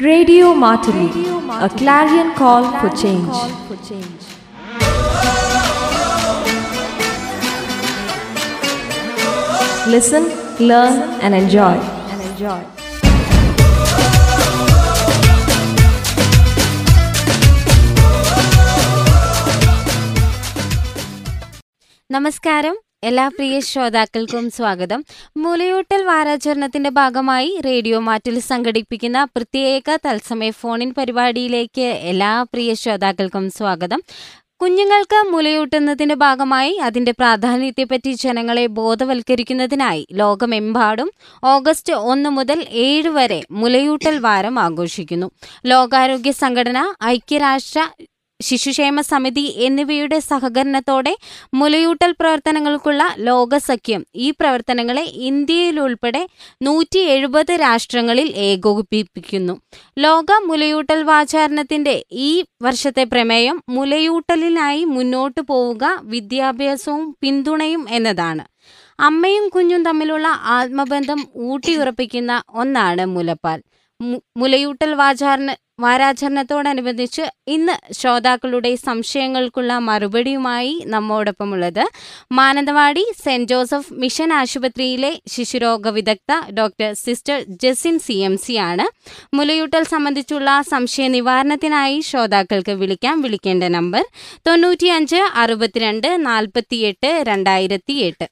[0.00, 1.08] Radio Martini,
[1.66, 3.36] a clarion call for change.
[9.86, 10.24] Listen,
[10.58, 10.94] learn,
[11.24, 11.76] and enjoy.
[22.14, 25.03] നമസ്കാരം എല്ലാ പ്രിയ ശ്രോതാക്കൾക്കും സ്വാഗതം.
[25.37, 34.01] മുലയൂട്ടൽ വാരാചരണത്തിന്റെ ഭാഗമായി റേഡിയോ മാറ്റിൽ സംഘടിപ്പിക്കുന്ന പ്രത്യേക തത്സമയ ഫോണിൻ പരിപാടിയിലേക്ക് എല്ലാ പ്രിയ ശ്രോതാക്കൾക്കും സ്വാഗതം.
[34.61, 41.11] കുഞ്ഞുങ്ങൾക്ക് മുലയൂട്ടുന്നതിന്റെ ഭാഗമായി അതിന്റെ പ്രാധാന്യത്തെപ്പറ്റി ജനങ്ങളെ ബോധവൽക്കരിക്കുന്നതിനായി ലോകമെമ്പാടും
[41.43, 45.31] ഓഗസ്റ്റ് ഒന്ന് മുതൽ ഏഴ് വരെ മുലയൂട്ടൽ വാരം ആഘോഷിക്കുന്നു.
[45.65, 47.81] ലോകാരോഗ്യ സംഘടന ഐക്യരാഷ്ട്ര
[48.47, 51.13] ശിശുക്ഷേമ സമിതി എന്നിവയുടെ സഹകരണത്തോടെ
[51.53, 56.23] മുലയൂട്ടൽ പ്രവർത്തനങ്ങൾക്കുള്ള ലോകസഖ്യം ഈ പ്രവർത്തനങ്ങളെ ഇന്ത്യയിലുൾപ്പെടെ
[56.67, 59.55] നൂറ്റി എഴുപത് രാഷ്ട്രങ്ങളിൽ ഏകോപിപ്പിക്കുന്നു.
[60.05, 61.95] ലോക മുലയൂട്ടൽ വാചാരണത്തിന്റെ
[62.27, 62.31] ഈ
[62.63, 68.43] വർഷത്തെ പ്രമേയം മുലയൂട്ടലിനായി മുന്നോട്ടു പോവുക വിദ്യാഭ്യാസവും പിന്തുണയും എന്നതാണ്.
[68.99, 73.59] അമ്മയും കുഞ്ഞും തമ്മിലുള്ള ആത്മബന്ധം ഊട്ടിയുറപ്പിക്കുന്ന ഒന്നാണ് മുലപ്പാൽ.
[74.37, 81.89] മുലയൂട്ടൽ വാചാരണ വാരാചരണത്തോടനുബന്ധിച്ച് ഇന്ന് ശ്രോതാക്കളുടെ സംശയങ്ങൾക്കുള്ള മറുപടിയുമായി നമ്മോടൊപ്പമുള്ളത്
[82.31, 88.85] മാനന്തവാടി സെന്റ് ജോസഫ് മിഷൻ ആശുപത്രിയിലെ ശിശുരോഗ വിദഗ്ധ doctor sister Jesin C M C ആണ്.
[89.35, 93.21] മുലയൂട്ടൽ സംബന്ധിച്ചുള്ള സംശയ നിവാരണത്തിനായി ശ്രോതാക്കൾക്ക് വിളിക്കാം.
[93.21, 94.05] വിളിക്കേണ്ട നമ്പർ
[94.47, 98.29] തൊണ്ണൂറ്റിയഞ്ച് അറുപത്തിരണ്ട് നാൽപ്പത്തിയെട്ട് രണ്ടായിരത്തി എട്ട്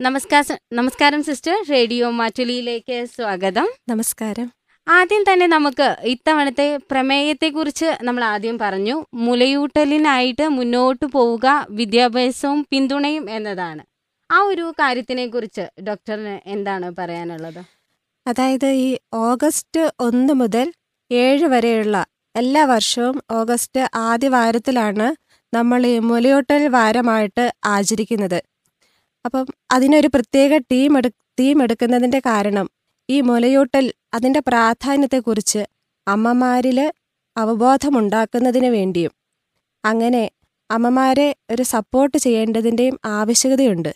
[0.00, 1.64] നമസ്കാരം നമസ്കാരം സിസ്റ്റർ.
[1.70, 3.68] റേഡിയോ മാറ്റുലിയിലേക്ക് സ്വാഗതം.
[3.88, 4.63] നമസ്കാരം.
[4.86, 8.96] ആദ്യം തന്നെ നമുക്ക് ഇത്തവണത്തെ പ്രമേയത്തെക്കുറിച്ച് നമ്മൾ ആദ്യം പറഞ്ഞു.
[9.14, 13.82] മുലയൂട്ടലിനായിട്ട് മുന്നോട്ട് പോവുക വിദ്യാഭ്യാസവും പിന്തുണയും എന്നതാണ്.
[14.30, 17.62] ആ ഒരു കാര്യത്തിനെ കുറിച്ച് ഡോക്ടറിന് എന്താണ് പറയാനുള്ളത്?
[18.26, 20.72] അതായത് ഈ ഓഗസ്റ്റ് ഒന്ന് മുതൽ
[21.10, 21.96] ഏഴ് വരെയുള്ള
[22.34, 25.08] എല്ലാ വർഷവും ഓഗസ്റ്റ് ആദ്യ വാരത്തിലാണ്
[25.54, 28.38] നമ്മൾ ഈ മുലയൂട്ടൽ വാരമായിട്ട് ആചരിക്കുന്നത്.
[29.24, 31.08] അപ്പം അതിനൊരു പ്രത്യേക ടീം എടു
[31.40, 32.66] ടീം എടുക്കുന്നതിന്റെ കാരണം
[33.08, 35.62] ഈ മുലയൂട്ടൽ അതിന്റെ പ്രാധാന്യത്തെക്കുറിച്ച്
[36.06, 36.78] അമ്മമാരിൽ
[37.36, 39.12] അവബോധമുണ്ടാക്കുന്നതിന് വേണ്ടിയും
[39.84, 40.24] അങ്ങനെ
[40.70, 43.92] അമ്മമാരെ ഒരു സപ്പോർട്ട് ചെയ്യേണ്ടതിന്റെയും ആവശ്യകതയുണ്ട്.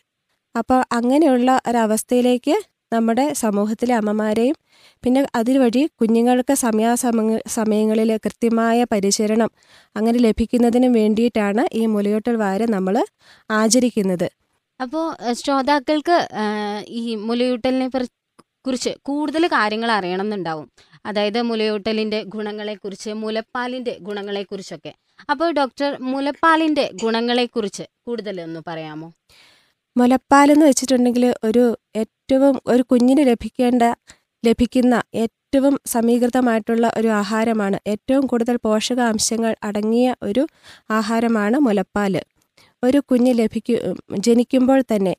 [0.54, 2.54] അപ്പോൾ അങ്ങനെയുള്ള ഒരവസ്ഥയിലേക്ക്
[2.92, 4.56] നമ്മുടെ സമൂഹത്തിലെ അമ്മമാരെയും
[5.04, 7.24] പിന്നെ അതുവഴി കുഞ്ഞുങ്ങൾക്ക് സമയാസമ
[7.56, 9.50] സമയങ്ങളിൽ കൃത്യമായ പരിചരണം
[9.96, 12.94] അങ്ങനെ ലഭിക്കുന്നതിനും വേണ്ടിയിട്ടാണ് ഈ മുലയൂട്ടൽ വാരം നമ്മൾ
[13.50, 14.28] ആചരിക്കുന്നത്.
[14.80, 15.04] അപ്പോൾ
[15.40, 16.18] ശ്രോതാക്കൾക്ക്
[17.00, 17.88] ഈ മുലയൂട്ടലിനെ
[18.64, 20.66] കുറിച്ച് കൂടുതൽ കാര്യങ്ങൾ അറിയണമെന്നുണ്ടാവും.
[21.06, 24.92] അതായത് മുലയൂട്ടലിന്റെ ഗുണങ്ങളെക്കുറിച്ച് മുലപ്പാലിന്റെ ഗുണങ്ങളെക്കുറിച്ചൊക്കെ.
[25.30, 29.08] അപ്പോൾ ഡോക്ടർ മുലപ്പാലിന്റെ ഗുണങ്ങളെക്കുറിച്ച് കൂടുതൽ ഒന്ന് പറയാമോ?
[29.96, 33.82] മുലപ്പാലെന്ന് വെച്ചിട്ടുണ്ടെങ്കിൽ ഒരു ഏറ്റവും ഒരു കുഞ്ഞിന് ലഭിക്കേണ്ട
[34.44, 37.78] ലഭിക്കുന്ന ഏറ്റവും സമീകൃതമായിട്ടുള്ള ഒരു ആഹാരമാണ്.
[37.86, 40.46] ഏറ്റവും കൂടുതൽ പോഷകാംശങ്ങൾ അടങ്ങിയ ഒരു
[40.90, 42.14] ആഹാരമാണ് മുലപ്പാൽ
[42.82, 43.74] ഒരു കുഞ്ഞ് ലഭിക്കു
[44.18, 45.14] ജനിക്കുമ്പോൾ തന്നെ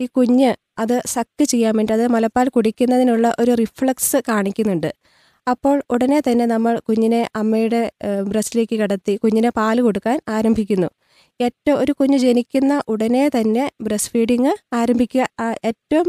[0.00, 0.50] ഈ കുഞ്ഞ്
[0.82, 4.90] അത് സക്ക് ചെയ്യാൻ വേണ്ടി അത് മുലപ്പാൽ കുടിക്കുന്നതിനുള്ള ഒരു റിഫ്ലക്സ് കാണിക്കുന്നുണ്ട്.
[5.46, 7.82] അപ്പോൾ ഉടനെ തന്നെ നമ്മൾ കുഞ്ഞിനെ അമ്മയുടെ
[8.30, 10.88] ബ്രസ്റ്റിലേക്ക് കടത്തി കുഞ്ഞിനെ പാൽ കൊടുക്കാൻ ആരംഭിക്കുന്നു.
[11.40, 15.26] ഏറ്റവും ഒരു കുഞ്ഞ് ജനിക്കുന്ന ഉടനെ തന്നെ ബ്രസ്റ്റ് ഫീഡിങ് ആരംഭിക്കുക
[15.70, 16.08] ഏറ്റവും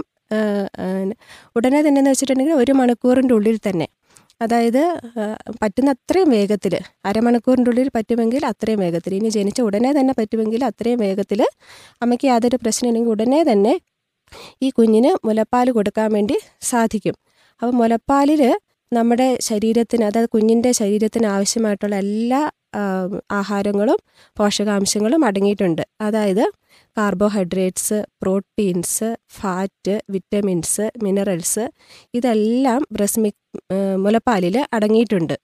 [1.58, 3.88] ഉടനെ തന്നെ എന്ന് വെച്ചിട്ടുണ്ടെങ്കിൽ ഒരു മണിക്കൂറിന്റെ ഉള്ളിൽ തന്നെ.
[4.44, 4.82] അതായത്
[5.62, 6.74] പറ്റുന്ന അത്രയും വേഗത്തിൽ
[7.10, 9.14] അരമണിക്കൂറിന്റെ ഉള്ളിൽ പറ്റുമെങ്കിൽ അത്രയും വേഗത്തിൽ.
[9.20, 11.42] ഇനി ജനിച്ച ഉടനെ തന്നെ പറ്റുമെങ്കിൽ അത്രയും വേഗത്തിൽ
[12.04, 13.74] അമ്മയ്ക്ക് യാതൊരു പ്രശ്നമില്ലെങ്കിൽ ഉടനെ തന്നെ
[14.66, 16.38] ഈ കുഞ്ഞിന് മുലപ്പാൽ കൊടുക്കാൻ വേണ്ടി
[16.72, 17.16] സാധിക്കും.
[17.62, 18.44] അപ്പോൾ മുലപ്പാലിൽ
[18.92, 22.42] നമ്മുടെ ശരീരത്തിന് അതായത് കുഞ്ഞിന്റെ ശരീരത്തിന് ആവശ്യമായിട്ടുള്ള എല്ലാ
[23.40, 24.00] ആഹാരങ്ങളും
[24.38, 25.84] പോഷകാംശങ്ങളും അടങ്ങിയിട്ടുണ്ട്.
[26.06, 26.44] അതായത്
[26.98, 31.66] carbohydrates proteins fat vitamins minerals
[32.18, 33.42] ഇതെല്ലാം ബ്രസ്റ്റ് മിക്
[34.06, 35.36] മുലപ്പാലിൽ അടങ്ങിയിട്ടുണ്ട്.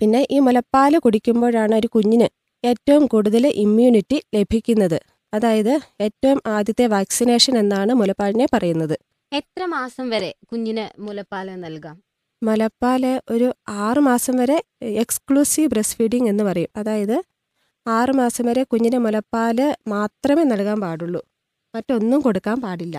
[0.00, 2.28] പിന്നെ ഈ മുലപ്പാൽ കുടിക്കുമ്പോഴാണ് ഒരു കുഞ്ഞിന്
[2.64, 4.98] ഏറ്റവും കൂടുതൽ ഇമ്മ്യൂണിറ്റി ലഭിക്കുന്നത്.
[5.32, 5.74] അതായത്
[6.06, 8.96] ഏറ്റവും ആദ്യത്തെ വാക്സിനേഷൻ എന്നാണ് മുലപ്പാലിനെ പറയുന്നത്.
[9.32, 11.96] എത്ര മാസം വരെ കുഞ്ഞിന് മുലപ്പാൽ നൽകാം?
[12.42, 13.02] മുലപ്പാൽ
[13.34, 13.48] ഒരു
[13.86, 14.56] ആറ് മാസം വരെ
[15.02, 16.70] എക്സ്ക്ലൂസീവ് ബ്രസ്റ്റ് ഫീഡിംഗ് എന്ന് പറയും.
[16.80, 17.16] അതായത്
[17.86, 19.58] ആറ് മാസം വരെ കുഞ്ഞിന് മുലപ്പാൽ
[19.94, 21.20] മാത്രമേ നൽകാൻ പാടുള്ളൂ.
[21.74, 22.96] മറ്റൊന്നും കൊടുക്കാൻ പാടില്ല.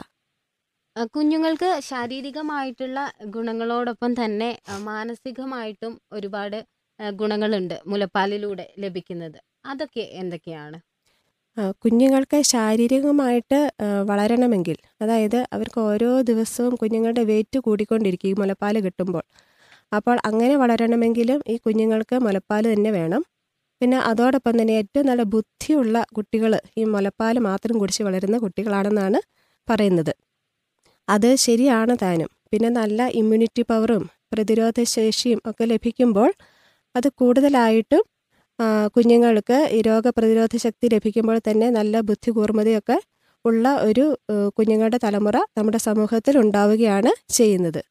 [1.16, 3.00] കുഞ്ഞുങ്ങൾക്ക് ശാരീരികമായിട്ടുള്ള
[3.36, 4.50] ഗുണങ്ങളോടൊപ്പം തന്നെ
[4.90, 6.58] മാനസികമായിട്ടും ഒരുപാട്
[7.00, 9.40] ഗുണങ്ങളുണ്ട് മുലപ്പാലിലൂടെ ലഭിക്കുന്നത്.
[9.66, 10.78] അതൊക്കെ എന്തൊക്കെയാണ്?
[11.84, 13.60] കുഞ്ഞുങ്ങൾക്ക് ശാരീരികമായിട്ട്
[14.10, 19.24] വളരണമെങ്കിൽ അതായത് അവർക്ക് ഓരോ ദിവസവും കുഞ്ഞുങ്ങളുടെ വെയിറ്റ് കൂടിക്കൊണ്ടിരിക്കും ഈ മുലപ്പാൽ കിട്ടുമ്പോൾ.
[19.92, 23.22] അപ്പോൾ അങ്ങനെ വളരണമെങ്കിലും ഈ കുഞ്ഞുങ്ങൾക്ക് മുലപ്പാൽ തന്നെ വേണം.
[23.82, 29.20] പിന്നെ അതോടൊപ്പം തന്നെ ഏറ്റവും നല്ല ബുദ്ധിയുള്ള കുട്ടികൾ ഈ മുലപ്പാൽ മാത്രം കുടിച്ച് വളരുന്ന കുട്ടികളാണെന്നാണ്
[29.68, 30.14] പറയുന്നത്.
[31.08, 32.30] അത് ശരിയാണ് താനും.
[32.52, 36.30] പിന്നെ നല്ല ഇമ്മ്യൂണിറ്റി പവറും പ്രതിരോധ ശേഷിയും ഒക്കെ ലഭിക്കുമ്പോൾ
[36.96, 38.04] അത് കൂടുതലായിട്ടും
[38.96, 42.98] കുഞ്ഞുങ്ങൾക്ക് ഈ രോഗപ്രതിരോധ ശക്തി ലഭിക്കുമ്പോൾ തന്നെ നല്ല ബുദ്ധി കൂർമ്മതയൊക്കെ
[43.46, 44.06] ഉള്ള ഒരു
[44.58, 47.82] കുഞ്ഞുങ്ങളുടെ തലമുറ നമ്മുടെ സമൂഹത്തിൽ ഉണ്ടാവുകയാണ് ചെയ്യുന്നത്.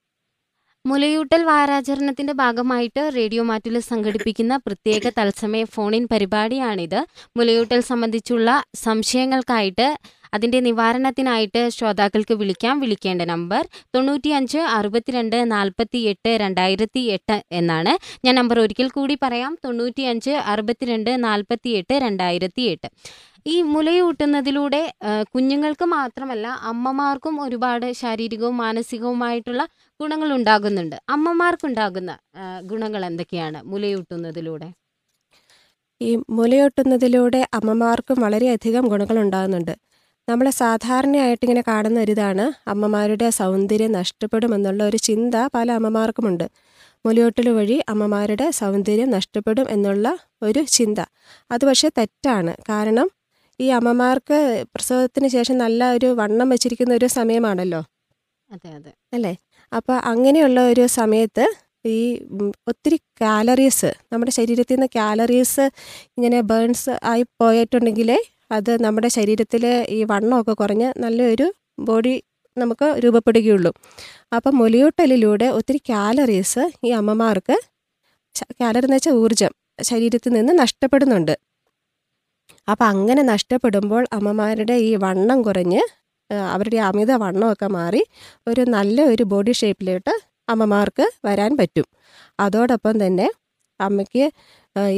[0.84, 7.00] മുലയൂട്ടൽ വാരാചരണത്തിന്റെ ഭാഗമായിട്ട് റേഡിയോ മാറ്റിൽ സംഘടിപ്പിക്കുന്ന പ്രത്യേക തത്സമയ ഫോണിൻ പരിപാടിയാണിത്.
[7.36, 8.50] മുലയൂട്ടൽ സംബന്ധിച്ചുള്ള
[8.84, 9.88] സംശയങ്ങൾക്കായിട്ട്
[10.34, 12.74] അതിന്റെ നിവാരണത്തിനായിട്ട് ശ്രോതാക്കൾക്ക് വിളിക്കാം.
[12.84, 13.62] വിളിക്കേണ്ട നമ്പർ
[13.94, 17.94] തൊണ്ണൂറ്റിയഞ്ച് അറുപത്തിരണ്ട് നാൽപ്പത്തി എട്ട് രണ്ടായിരത്തി എട്ട് എന്നാണ്.
[18.26, 19.54] ഞാൻ നമ്പർ ഒരിക്കൽ കൂടി പറയാം.
[19.64, 22.90] തൊണ്ണൂറ്റിയഞ്ച് അറുപത്തിരണ്ട് നാൽപ്പത്തി എട്ട് രണ്ടായിരത്തി എട്ട്
[23.52, 24.80] ഈ മുലയൂട്ടുന്നതിലൂടെ
[25.34, 29.62] കുഞ്ഞുങ്ങൾക്ക് മാത്രമല്ല അമ്മമാർക്കും ഒരുപാട് ശാരീരികവും മാനസികവുമായിട്ടുള്ള
[30.00, 30.96] ഗുണങ്ങൾ ഉണ്ടാകുന്നുണ്ട്.
[31.14, 32.10] അമ്മമാർക്കുണ്ടാകുന്ന
[32.70, 34.68] ഗുണങ്ങൾ എന്തൊക്കെയാണ് മുലയൂട്ടുന്നതിലൂടെ?
[36.00, 39.74] ഈ മുലയൂട്ടുന്നതിലൂടെ അമ്മമാർക്കും വളരെയധികം ഗുണങ്ങൾ ഉണ്ടാകുന്നുണ്ട്.
[40.28, 42.44] നമ്മൾ സാധാരണയായിട്ട് ഇങ്ങനെ കാണുന്ന ഒരിതാണ്.
[42.68, 46.44] അമ്മമാരുടെ സൗന്ദര്യം നഷ്ടപ്പെടുമെന്നുള്ള ഒരു ചിന്ത പല അമ്മമാർക്കുമുണ്ട്.
[47.04, 50.06] മുലയോട്ടൽ വഴി അമ്മമാരുടെ സൗന്ദര്യം നഷ്ടപ്പെടും എന്നുള്ള
[50.42, 51.00] ഒരു ചിന്ത.
[51.50, 52.54] അത് പക്ഷേ തെറ്റാണ്.
[52.68, 53.08] കാരണം
[53.60, 54.38] ഈ അമ്മമാർക്ക്
[54.74, 57.80] പ്രസവത്തിന് ശേഷം നല്ല ഒരു വണ്ണം വെച്ചിരിക്കുന്ന ഒരു സമയമാണല്ലോ.
[58.50, 58.92] അതെ അതെ.
[59.12, 59.32] അല്ലേ?
[59.72, 61.44] അപ്പോൾ അങ്ങനെയുള്ള ഒരു സമയത്ത്
[61.86, 61.98] ഈ
[62.68, 65.64] ഒത്തിരി കാലറീസ് നമ്മുടെ ശരീരത്തിൽ നിന്ന് കാലറീസ്
[66.16, 68.18] ഇങ്ങനെ ബേൺസ് ആയി പോയിട്ടുണ്ടെങ്കിലേ
[68.50, 71.46] അത് നമ്മുടെ ശരീരത്തിൽ ഈ വണ്ണമൊക്കെ കുറഞ്ഞ് നല്ലൊരു
[71.88, 72.14] ബോഡി
[72.56, 73.70] നമുക്ക് രൂപപ്പെടുകയുള്ളൂ.
[74.36, 77.56] അപ്പം മുലയൂട്ടലിലൂടെ ഒത്തിരി കാലറീസ് ഈ അമ്മമാർക്ക്
[78.60, 79.52] കാലറി എന്ന് വെച്ചാൽ ഊർജം
[79.82, 81.34] ശരീരത്തിൽ നിന്ന് നഷ്ടപ്പെടുന്നുണ്ട്.
[82.70, 85.80] അപ്പം അങ്ങനെ നഷ്ടപ്പെടുമ്പോൾ അമ്മമാരുടെ ഈ വണ്ണം കുറഞ്ഞ്
[86.54, 88.02] അവരുടെ അമിത വണ്ണമൊക്കെ മാറി
[88.46, 90.12] ഒരു നല്ല ഒരു ബോഡി ഷേപ്പിലോട്ട്
[90.48, 91.86] അമ്മമാർക്ക് വരാൻ പറ്റും.
[92.40, 93.26] അതോടൊപ്പം തന്നെ
[93.80, 94.24] അമ്മയ്ക്ക്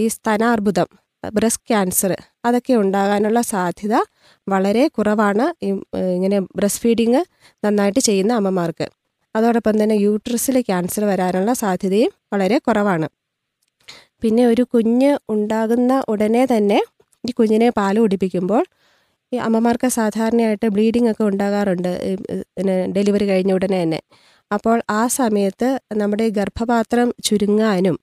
[0.02, 0.88] ഈ സ്തനാർബുദം
[1.36, 2.12] ബ്രസ്റ്റ് ക്യാൻസർ
[2.44, 3.94] അതൊക്കെ ഉണ്ടാകാനുള്ള സാധ്യത
[4.48, 5.46] വളരെ കുറവാണ്.
[6.16, 7.22] ഇങ്ങനെ ബ്രസ്റ്റ് ഫീഡിങ്
[7.64, 8.86] നന്നായിട്ട് ചെയ്യുന്ന അമ്മമാർക്ക്.
[9.36, 13.08] അതോടൊപ്പം തന്നെ യൂട്രസിൽ ക്യാൻസർ വരാനുള്ള സാധ്യതയും വളരെ കുറവാണ്.
[14.22, 16.80] പിന്നെ ഒരു കുഞ്ഞ് ഉണ്ടാകുന്ന ഉടനെ തന്നെ
[17.28, 18.64] ഈ കുഞ്ഞിനെ പാൽ കുടിപ്പിക്കുമ്പോൾ
[19.32, 21.92] ഈ അമ്മമാർക്ക് സാധാരണയായിട്ട് ബ്ലീഡിംഗ് ഒക്കെ ഉണ്ടാകാറുണ്ട്.
[22.56, 24.00] പിന്നെ ഡെലിവറി കഴിഞ്ഞ ഉടനെ തന്നെ.
[24.52, 27.96] അപ്പോൾ ആ സമയത്ത് നമ്മുടെ ഗർഭപാത്രം ചുരുങ്ങാനും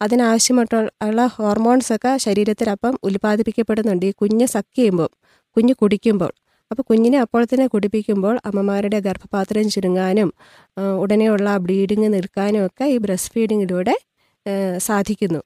[0.00, 5.10] അതിനാവശ്യമായിട്ടുള്ള ഹോർമോൺസ് ഒക്കെ ശരീരത്തിൽ അപ്പം ഉൽപ്പാദിപ്പിക്കപ്പെടുന്നുണ്ട് ഈ കുഞ്ഞ് സക്ക് ചെയ്യുമ്പോൾ
[5.56, 6.32] കുഞ്ഞ് കുടിക്കുമ്പോൾ.
[6.70, 10.30] അപ്പോൾ കുഞ്ഞിനെ അപ്പോൾ തന്നെ കുടിപ്പിക്കുമ്പോൾ അമ്മമാരുടെ ഗർഭപാത്രം ചുരുങ്ങാനും
[11.02, 13.94] ഉടനെയുള്ള ബ്ലീഡിങ് നിൽക്കാനും ഒക്കെ ഈ ബ്രസ്റ്റ് ഫീഡിങ്ങിലൂടെ
[14.78, 15.40] സാധിക്കുന്നു.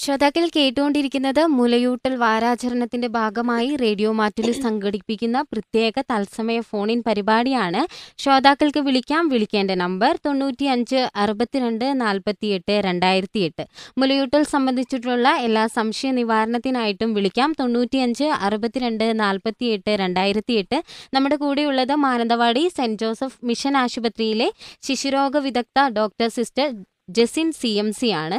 [0.00, 7.80] ശ്രോതാക്കൾ കേട്ടുകൊണ്ടിരിക്കുന്നത് മുലയൂട്ടൽ വാരാചരണത്തിന്റെ ഭാഗമായി റേഡിയോ മാറ്റിൽ സംഘടിപ്പിക്കുന്ന പ്രത്യേക തത്സമയ ഫോണിൻ പരിപാടിയാണ്.
[8.18, 9.28] ശ്രോതാക്കൾക്ക് വിളിക്കാം.
[9.28, 13.64] വിളിക്കേണ്ട നമ്പർ തൊണ്ണൂറ്റി അഞ്ച് അറുപത്തിരണ്ട് നാൽപ്പത്തിയെട്ട് രണ്ടായിരത്തി എട്ട്
[13.98, 17.52] മുലയൂട്ടൽ സംബന്ധിച്ചിട്ടുള്ള എല്ലാ സംശയ നിവാരണത്തിനായിട്ടും വിളിക്കാം.
[17.60, 20.80] തൊണ്ണൂറ്റി അഞ്ച് അറുപത്തിരണ്ട് നാൽപ്പത്തിയെട്ട് രണ്ടായിരത്തി എട്ട്
[21.14, 24.50] നമ്മുടെ കൂടെയുള്ളത് മാനന്തവാടി സെന്റ് ജോസഫ് മിഷൻ ആശുപത്രിയിലെ
[24.82, 26.68] ശിശുരോഗ വിദഗ്ധ doctor sister
[27.10, 28.38] Jesin C M C ആണ്.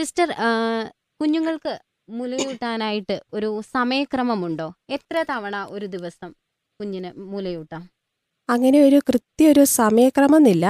[0.00, 0.28] സിസ്റ്റർ
[1.20, 1.72] കുഞ്ഞുങ്ങൾക്ക്
[2.18, 4.66] മുലയൂട്ടാനായിട്ട് ഒരു സമയക്രമമുണ്ടോ?
[4.96, 6.30] എത്ര തവണ ഒരു ദിവസം
[6.80, 7.82] കുഞ്ഞിന് മുലയൂട്ടാം?
[8.54, 10.66] അങ്ങനെ ഒരു കൃത്യ ഒരു സമയക്രമമെന്നില്ല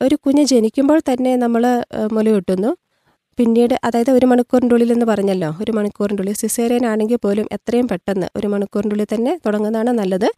[0.00, 1.64] ഒരു കുഞ്ഞ് ജനിക്കുമ്പോൾ തന്നെ നമ്മൾ
[2.16, 2.70] മുലയൂട്ടുന്നു.
[3.38, 8.28] പിന്നീട് അതായത് ഒരു മണിക്കൂറിന്റെ ഉള്ളിൽ എന്ന് പറഞ്ഞല്ലോ ഒരു മണിക്കൂറിന്റെ ഉള്ളിൽ സിസേറിയൻ ആണെങ്കിൽ പോലും എത്രയും പെട്ടെന്ന്
[8.38, 10.28] ഒരു മണിക്കൂറിന്റെ ഉള്ളിൽ തന്നെ തുടങ്ങുന്നതാണ് നല്ലത്.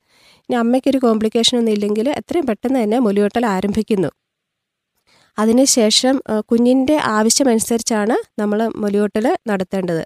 [0.47, 4.11] ഇനി അമ്മയ്ക്കൊരു കോംപ്ലിക്കേഷൻ ഒന്നും ഇല്ലെങ്കിൽ എത്രയും പെട്ടെന്ന് തന്നെ മുലയൂട്ടൽ ആരംഭിക്കുന്നു.
[5.39, 6.15] അതിനുശേഷം
[6.51, 10.03] കുഞ്ഞിന്റെ ആവശ്യമനുസരിച്ചാണ് നമ്മൾ മുലയൂട്ടൽ നടത്തേണ്ടത്.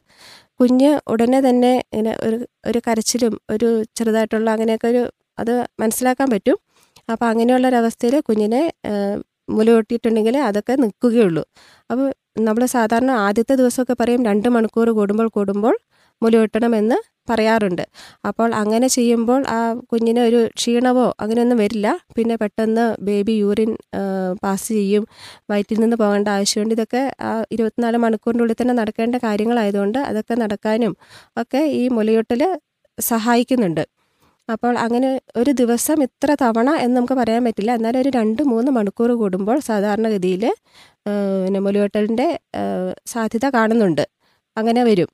[0.61, 5.03] കുഞ്ഞ് ഉടനെ തന്നെ ഇങ്ങനെ ഒരു ഒരു കരച്ചിലും ഒരു ചെറുതായിട്ടുള്ള അങ്ങനെയൊക്കെ ഒരു
[5.39, 6.59] അത് മനസ്സിലാക്കാൻ പറ്റും.
[7.09, 8.93] അപ്പോൾ അങ്ങനെയുള്ളൊരവസ്ഥയിൽ കുഞ്ഞിനെ ആ,
[9.51, 11.45] മുലയൂട്ടിയിട്ടുണ്ടെങ്കിൽ അതൊക്കെ നിൽക്കുകയുള്ളൂ.
[11.91, 12.07] അപ്പോൾ
[12.41, 15.75] നമ്മൾ സാധാരണ ആദ്യത്തെ ദിവസമൊക്കെ പറയും രണ്ട് മണിക്കൂർ കൂടുമ്പോൾ കൂടുമ്പോൾ
[16.23, 16.99] മുലയൂട്ടണമെന്ന്
[17.31, 17.83] പറയാറുണ്ട്.
[18.29, 19.59] അപ്പോൾ അങ്ങനെ ചെയ്യുമ്പോൾ ആ
[19.91, 21.89] കുഞ്ഞിന് ഒരു ക്ഷീണമോ അങ്ങനെയൊന്നും വരില്ല.
[22.17, 23.71] പിന്നെ പെട്ടെന്ന് ബേബി യൂറിൻ
[24.45, 25.05] പാസ് ചെയ്യും.
[25.51, 26.75] വയറ്റിൽ നിന്ന് പോകേണ്ട ആവശ്യമുണ്ട്.
[26.79, 30.95] ഇതൊക്കെ ആ ഇരുപത്തിനാല് മണിക്കൂറിന്റെ ഉള്ളിൽ തന്നെ നടക്കേണ്ട കാര്യങ്ങളായതുകൊണ്ട് അതൊക്കെ നടക്കാനും
[31.43, 32.43] ഒക്കെ ഈ മുലയൂട്ടൽ
[32.99, 33.85] സഹായിക്കുന്നുണ്ട്.
[34.53, 35.11] അപ്പോൾ അങ്ങനെ
[35.41, 37.73] ഒരു ദിവസം ഇത്ര തവണ എന്ന് നമുക്ക് പറയാൻ പറ്റില്ല.
[37.79, 40.45] എന്നാലും ഒരു രണ്ട് മൂന്ന് മണിക്കൂർ കൂടുമ്പോൾ സാധാരണഗതിയിൽ
[41.67, 42.29] മുലയൂട്ടലിന്റെ
[43.13, 44.05] സാധ്യത കാണുന്നുണ്ട്.
[44.57, 45.11] അങ്ങനെ വരും.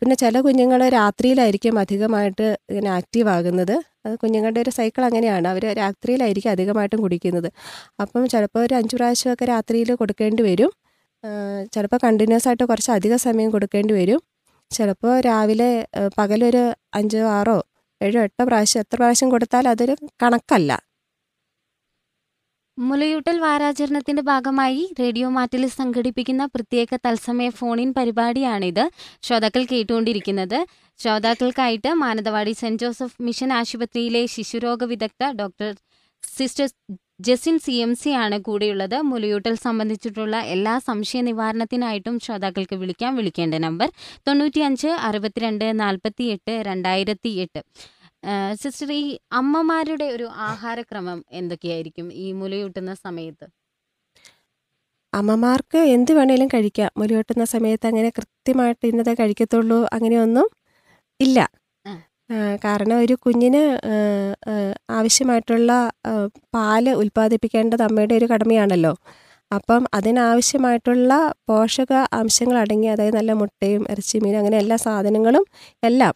[0.00, 3.74] പിന്നെ ചില കുഞ്ഞുങ്ങൾ രാത്രിയിലായിരിക്കും അധികമായിട്ട് ഇങ്ങനെ ആക്റ്റീവ് ആകുന്നത്.
[4.06, 5.46] അത് കുഞ്ഞുങ്ങളുടെ ഒരു സൈക്കിൾ അങ്ങനെയാണ്.
[5.52, 7.48] അവർ രാത്രിയിലായിരിക്കും അധികമായിട്ടും കുടിക്കുന്നത്.
[8.04, 10.72] അപ്പം ചിലപ്പോൾ ഒരു അഞ്ച് പ്രാവശ്യമൊക്കെ രാത്രിയിൽ കൊടുക്കേണ്ടി വരും.
[11.74, 14.20] ചിലപ്പോൾ കണ്ടിന്യൂസ് ആയിട്ട് കുറച്ച് അധിക സമയം കൊടുക്കേണ്ടി വരും.
[14.70, 15.70] ചിലപ്പോൾ രാവിലെ
[16.18, 16.64] പകലൊരു
[16.98, 17.58] അഞ്ചോ ആറോ
[18.00, 20.72] ഏഴോ എട്ടോ പ്രാവശ്യം എത്ര പ്രാവശ്യം കൊടുത്താൽ അതൊരു കണക്കല്ല.
[22.78, 28.90] മുലയൂട്ടൽ വാരാചരണത്തിന്റെ ഭാഗമായി റേഡിയോ മാറ്റിൽ സംഘടിപ്പിക്കുന്ന പ്രത്യേക തത്സമയ ഫോണിൻ പരിപാടിയാണിത്.
[29.22, 30.66] ശ്രോതാക്കൾ കേട്ടുകൊണ്ടിരിക്കുന്നത്.
[30.98, 35.74] ശ്രോതാക്കൾക്കായിട്ട് മാനന്തവാടി സെന്റ് ജോസഫ് മിഷൻ ആശുപത്രിയിലെ ശിശുരോഗ വിദഗ്ധ doctor
[36.36, 36.68] sister
[37.20, 39.00] Jasin C M C ആണ് കൂടെയുള്ളത്.
[39.00, 43.16] മുലയൂട്ടൽ സംബന്ധിച്ചിട്ടുള്ള എല്ലാ സംശയ നിവാരണത്തിനായിട്ടും ശ്രോതാക്കൾക്ക് വിളിക്കാം.
[43.16, 43.92] വിളിക്കേണ്ട നമ്പർ
[44.28, 47.62] തൊണ്ണൂറ്റിയഞ്ച് അറുപത്തിരണ്ട് നാൽപ്പത്തി എട്ട് രണ്ടായിരത്തി എട്ട്
[48.62, 53.46] സിസ്റ്റർ ഈ അമ്മമാരുടെ ഒരു ആഹാരക്രമം എന്തൊക്കെയായിരിക്കും ഈ മുലയൂട്ടുന്ന സമയത്ത്?
[55.12, 56.90] അമ്മമാർക്ക് എന്ത് വേണേലും കഴിക്കാം.
[57.00, 60.48] മുലയൂട്ടുന്ന സമയത്ത് അങ്ങനെ കൃത്യമായിട്ട് ഇന്നതേ കഴിക്കത്തുള്ളൂ അങ്ങനെയൊന്നും
[61.20, 61.38] ഇല്ല.
[62.64, 63.62] കാരണം ഒരു കുഞ്ഞിന്
[64.98, 65.72] ആവശ്യമായിട്ടുള്ള
[66.56, 68.92] പാൽ ഉൽപ്പാദിപ്പിക്കേണ്ടത് അമ്മയുടെ ഒരു കടമയാണല്ലോ.
[69.50, 71.12] അപ്പം അതിനാവശ്യമായിട്ടുള്ള
[71.50, 75.44] പോഷക അംശങ്ങൾ അടങ്ങി അതായത് നല്ല മുട്ടയും ഇറച്ചി മീനും അങ്ങനെ എല്ലാ സാധനങ്ങളും
[75.82, 76.14] എല്ലാം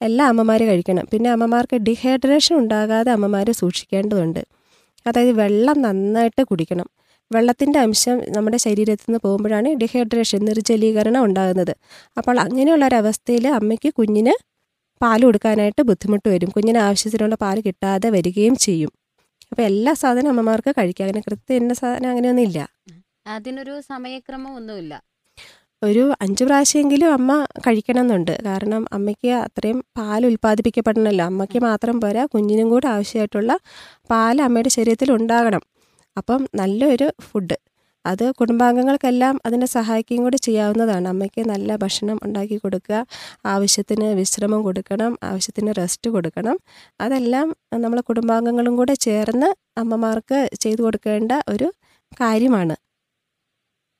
[0.00, 1.06] എല്ലാ അമ്മമാർ കഴിക്കണം.
[1.12, 4.42] പിന്നെ അമ്മമാർക്ക് ഡിഹൈഡ്രേഷൻ ഉണ്ടാകാതെ അമ്മമാർ സൂക്ഷിക്കേണ്ടതുണ്ട്.
[5.06, 6.88] അതായത് വെള്ളം നന്നായിട്ട് കുടിക്കണം.
[7.32, 11.76] വെള്ളത്തിന്റെ അംശം നമ്മുടെ ശരീരത്തിൽ നിന്ന് പോകുമ്പോഴാണ് ഡിഹൈഡ്രേഷൻ നിർജലീകരണം ഉണ്ടാകുന്നത്.
[12.16, 14.34] അപ്പോൾ അങ്ങനെയുള്ള ഒരവസ്ഥയിൽ അമ്മയ്ക്ക് കുഞ്ഞിന്
[15.02, 16.50] പാൽ കൊടുക്കാനായിട്ട് ബുദ്ധിമുട്ട് വരും.
[16.50, 18.92] കുഞ്ഞിന് ആവശ്യത്തിനുള്ള പാൽ കിട്ടാതെ വരികയും ചെയ്യും.
[19.50, 21.04] അപ്പോൾ എല്ലാ സാധനവും അമ്മമാർക്ക് കഴിക്കാം.
[21.04, 22.68] അങ്ങനെ കൃത്യം എന്ന സാധനം അങ്ങനെയൊന്നും ഇല്ല.
[23.26, 24.94] അതിനൊരു സമയക്രമം ഒന്നുമില്ല.
[25.86, 27.30] ഒരു അഞ്ച് പ്രാവശ്യമെങ്കിലും അമ്മ
[27.66, 31.24] കഴിക്കണം എന്നുണ്ട് കാരണം അമ്മയ്ക്ക് അത്രയും പാൽ ഉൽപ്പാദിപ്പിക്കപ്പെടണമല്ലോ.
[31.30, 33.52] അമ്മയ്ക്ക് മാത്രം പോരാ കുഞ്ഞിനും കൂടെ ആവശ്യമായിട്ടുള്ള
[34.12, 35.62] പാൽ അമ്മയുടെ ശരീരത്തിൽ ഉണ്ടാകണം.
[36.16, 37.56] അപ്പം നല്ലൊരു ഫുഡ്
[38.04, 41.06] അത് കുടുംബാംഗങ്ങൾക്കെല്ലാം അതിനെ സഹായിക്കുകയും കൂടി ചെയ്യാവുന്നതാണ്.
[41.12, 42.98] അമ്മയ്ക്ക് നല്ല ഭക്ഷണം ഉണ്ടാക്കി കൊടുക്കുക
[43.54, 46.58] ആവശ്യത്തിന് വിശ്രമം കൊടുക്കണം ആവശ്യത്തിന് റെസ്റ്റ് കൊടുക്കണം.
[47.00, 47.48] അതെല്ലാം
[47.84, 51.68] നമ്മളെ കുടുംബാംഗങ്ങളും കൂടെ ചേർന്ന് അമ്മമാർക്ക് ചെയ്തു കൊടുക്കേണ്ട ഒരു
[52.20, 52.76] കാര്യമാണ്.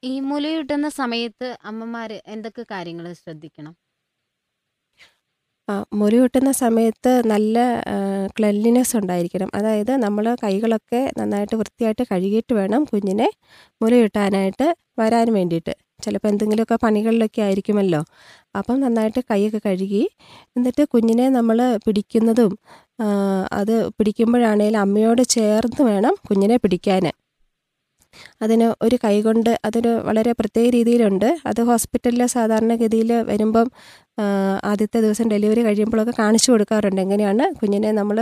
[0.03, 3.75] ഈ മുലയൂട്ടുന്ന സമയത്ത് അമ്മമാര് എന്തൊക്കെ കാര്യങ്ങൾ ശ്രദ്ധിക്കണം?
[5.69, 6.19] ആ, മുറി
[6.61, 7.57] സമയത്ത് നല്ല
[8.37, 9.49] ക്ലെൻലിനെസ് ഉണ്ടായിരിക്കണം.
[9.55, 13.29] അതായത് നമ്മൾ കൈകളൊക്കെ നന്നായിട്ട് വൃത്തിയായിട്ട് കഴുകിയിട്ട് വേണം കുഞ്ഞിനെ
[13.81, 14.67] മുറി വെട്ടാനായിട്ട്
[15.01, 15.75] വരാൻ വേണ്ടിയിട്ട്.
[16.05, 18.01] ചിലപ്പോൾ എന്തെങ്കിലുമൊക്കെ പണികളിലൊക്കെ ആയിരിക്കുമല്ലോ.
[18.57, 20.03] അപ്പം നന്നായിട്ട് കൈയൊക്കെ കഴുകി
[20.57, 22.53] എന്നിട്ട് കുഞ്ഞിനെ നമ്മൾ പിടിക്കുന്നതും
[23.53, 27.05] അത് പിടിക്കുമ്പോഴാണേലും അമ്മയോട് ചേർന്ന് വേണം കുഞ്ഞിനെ പിടിക്കാൻ
[28.45, 31.29] അതിന് ഒരു കൈകൊണ്ട് അതൊരു വളരെ പ്രത്യേക രീതിയിലുണ്ട്.
[31.51, 33.69] അത് ഹോസ്പിറ്റലിൽ സാധാരണഗതിയിൽ വരുമ്പം
[34.71, 37.01] ആദ്യത്തെ ദിവസം ഡെലിവറി കഴിയുമ്പോഴൊക്കെ കാണിച്ചു കൊടുക്കാറുണ്ട്.
[37.07, 37.45] എങ്ങനെയാണ്?
[37.61, 38.19] കുഞ്ഞിനെ നമ്മൾ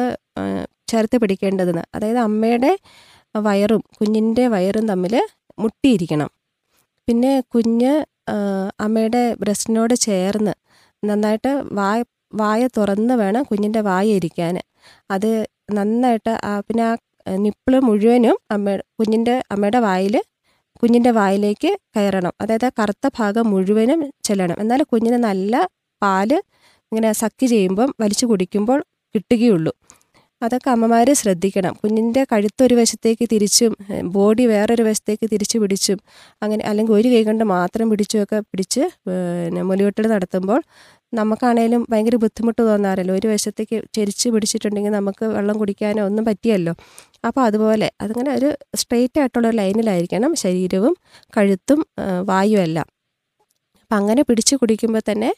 [0.92, 1.84] ചേർത്ത് പിടിക്കേണ്ടതെന്ന്.
[1.96, 2.72] അതായത് അമ്മയുടെ
[3.48, 5.14] വയറും കുഞ്ഞിന്റെ വയറും തമ്മിൽ
[5.64, 6.30] മുട്ടിയിരിക്കണം.
[7.08, 7.92] പിന്നെ കുഞ്ഞ്
[8.84, 10.54] അമ്മയുടെ ബ്രസ്റ്റിനോട് ചേർന്ന്
[11.02, 11.98] നന്നായിട്ട് വായ
[12.40, 14.54] വായ തുറന്ന് വേണം കുഞ്ഞിന്റെ വായ ഇരിക്കാൻ
[15.14, 15.30] അത്
[15.78, 16.32] നന്നായിട്ട്
[16.68, 16.94] പിന്നെ ആ
[17.26, 20.16] നിപ്പിൾ മുഴുവനും അമ്മ കുഞ്ഞിന്റെ അമ്മയുടെ വായിൽ
[20.82, 22.32] കുഞ്ഞിന്റെ വായിലേക്ക് കയറണം.
[22.40, 24.56] അതായത് കറുത്ത ഭാഗം മുഴുവനും ചെല്ലണം.
[24.60, 25.54] എന്നാൽ കുഞ്ഞിന് നല്ല
[26.02, 26.30] പാൽ
[26.92, 28.80] ഇങ്ങനെ സക്ക് ചെയ്യുമ്പം വലിച്ചു കുടിക്കുമ്പോൾ
[29.14, 29.72] കിട്ടുകയുള്ളൂ.
[30.44, 31.74] അതൊക്കെ അമ്മമാർ ശ്രദ്ധിക്കണം.
[31.82, 33.72] കുഞ്ഞിന്റെ കഴുത്തൊരു വശത്തേക്ക് തിരിച്ചും
[34.16, 35.98] ബോഡി വേറൊരു വശത്തേക്ക് തിരിച്ചു പിടിച്ചും
[36.42, 40.60] അങ്ങനെ അല്ലെങ്കിൽ ഒരു കൈ കൊണ്ട് മാത്രം പിടിച്ചുമൊക്കെ പിടിച്ച് പിന്നെ മുലയൂട്ടൽ നടത്തുമ്പോൾ
[41.14, 43.14] നമുക്കാണേലും ഭയങ്കര ബുദ്ധിമുട്ട് തോന്നാറല്ലോ.
[43.18, 46.72] ഒരു വശത്തേക്ക് ചെരിച്ച് പിടിച്ചിട്ടുണ്ടെങ്കിൽ നമുക്ക് വെള്ളം കുടിക്കാനോ ഒന്നും പറ്റിയല്ലോ.
[47.28, 48.48] അപ്പോൾ അതുപോലെ അതങ്ങനെ ഒരു
[48.80, 50.94] സ്ട്രെയിറ്റ് ആയിട്ടുള്ള ലൈനിലായിരിക്കണം ശരീരവും
[51.36, 51.80] കഴുത്തും
[52.30, 52.88] വായുവെല്ലാം
[53.84, 55.30] അപ്പം അങ്ങനെ പിടിച്ച് കുടിക്കുമ്പോൾ തന്നെ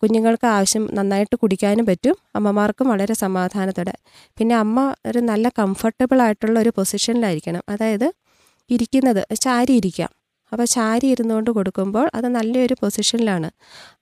[0.00, 2.14] കുഞ്ഞുങ്ങൾക്ക് ആവശ്യം നന്നായിട്ട് കുടിക്കാനും പറ്റും.
[2.38, 3.94] അമ്മമാർക്കും വളരെ സമാധാനത്തോടെ.
[4.38, 4.78] പിന്നെ അമ്മ
[5.10, 8.08] ഒരു നല്ല കംഫർട്ടബിൾ ആയിട്ടുള്ള ഒരു പൊസിഷനിലായിരിക്കണം അതായത്
[8.70, 10.10] ഇരിക്കുന്നത് ചാരി ഇരിക്കാം
[10.52, 13.48] അപ്പോൾ ചാരി ഇരുന്നുകൊണ്ട് കൊടുക്കുമ്പോൾ അത് നല്ലൊരു പൊസിഷനിലാണ്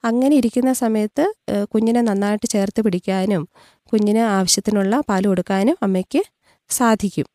[0.09, 1.25] അങ്ങനെ ഇരിക്കുന്ന സമയത്ത്
[1.73, 3.43] കുഞ്ഞിനെ നന്നായിട്ട് ചേർത്ത് പിടിക്കാനും
[3.93, 6.21] കുഞ്ഞിന് ആവശ്യത്തിനുള്ള പാൽ കൊടുക്കാനും അമ്മയ്ക്ക്
[6.69, 7.27] സാധിക്കും.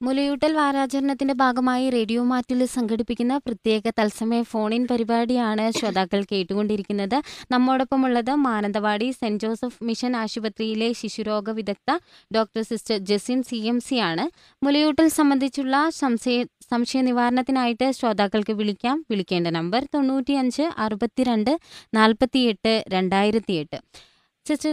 [0.00, 7.16] മുലയൂട്ടൽ വാരാചരണത്തിന്റെ ഭാഗമായി റേഡിയോ മാറ്റിൽ സംഘടിപ്പിക്കുന്ന പ്രത്യേക തത്സമയ ഫോണിൻ പരിപാടിയാണ് ശ്രോതാക്കൾ കേട്ടുകൊണ്ടിരിക്കുന്നത്.
[7.52, 11.90] നമ്മോടൊപ്പമുള്ളത് മാനന്തവാടി സെന്റ് ജോസഫ് മിഷൻ ആശുപത്രിയിലെ ശിശുരോഗ വിദഗ്ധ
[12.36, 14.24] doctor sister Jasin C M C ആണ്.
[14.64, 16.38] മുലയൂട്ടൽ സംബന്ധിച്ചുള്ള സംശയ
[16.70, 18.96] സംശയ നിവാരണത്തിനായിട്ട് ശ്രോതാക്കൾക്ക് വിളിക്കാം.
[19.10, 21.52] വിളിക്കേണ്ട നമ്പർ തൊണ്ണൂറ്റിയഞ്ച് അറുപത്തിരണ്ട്
[21.94, 23.80] നാൽപ്പത്തിയെട്ട് രണ്ടായിരത്തി എട്ട്
[24.46, 24.72] സിസ്റ്റർ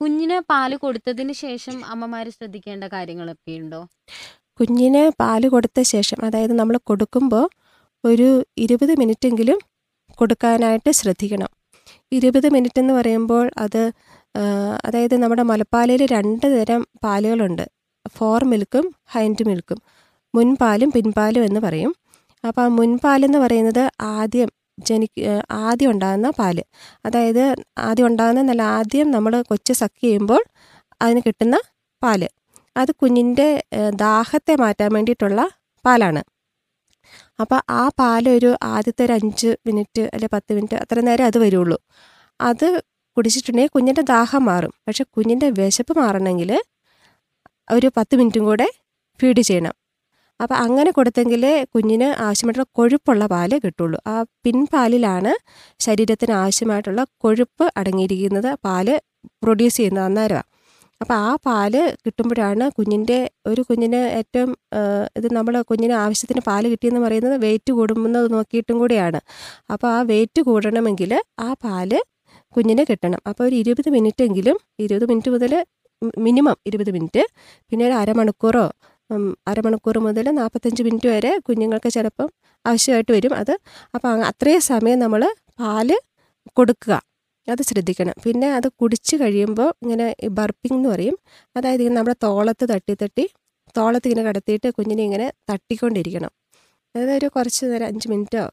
[0.00, 3.80] കുഞ്ഞിന് പാൽ കൊടുത്തതിന് ശേഷം അമ്മമാര് ശ്രദ്ധിക്കേണ്ട കാര്യങ്ങളൊക്കെ ഉണ്ടോ?
[4.60, 7.46] കുഞ്ഞിന് പാൽ കൊടുത്ത ശേഷം അതായത് നമ്മൾ കൊടുക്കുമ്പോൾ
[8.04, 8.28] ഒരു
[8.58, 9.58] ഇരുപത് മിനിറ്റെങ്കിലും
[10.18, 11.50] കൊടുക്കാനായിട്ട് ശ്രദ്ധിക്കണം.
[12.12, 13.92] ഇരുപത് മിനിറ്റ് എന്ന് പറയുമ്പോൾ അത്
[14.86, 17.64] അതായത് നമ്മുടെ മുലപ്പാലയിൽ രണ്ട് തരം പാലുകളുണ്ട്.
[18.16, 19.78] ഫോർ മിൽക്കും ഹൈൻഡ് മിൽക്കും.
[20.34, 21.92] മുൻപാലും പിൻപാലും എന്ന് പറയും.
[22.46, 24.50] അപ്പോൾ ആ മുൻപാലെന്ന് പറയുന്നത് ആദ്യം
[24.86, 25.08] ജനി
[25.50, 26.58] ആദ്യം ഉണ്ടാകുന്ന പാൽ.
[27.06, 27.42] അതായത്
[27.78, 30.42] ആദ്യം ഉണ്ടാകുന്ന നല്ല ആദ്യം നമ്മൾ കൊച്ചു സക്ക് ചെയ്യുമ്പോൾ
[31.02, 31.56] അതിന് കിട്ടുന്ന
[32.02, 32.22] പാൽ.
[32.76, 33.48] അത് കുഞ്ഞിന്റെ
[34.04, 35.40] ദാഹത്തെ മാറ്റാൻ വേണ്ടിയിട്ടുള്ള
[35.84, 36.22] പാലാണ്.
[37.40, 41.78] അപ്പോൾ ആ പാലൊരു ആദ്യത്തെ ഒരു അഞ്ച് മിനിറ്റ് അല്ലെ പത്ത് മിനിറ്റ് അത്ര നേരം അത് വരുള്ളൂ.
[42.40, 42.66] അത്
[43.16, 44.72] കുടിച്ചിട്ടുണ്ടെങ്കിൽ കുഞ്ഞിന്റെ ദാഹം മാറും.
[44.86, 46.50] പക്ഷെ കുഞ്ഞിന്റെ വിശപ്പ് മാറണമെങ്കിൽ
[47.70, 48.68] ഒരു പത്ത് മിനിറ്റും കൂടെ
[49.20, 49.74] ഫീഡ് ചെയ്യണം.
[50.40, 53.98] അപ്പോൾ അങ്ങനെ കൊടുത്തെങ്കിലേ കുഞ്ഞിന് ആവശ്യമായിട്ടുള്ള കൊഴുപ്പുള്ള പാൽ കിട്ടുള്ളൂ.
[54.12, 54.14] ആ
[54.44, 55.32] പിൻപാലിലാണ്
[55.86, 58.50] ശരീരത്തിന് ആവശ്യമായിട്ടുള്ള കൊഴുപ്പ് അടങ്ങിയിരിക്കുന്നത്.
[58.66, 58.88] പാൽ
[59.42, 60.48] പ്രൊഡ്യൂസ് ചെയ്യുന്നത് അന്നേരമാണ്
[61.02, 63.18] അപ്പോൾ ആ പാൽ കിട്ടുമ്പോഴാണ് കുഞ്ഞിന്റെ
[63.50, 64.50] ഒരു കുഞ്ഞിന് ഏറ്റവും
[65.18, 69.20] ഇത് നമ്മൾ കുഞ്ഞിന് ആവശ്യത്തിന് പാൽ കിട്ടിയെന്ന് പറയുന്നത് വെയിറ്റ് കൂടുമെന്നത് നോക്കിയിട്ടും കൂടിയാണ്.
[69.74, 71.12] അപ്പോൾ ആ വെയിറ്റ് കൂടണമെങ്കിൽ
[71.46, 71.92] ആ പാൽ
[72.56, 73.20] കുഞ്ഞിന് കിട്ടണം.
[73.30, 75.54] അപ്പോൾ ഒരു ഇരുപത് മിനിറ്റ് എങ്കിലും ഇരുപത് മിനിറ്റ് മുതൽ
[76.26, 77.22] മിനിമം ഇരുപത് മിനിറ്റ്
[77.70, 78.66] പിന്നെ ഒരു അരമണിക്കൂറോ
[79.50, 82.28] അരമണിക്കൂർ മുതൽ നാൽപ്പത്തഞ്ച് മിനിറ്റ് വരെ കുഞ്ഞുങ്ങൾക്ക് ചിലപ്പം
[82.64, 83.54] ആവശ്യമായിട്ട് വരും അത്.
[83.94, 85.22] അപ്പോൾ അത്രയും സമയം നമ്മൾ
[85.60, 85.90] പാൽ
[86.58, 86.94] കൊടുക്കുക.
[87.48, 88.14] അത് ശ്രദ്ധിക്കണം.
[88.24, 90.06] പിന്നെ അത് കുടിച്ച് കഴിയുമ്പോൾ ഇങ്ങനെ
[90.38, 91.16] ബർപ്പിംഗ് എന്ന് പറയും.
[91.56, 93.24] അതായത് ഇങ്ങനെ നമ്മുടെ തോളത്ത് തട്ടി തട്ടി
[93.78, 96.32] തോളത്ത് ഇങ്ങനെ കടത്തിയിട്ട് കുഞ്ഞിനെ ഇങ്ങനെ തട്ടിക്കൊണ്ടിരിക്കണം.
[96.94, 98.44] അതായത് ഒരു കുറച്ച് നേരം അഞ്ച് മിനിറ്റോ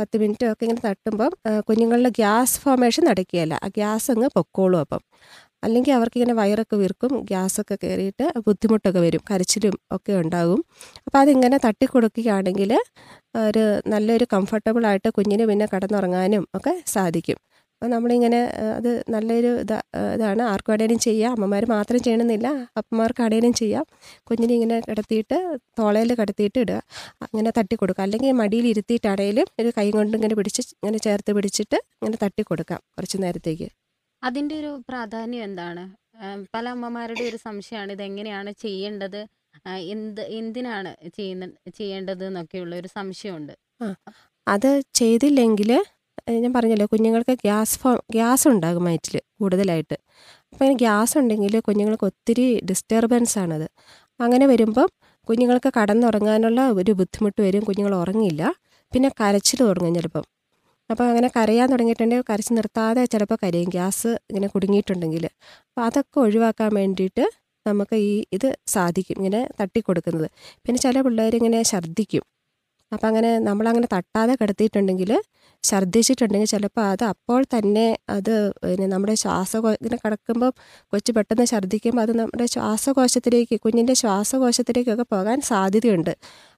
[0.00, 1.32] പത്ത് മിനിറ്റോ ഒക്കെ ഇങ്ങനെ തട്ടുമ്പം
[1.68, 3.54] കുഞ്ഞുങ്ങളുടെ ഗ്യാസ് ഫോമേഷൻ നടക്കുകയല്ല.
[3.64, 5.02] ആ ഗ്യാസ് അങ്ങ് പൊക്കോളും അപ്പം.
[5.62, 10.60] അല്ലെങ്കിൽ അവർക്കിങ്ങനെ വയറൊക്കെ വീർക്കും ഗ്യാസൊക്കെ കയറിയിട്ട് ബുദ്ധിമുട്ടൊക്കെ വരും കരച്ചിലും ഒക്കെ ഉണ്ടാകും.
[11.06, 12.72] അപ്പോൾ അതിങ്ങനെ തട്ടിക്കൊടുക്കുകയാണെങ്കിൽ
[13.48, 13.64] ഒരു
[13.94, 17.38] നല്ലൊരു കംഫർട്ടബിൾ ആയിട്ട് കുഞ്ഞിന് പിന്നെ കടന്നുറങ്ങാനും ഒക്കെ സാധിക്കും.
[17.82, 18.40] അപ്പോൾ നമ്മളിങ്ങനെ
[18.76, 20.14] അത് നല്ലൊരു ഇതാ ഇതാണ്.
[20.16, 21.32] ഇതാണ് ആർക്കാണേലും ചെയ്യാം.
[21.36, 22.48] അമ്മമാർ മാത്രം ചെയ്യണമെന്നില്ല.
[22.80, 23.84] അപ്പന്മാർക്കാണേലും ചെയ്യാം.
[24.28, 25.38] കുഞ്ഞിനെ ഇങ്ങനെ കിടത്തിയിട്ട്
[25.80, 26.78] തോളയിൽ കിടത്തിയിട്ട് ഇടുക.
[27.26, 32.18] അങ്ങനെ തട്ടി കൊടുക്കുക അല്ലെങ്കിൽ മടിയിൽ ഇരുത്തിയിട്ടാണേലും ഒരു കൈ കൊണ്ട് ഇങ്ങനെ പിടിച്ച് ഇങ്ങനെ ചേർത്ത് പിടിച്ചിട്ട് ഇങ്ങനെ
[32.24, 33.68] തട്ടി കുറച്ച് നേരത്തേക്ക്.
[34.22, 35.82] അതിന്റെ ഒരു പ്രാധാന്യം എന്താണ്?
[36.54, 39.20] പല അമ്മമാരുടെ ഒരു സംശയമാണ് ഇതെങ്ങനെയാണ് ചെയ്യേണ്ടത്?
[39.94, 41.44] എന്ത് എന്തിനാണ് ചെയ്യുന്ന
[41.78, 43.54] ചെയ്യേണ്ടത് എന്നൊക്കെയുള്ള ഒരു സംശയമുണ്ട്.
[44.46, 45.70] അത് ചെയ്തില്ലെങ്കിൽ
[46.42, 49.96] ഞാൻ പറഞ്ഞല്ലോ കുഞ്ഞുങ്ങൾക്ക് ഗ്യാസ് ഫോ ഗ്യാസ് ഉണ്ടാകും വയറ്റിൽ കൂടുതലായിട്ട്.
[50.52, 53.66] അപ്പം ഈ ഗ്യാസ് ഉണ്ടെങ്കിൽ കുഞ്ഞുങ്ങൾക്ക് ഒത്തിരി ഡിസ്റ്റർബൻസ് ആണത്
[54.20, 54.88] അങ്ങനെ വരുമ്പം
[55.28, 58.42] കുഞ്ഞുങ്ങൾക്ക് കടന്നുറങ്ങാനുള്ള ഒരു ബുദ്ധിമുട്ട് വരും കുഞ്ഞുങ്ങൾ ഉറങ്ങില്ല
[58.92, 60.24] പിന്നെ കരച്ചിൽ തുടങ്ങും ചിലപ്പം.
[60.90, 63.68] അപ്പോൾ അങ്ങനെ കരയാൻ തുടങ്ങിയിട്ടുണ്ടെങ്കിൽ കരച്ച് നിർത്താതെ ചിലപ്പോൾ കരയും.
[63.68, 65.24] ഗ്യാസ് ഇങ്ങനെ കുടുങ്ങിയിട്ടുണ്ടെങ്കിൽ.
[65.68, 67.24] അപ്പോൾ അതൊക്കെ ഒഴിവാക്കാൻ വേണ്ടിയിട്ട്
[67.66, 69.16] നമുക്ക് ഈ ഇത് സാധിക്കും.
[69.20, 70.28] ഇങ്ങനെ തട്ടിക്കൊടുക്കുന്നത്.
[70.64, 72.24] പിന്നെ ചില പിള്ളേർ ഇങ്ങനെ ഛർദ്ദിക്കും.
[72.92, 75.10] അപ്പം അങ്ങനെ നമ്മളങ്ങനെ തട്ടാതെ കിടത്തിയിട്ടുണ്ടെങ്കിൽ
[75.64, 77.84] ഛർദ്ദിച്ചിട്ടുണ്ടെങ്കിൽ ചിലപ്പോൾ അത് അപ്പോൾ തന്നെ
[78.16, 78.32] അത്
[78.62, 80.50] പിന്നെ നമ്മുടെ ശ്വാസകോ ഇങ്ങനെ കിടക്കുമ്പോൾ
[80.92, 86.12] കൊച്ചു പെട്ടെന്ന് ഛർദ്ദിക്കുമ്പോൾ അത് നമ്മുടെ ശ്വാസകോശത്തിലേക്ക് കുഞ്ഞിന്റെ ശ്വാസകോശത്തിലേക്കൊക്കെ പോകാൻ സാധ്യതയുണ്ട്.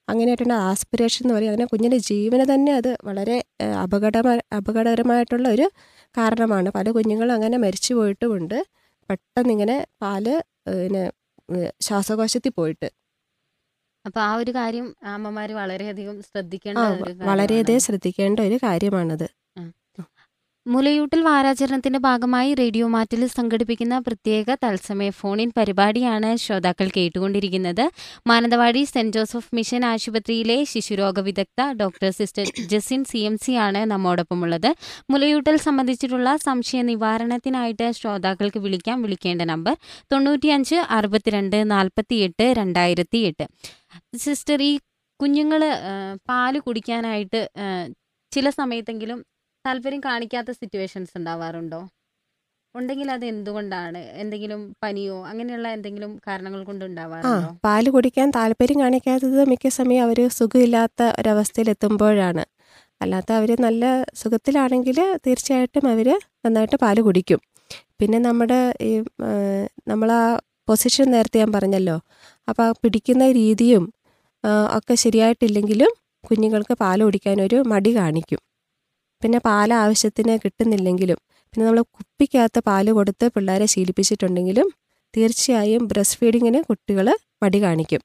[0.07, 3.37] അങ്ങനെയായിട്ടുണ്ട് ആസ്പിറേഷൻ എന്ന് പറയും അങ്ങനെ കുഞ്ഞിന്റെ ജീവന് തന്നെ അത് വളരെ
[3.83, 4.15] അപകട
[4.59, 5.67] അപകടകരമായിട്ടുള്ള ഒരു
[6.15, 6.69] കാരണമാണ്.
[6.77, 8.57] പല കുഞ്ഞുങ്ങളും അങ്ങനെ മരിച്ചു പോയിട്ടുമുണ്ട്.
[9.09, 10.25] പെട്ടെന്നിങ്ങനെ പാൽ
[10.67, 11.03] പിന്നെ
[11.87, 12.87] ശ്വാസകോശത്തിൽ പോയിട്ട്.
[14.05, 17.29] അപ്പൊ ആ ഒരു കാര്യം അമ്മമാര് വളരെയധികം ശ്രദ്ധിക്കേണ്ട ഒരു കാര്യമാണ്.
[17.29, 19.27] വളരെയധികം ശ്രദ്ധിക്കേണ്ട ഒരു കാര്യമാണത്.
[20.67, 27.91] മുലയൂട്ടൽ വാരാചരണത്തിന്റെ ഭാഗമായി റേഡിയോ മാറ്റിൽ സംഘടിപ്പിക്കുന്ന പ്രത്യേക തത്സമയ ഫോണിൻ പരിപാടിയാണ് ശ്രോതാക്കൾ കേട്ടുകൊണ്ടിരിക്കുന്നത്.
[28.27, 34.75] മാനന്തവാടി സെന്റ് ജോസഫ് മിഷൻ ആശുപത്രിയിലെ ശിശുരോഗ വിദഗ്ധ doctor sister Jasin C M C ആണ് നമ്മോടൊപ്പമുള്ളത്.
[35.09, 39.01] മുലയൂട്ടൽ സംബന്ധിച്ചിട്ടുള്ള സംശയ നിവാരണത്തിനായിട്ട് ശ്രോതാക്കൾക്ക് വിളിക്കാം.
[39.01, 39.77] വിളിക്കേണ്ട നമ്പർ
[40.11, 43.47] തൊണ്ണൂറ്റിയഞ്ച് അറുപത്തിരണ്ട് നാൽപ്പത്തിയെട്ട് രണ്ടായിരത്തി എട്ട്
[44.25, 44.71] സിസ്റ്റർ ഈ
[45.19, 45.61] കുഞ്ഞുങ്ങൾ
[46.29, 47.41] പാൽ കുടിക്കാനായിട്ട്
[48.31, 49.19] ചില സമയത്തെങ്കിലും
[49.65, 51.79] താല്പര്യം കാണിക്കാത്ത സിറ്റുവേഷൻസ് ഉണ്ടാവാറുണ്ടോ?
[52.75, 54.01] ഉണ്ടെങ്കിൽ അത് എന്തുകൊണ്ടാണ്?
[54.21, 57.49] എന്തെങ്കിലും പനിയോ അങ്ങനെയുള്ള എന്തെങ്കിലും കാരണങ്ങൾ കൊണ്ട് ഉണ്ടാവാറുണ്ടോ?
[57.65, 62.43] പാൽ കുടിക്കാൻ താല്പര്യം കാണിക്കാത്തത് മിക്ക സമയം അവർ സുഖമില്ലാത്ത ഒരവസ്ഥയിൽ എത്തുമ്പോഴാണ്.
[63.01, 63.85] അല്ലാത്ത അവർ നല്ല
[64.21, 66.07] സുഖത്തിലാണെങ്കിൽ തീർച്ചയായിട്ടും അവർ
[66.45, 67.39] നന്നായിട്ട് പാൽ കുടിക്കും.
[67.99, 68.91] പിന്നെ നമ്മുടെ ഈ
[69.91, 70.23] നമ്മൾ ആ
[70.67, 71.97] പൊസിഷൻ നേരത്തെ ഞാൻ പറഞ്ഞല്ലോ.
[72.49, 73.83] അപ്പോൾ പിടിക്കുന്ന രീതിയും
[74.77, 75.91] ഒക്കെ ശരിയായിട്ടില്ലെങ്കിലും
[76.27, 78.41] കുഞ്ഞുങ്ങൾക്ക് പാൽ കുടിക്കാനൊരു മടി കാണിക്കും.
[79.21, 81.19] പിന്നെ പാൽ ആവശ്യത്തിന് കിട്ടുന്നില്ലെങ്കിലും
[81.51, 84.67] പിന്നെ നമ്മൾ കുപ്പിക്കകത്ത് പാൽ കൊടുത്ത് പിള്ളേരെ ശീലിപ്പിച്ചിട്ടുണ്ടെങ്കിലും
[85.13, 87.07] തീർച്ചയായും ബ്രസ്റ്റ് ഫീഡിങ്ങിന് കുട്ടികൾ
[87.43, 88.01] മടി കാണിക്കും.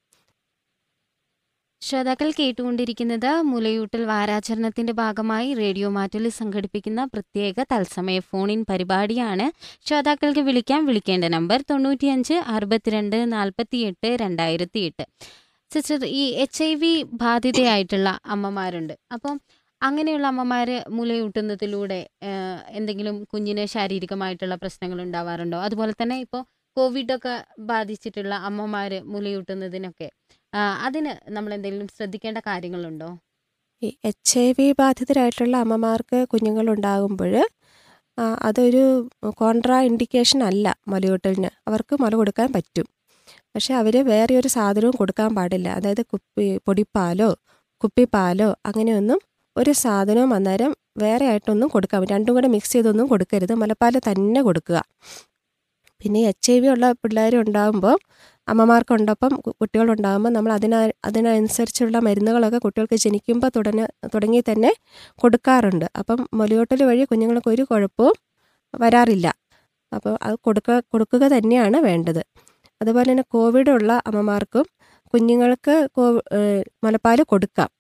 [1.83, 9.47] ശ്രോതാക്കൾ കേട്ടുകൊണ്ടിരിക്കുന്നത് മുലയൂട്ടൽ വാരാചരണത്തിന്റെ ഭാഗമായി റേഡിയോ മാറ്റിൽ സംഘടിപ്പിക്കുന്ന പ്രത്യേക തത്സമയ ഫോണിൻ പരിപാടിയാണ്.
[9.87, 15.07] ശ്രോതാക്കൾക്ക് വിളിക്കാൻ വിളിക്കേണ്ട നമ്പർ തൊണ്ണൂറ്റിയഞ്ച് അറുപത്തിരണ്ട് നാൽപ്പത്തിയെട്ട് രണ്ടായിരത്തി എട്ട്
[15.71, 16.93] സിസ്റ്റർ ഈ എച്ച് ഐ വി
[17.25, 18.95] ബാധിതയായിട്ടുള്ള അമ്മമാരുണ്ട്.
[19.13, 19.35] അപ്പം
[19.83, 22.01] അങ്ങനെയുള്ള അമ്മമാർ മുലയൂട്ടുന്നതിലൂടെ
[22.79, 25.59] എന്തെങ്കിലും കുഞ്ഞിന് ശാരീരികമായിട്ടുള്ള പ്രശ്നങ്ങൾ ഉണ്ടാവാറുണ്ടോ?
[25.59, 26.43] അതുപോലെ തന്നെ ഇപ്പോൾ
[26.77, 27.35] കോവിഡൊക്കെ
[27.71, 30.09] ബാധിച്ചിട്ടുള്ള അമ്മമാർ മുലയൂട്ടുന്നതിനൊക്കെ
[30.87, 33.09] അതിന് നമ്മൾ എന്തെങ്കിലും ശ്രദ്ധിക്കേണ്ട കാര്യങ്ങളുണ്ടോ?
[33.83, 37.35] ഈ എച്ച് ഐ വി ബാധിതരായിട്ടുള്ള അമ്മമാർക്ക് കുഞ്ഞുങ്ങളുണ്ടാകുമ്പോൾ
[38.49, 38.83] അതൊരു
[39.41, 41.51] കോൺട്രാ ഇൻഡിക്കേഷൻ അല്ല മുലയൂട്ടലിന്.
[41.69, 42.87] അവർക്ക് മുല കൊടുക്കാൻ പറ്റും.
[43.55, 45.69] പക്ഷെ അവർ വേറെ ഒരു സാധനവും കൊടുക്കാൻ പാടില്ല.
[45.79, 47.31] അതായത് കുപ്പി പൊടിപ്പാലോ
[47.83, 49.21] കുപ്പിപ്പാലോ അങ്ങനെയൊന്നും
[49.57, 50.73] ഒരു സാധനവും അന്നേരം
[51.05, 53.55] വേറെ ആയിട്ടൊന്നും കൊടുക്കാൻ രണ്ടും കൂടെ മിക്സ് ചെയ്തൊന്നും കൊടുക്കരുത്.
[53.63, 54.79] മുലപ്പാൽ തന്നെ കൊടുക്കുക.
[56.01, 57.97] പിന്നെ എച്ച് ഐ വി ഉള്ള പിള്ളേർ ഉണ്ടാകുമ്പോൾ
[58.51, 60.75] അമ്മമാർക്കുണ്ടപ്പം കുട്ടികളുണ്ടാകുമ്പോൾ നമ്മൾ അതിന
[61.09, 63.85] അതിനനുസരിച്ചുള്ള മരുന്നുകളൊക്കെ കുട്ടികൾക്ക് ജനിക്കുമ്പോൾ തുടങ്ങി
[64.15, 64.71] തുടങ്ങി തന്നെ
[65.23, 65.87] കൊടുക്കാറുണ്ട്.
[66.01, 68.17] അപ്പം മുലയോട്ടൽ വഴി കുഞ്ഞുങ്ങൾക്ക് ഒരു കുഴപ്പവും
[68.83, 69.29] വരാറില്ല.
[69.93, 72.23] അപ്പോൾ അത് കൊടുക്കുക കൊടുക്കുക തന്നെയാണ് വേണ്ടത്.
[72.83, 74.67] അതുപോലെ തന്നെ കോവിഡ് ഉള്ള അമ്മമാർക്കും
[75.15, 75.75] കുഞ്ഞുങ്ങൾക്ക്
[76.85, 77.71] മുലപ്പാൽ കൊടുക്കാം.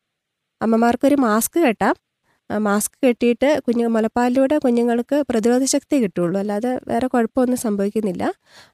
[0.62, 1.94] അമ്മമാർക്കൊരു മാസ്ക് കെട്ടാം.
[2.58, 8.22] മാസ്ക് കെട്ടിയിട്ട് കുഞ്ഞു മുലപ്പാലിലൂടെ കുഞ്ഞുങ്ങൾക്ക് പ്രതിരോധ ശക്തി കിട്ടുള്ളൂ അല്ലാതെ വേറെ കുഴപ്പമൊന്നും സംഭവിക്കുന്നില്ല.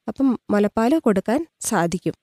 [0.09, 2.15] അപ്പം മുലപ്പാൽ കൊടുക്കാൻ സാധിക്കും.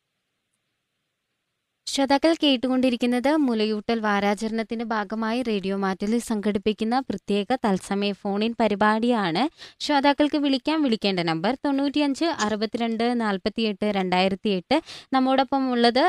[1.87, 9.43] ശ്രോതാക്കൾ കേട്ടുകൊണ്ടിരിക്കുന്നത് മുലയൂട്ടൽ വാരാചരണത്തിന്റെ ഭാഗമായി റേഡിയോ മാറ്റിൽ സംഘടിപ്പിക്കുന്ന പ്രത്യേക തത്സമയ ഫോണിൻ പരിപാടിയാണ്.
[9.79, 14.77] ശ്രോതാക്കൾക്ക് വിളിക്കാൻ വിളിക്കേണ്ട നമ്പർ തൊണ്ണൂറ്റിയഞ്ച് അറുപത്തിരണ്ട് നാൽപ്പത്തിയെട്ട് രണ്ടായിരത്തി എട്ട്
[15.13, 16.05] നമ്മോടൊപ്പം ഉള്ളത്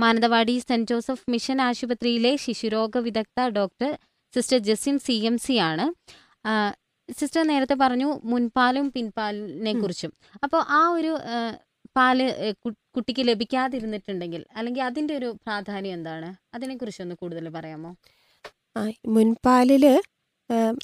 [0.00, 3.90] മാനന്തവാടി സെന്റ് ജോസഫ് മിഷൻ ആശുപത്രിയിലെ ശിശുരോഗ വിദഗ്ധ doctor
[4.34, 5.86] sister Jasin C M C ആണ്.
[7.08, 10.12] സിസ്റ്റർ നേരത്തെ പറഞ്ഞു മുൻപാലും പിൻപാലിനെ കുറിച്ചും.
[10.44, 11.12] അപ്പോൾ ആ ഒരു
[11.96, 12.18] പാൽ
[12.94, 16.28] കുട്ടിക്ക് ലഭിക്കാതിരുന്നിട്ടുണ്ടെങ്കിൽ അല്ലെങ്കിൽ അതിന്റെ ഒരു പ്രാധാന്യം എന്താണ്?
[16.56, 17.90] അതിനെക്കുറിച്ച് ഒന്ന് കൂടുതൽ പറയാമോ?
[19.16, 19.84] മുൻപാലിൽ മുൻപാലിൽ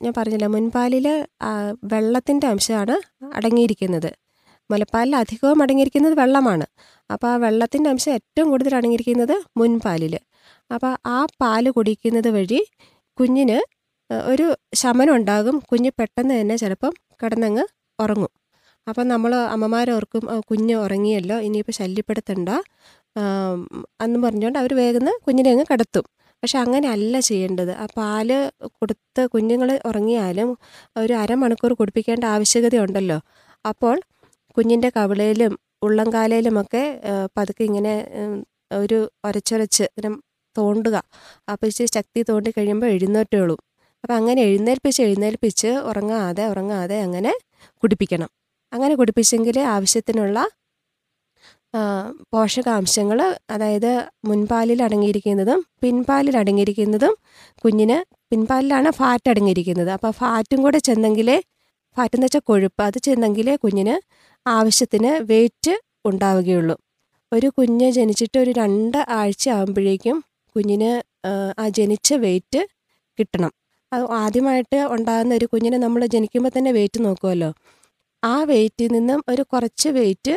[0.05, 1.07] ഞാൻ പറഞ്ഞില്ല മുൻപാലിൽ
[1.93, 2.97] വെള്ളത്തിന്റെ അംശമാണ്
[3.39, 4.11] അടങ്ങിയിരിക്കുന്നത്.
[4.71, 6.67] മുലപ്പാലിൽ അധികവും അടങ്ങിയിരിക്കുന്നത് വെള്ളമാണ്.
[7.11, 10.15] അപ്പോൾ ആ വെള്ളത്തിന്റെ അംശം ഏറ്റവും കൂടുതൽ അടങ്ങിയിരിക്കുന്നത് മുൻപാലിൽ
[10.75, 12.61] അപ്പോൾ ആ പാൽ കുടിക്കുന്നത് വഴി
[13.19, 13.59] കുഞ്ഞിന്
[14.27, 17.65] ഒരു ശമനം ഉണ്ടാകും കുഞ്ഞ് പെട്ടെന്ന് തന്നെ ചിലപ്പം കിടന്നങ്ങ്
[17.99, 18.33] ഉറങ്ങും.
[18.87, 22.49] അപ്പം നമ്മൾ അമ്മമാരോർക്കും "ആ, കുഞ്ഞ് ഉറങ്ങിയല്ലോ ഇനിയിപ്പോൾ ശല്യപ്പെടുത്തണ്ട.
[24.01, 26.05] അന്ന് പറഞ്ഞുകൊണ്ട് അവർ വേഗം കുഞ്ഞിനെ അങ്ങ് കിടത്തും.
[26.43, 27.73] പക്ഷെ അങ്ങനെ അല്ല ചെയ്യേണ്ടത്.
[27.75, 28.31] ആ പാൽ
[28.79, 30.51] കൊടുത്ത് കുഞ്ഞുങ്ങൾ ഉറങ്ങിയാലും
[30.97, 33.19] ഒരു അരമണിക്കൂർ കുടിപ്പിക്കേണ്ട ആവശ്യകതയുണ്ടല്ലോ.
[33.65, 33.97] അപ്പോൾ
[34.57, 36.85] കുഞ്ഞിന്റെ കവിളയിലും ഉള്ളംകാലയിലുമൊക്കെ
[37.37, 37.95] പതുക്കെ ഇങ്ങനെ
[38.83, 40.15] ഒരു ഒരച്ചൊരച്ച് ഇങ്ങനെ
[40.59, 40.97] തോണ്ടുക.
[41.53, 43.57] അപ്പോൾ ഇച്ചിരി ശക്തി തോണ്ടി കഴിയുമ്പോൾ എഴുന്നേറ്റുള്ളൂ
[44.05, 47.33] അപ്പോൾ അങ്ങനെ എഴുന്നേൽപ്പിച്ച് എഴുന്നേൽപ്പിച്ച് ഉറങ്ങാതെ ഉറങ്ങാതെ അങ്ങനെ
[47.83, 48.31] കുടിപ്പിക്കണം.
[48.73, 50.39] അങ്ങനെ കുടിപ്പിച്ചെങ്കിൽ ആവശ്യത്തിനുള്ള
[52.33, 53.19] പോഷകാംശങ്ങൾ
[53.55, 53.93] അതായത്
[54.29, 57.15] മുൻപാലിൽ അടങ്ങിയിരിക്കുന്നതും പിൻപാലിൽ അടങ്ങിയിരിക്കുന്നതും
[57.65, 57.97] കുഞ്ഞിന്
[58.31, 59.91] പിൻപാലിലാണ് ഫാറ്റ് അടങ്ങിയിരിക്കുന്നത്.
[59.97, 61.37] അപ്പോൾ ഫാറ്റും കൂടെ ചെന്നെങ്കിലേ
[61.97, 63.95] ഫാറ്റ് എന്ന് വെച്ചാൽ കൊഴുപ്പ് അത് ചെന്നെങ്കിലേ കുഞ്ഞിന്
[64.47, 65.75] ആവശ്യത്തിന് വെയിറ്റ്
[66.11, 66.77] ഉണ്ടാവുകയുള്ളൂ.
[67.33, 70.17] ഒരു കുഞ്ഞ് ജനിച്ചിട്ട് ഒരു രണ്ട് ആഴ്ച ആകുമ്പോഴേക്കും
[70.57, 70.91] കുഞ്ഞിന്
[71.29, 71.33] ആ,
[71.79, 72.61] ജനിച്ച വെയിറ്റ്
[73.19, 73.53] കിട്ടണം.
[73.93, 77.51] അത് ആദ്യമായിട്ട് ഉണ്ടാകുന്ന ഒരു കുഞ്ഞിനെ നമ്മൾ ജനിക്കുമ്പോൾ തന്നെ വെയിറ്റ് നോക്കുമല്ലോ
[78.23, 80.35] ആ വെയിറ്റിൽ നിന്നും ഒരു കുറച്ച് വെയിറ്റ്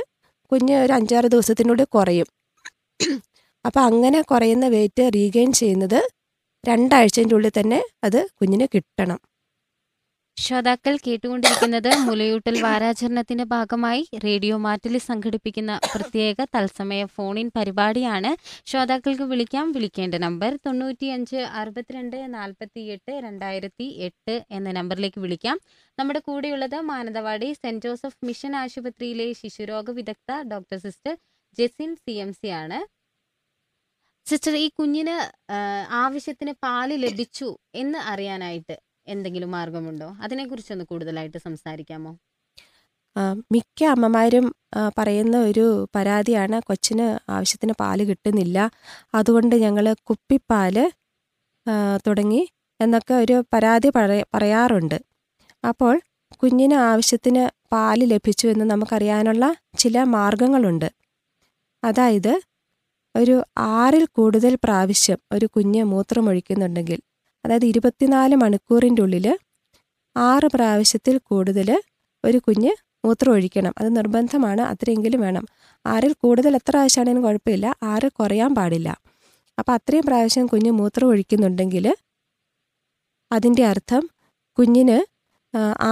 [0.52, 2.28] കുഞ്ഞ് ഒരു അഞ്ചാറ് ദിവസത്തിനുള്ളിൽ കുറയും.
[3.66, 6.00] അപ്പോൾ അങ്ങനെ കുറയുന്ന വെയിറ്റ് റീഗെയിൻ ചെയ്യുന്നത്
[6.64, 9.20] രണ്ടാഴ്ചന്റെ ഉള്ളിൽ തന്നെ അത് കുഞ്ഞിന് കിട്ടണം.
[10.38, 18.32] ശ്രോതാക്കൾ കേട്ടുകൊണ്ടിരിക്കുന്നത് മുലയൂട്ടൽ വാരാചരണത്തിന്റെ ഭാഗമായി റേഡിയോ മാറ്റിൽ സംഘടിപ്പിക്കുന്ന പ്രത്യേക തത്സമയ ഫോണിൻ പരിപാടിയാണ്.
[18.66, 19.72] ശ്രോതാക്കൾക്ക് വിളിക്കാം.
[19.72, 25.58] വിളിക്കേണ്ട നമ്പർ തൊണ്ണൂറ്റിയഞ്ച് അറുപത്തിരണ്ട് നാൽപ്പത്തി എട്ട് രണ്ടായിരത്തി എട്ട് എന്ന നമ്പറിലേക്ക് വിളിക്കാം.
[25.98, 31.16] നമ്മുടെ കൂടെയുള്ളത് മാനന്തവാടി സെന്റ് ജോസഫ് മിഷൻ ആശുപത്രിയിലെ ശിശുരോഗ വിദഗ്ധ doctor sister
[31.58, 32.80] Jesin C M C ആണ്.
[34.26, 35.16] സിസ്റ്റർ ഈ കുഞ്ഞിന്
[36.04, 38.76] ആവശ്യത്തിന് പാൽ ലഭിച്ചു എന്ന് അറിയാനായിട്ട്
[39.08, 40.08] എന്തെങ്കിലും മാർഗമുണ്ടോ?
[40.24, 42.12] അതിനെക്കുറിച്ചൊന്ന് കൂടുതലായിട്ട് സംസാരിക്കാമോ?
[43.52, 44.46] മിക്ക അമ്മമാരും
[44.98, 45.66] പറയുന്ന ഒരു
[45.96, 48.58] പരാതിയാണ് കൊച്ചിന് ആവശ്യത്തിന് പാൽ കിട്ടുന്നില്ല.
[49.14, 50.76] അതുകൊണ്ട് ഞങ്ങൾ കുപ്പിപ്പാൽ
[52.08, 52.42] തുടങ്ങി
[52.80, 53.90] എന്നൊക്കെ ഒരു പരാതി
[54.34, 54.98] പറയാറുണ്ട്.
[55.64, 55.96] അപ്പോൾ
[56.42, 57.44] കുഞ്ഞിന് ആവശ്യത്തിന്
[57.74, 59.46] പാൽ ലഭിച്ചു എന്ന് നമുക്കറിയാനുള്ള
[59.78, 60.90] ചില മാർഗങ്ങളുണ്ട്.
[61.84, 62.34] അതായത്
[63.16, 67.00] ഒരു ആറിൽ കൂടുതൽ പ്രാവശ്യം ഒരു കുഞ്ഞ് മൂത്രമൊഴിക്കുന്നുണ്ടെങ്കിൽ
[67.44, 69.28] അതായത് ഇരുപത്തിനാല് മണിക്കൂറിന്റെ ഉള്ളിൽ
[70.16, 71.70] ആറ് പ്രാവശ്യത്തിൽ കൂടുതൽ
[72.24, 72.72] ഒരു കുഞ്ഞ്
[73.06, 75.44] മൂത്രം ഒഴിക്കണം അത് നിർബന്ധമാണ് അത്രയെങ്കിലും വേണം.
[75.86, 77.68] ആറിൽ കൂടുതൽ എത്ര പ്രാവശ്യമാണെങ്കിലും കുഴപ്പമില്ല.
[77.92, 78.90] ആറ് കുറയാൻ പാടില്ല.
[79.58, 81.86] അപ്പോൾ അത്രയും പ്രാവശ്യം കുഞ്ഞ് മൂത്രം ഒഴിക്കുന്നുണ്ടെങ്കിൽ
[83.32, 84.04] അതിന്റെ അർത്ഥം
[84.58, 84.98] കുഞ്ഞിന്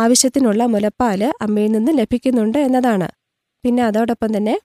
[0.02, 3.08] ആവശ്യത്തിനുള്ള മുലപ്പാൽ അമ്മയിൽ നിന്ന് ലഭിക്കുന്നുണ്ട് എന്നതാണ്.
[3.64, 4.56] പിന്നെ അതോടൊപ്പം തന്നെ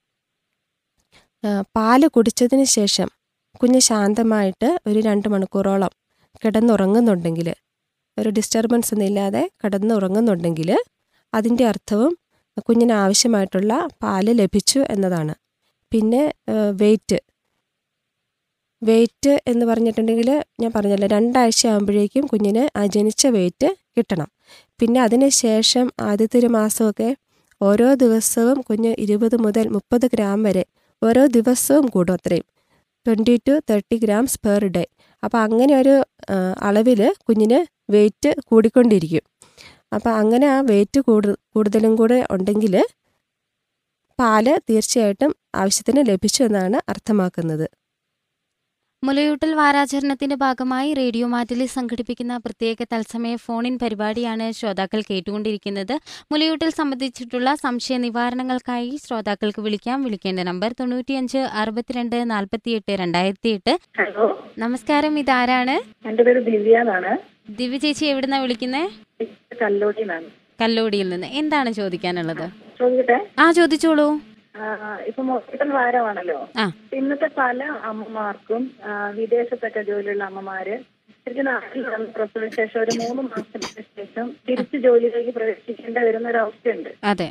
[1.77, 3.09] പാൽ കുടിച്ചതിന് ശേഷം
[3.61, 5.93] കുഞ്ഞ് ശാന്തമായിട്ട് ഒരു രണ്ട് മണിക്കൂറോളം
[6.43, 7.49] കിടന്നുറങ്ങുന്നുണ്ടെങ്കിൽ
[8.17, 10.71] ഒരു ഡിസ്റ്റർബൻസ് ഒന്നും ഇല്ലാതെ കിടന്നുറങ്ങുന്നുണ്ടെങ്കിൽ
[11.33, 12.13] അതിന്റെ അർത്ഥവും
[12.69, 13.73] കുഞ്ഞിന് ആവശ്യമായിട്ടുള്ള
[14.03, 15.35] പാൽ ലഭിച്ചു എന്നതാണ്.
[15.93, 16.23] പിന്നെ
[16.81, 17.19] വെയിറ്റ്
[18.83, 20.29] വെയിറ്റ് എന്ന് പറഞ്ഞിട്ടുണ്ടെങ്കിൽ
[20.61, 24.29] ഞാൻ പറഞ്ഞല്ലോ രണ്ടാഴ്ച ആകുമ്പോഴേക്കും കുഞ്ഞിന് ആ ജനിച്ച വെയിറ്റ് കിട്ടണം.
[24.81, 27.09] പിന്നെ അതിന് ശേഷം ആദ്യത്തെ ഒരു മാസമൊക്കെ
[27.61, 30.65] ഓരോ ദിവസവും കുഞ്ഞ് ഇരുപത് മുതൽ മുപ്പത് ഗ്രാം വരെ
[31.03, 32.47] ഓരോ ദിവസവും കൂടും അത്രയും.
[33.07, 34.85] Twenty to thirty grams per day
[35.23, 35.95] അപ്പോൾ അങ്ങനെ ഒരു
[36.69, 37.59] അളവിൽ കുഞ്ഞിന്
[37.95, 39.25] വെയിറ്റ് കൂടിക്കൊണ്ടിരിക്കും.
[39.97, 42.75] അപ്പോൾ അങ്ങനെ ആ വെയിറ്റ് കൂടു കൂടുതലും കൂടെ ഉണ്ടെങ്കിൽ
[44.19, 47.67] പാൽ തീർച്ചയായിട്ടും ആവശ്യത്തിന് ലഭിച്ചു എന്നാണ് അർത്ഥമാക്കുന്നത്.
[49.05, 55.95] മുലയൂട്ടൽ വാരാചരണത്തിന്റെ ഭാഗമായി റേഡിയോ മാറ്റിലി സംഘടിപ്പിക്കുന്ന പ്രത്യേക തത്സമയ ഫോണിൻ പരിപാടിയാണ് ശ്രോതാക്കൾ കേട്ടുകൊണ്ടിരിക്കുന്നത്.
[56.33, 60.05] മുലയൂട്ടൽ സംബന്ധിച്ചിട്ടുള്ള സംശയ നിവാരണങ്ങൾക്കായി ശ്രോതാക്കൾക്ക് വിളിക്കാം.
[60.05, 63.79] വിളിക്കേണ്ട നമ്പർ തൊണ്ണൂറ്റിയഞ്ച് അറുപത്തിരണ്ട് നാൽപ്പത്തിയെട്ട് രണ്ടായിരത്തി എട്ട്
[64.59, 65.77] നമസ്കാരം ഇതാരാണ്?
[66.09, 67.19] എന്റെ പേര് ദിവ്യ എന്നാണ്
[67.53, 68.85] ദിവ്യ ചേച്ചി എവിടുന്നാ വിളിക്കുന്നേ?
[69.63, 70.05] കല്ലോടി
[70.63, 71.27] കല്ലോടിയിൽ നിന്ന്.
[71.27, 72.47] എന്താണ് ചോദിക്കാനുള്ളത്?
[73.39, 74.09] ആ ചോദിച്ചോളൂ.
[75.09, 76.39] ഇപ്പൊ ഹോസ്പിറ്റൽ വാരമാണല്ലോ.
[76.93, 78.63] ഇന്നത്തെ പല അമ്മമാർക്കും
[79.15, 80.75] വിദേശത്തൊക്കെ ജോലിയുള്ള അമ്മമാര്
[81.23, 86.91] ശരിക്കും നാട്ടിൽ വന്ന് പ്രസവിച്ച ശേഷം ഒരു മൂന്ന് മാസത്തിന് ശേഷം തിരിച്ച് ജോലിയിലേക്ക് പ്രവേശിക്കേണ്ട വരുന്ന ഒരു അവസ്ഥയുണ്ട്
[87.05, 87.29] അതെ.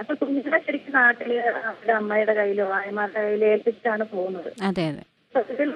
[0.00, 1.30] അപ്പൊ കുഞ്ഞിനെ ശരിക്കും നാട്ടിൽ
[1.62, 4.50] അവരുടെ അമ്മയുടെ കയ്യിലോ ആയമാരുടെ കയ്യിലോ ഏൽപ്പിച്ചാണ് പോകുന്നത്.
[4.62, 5.04] അതെ അതെ.
[5.34, 5.70] സത്യത്തിൽ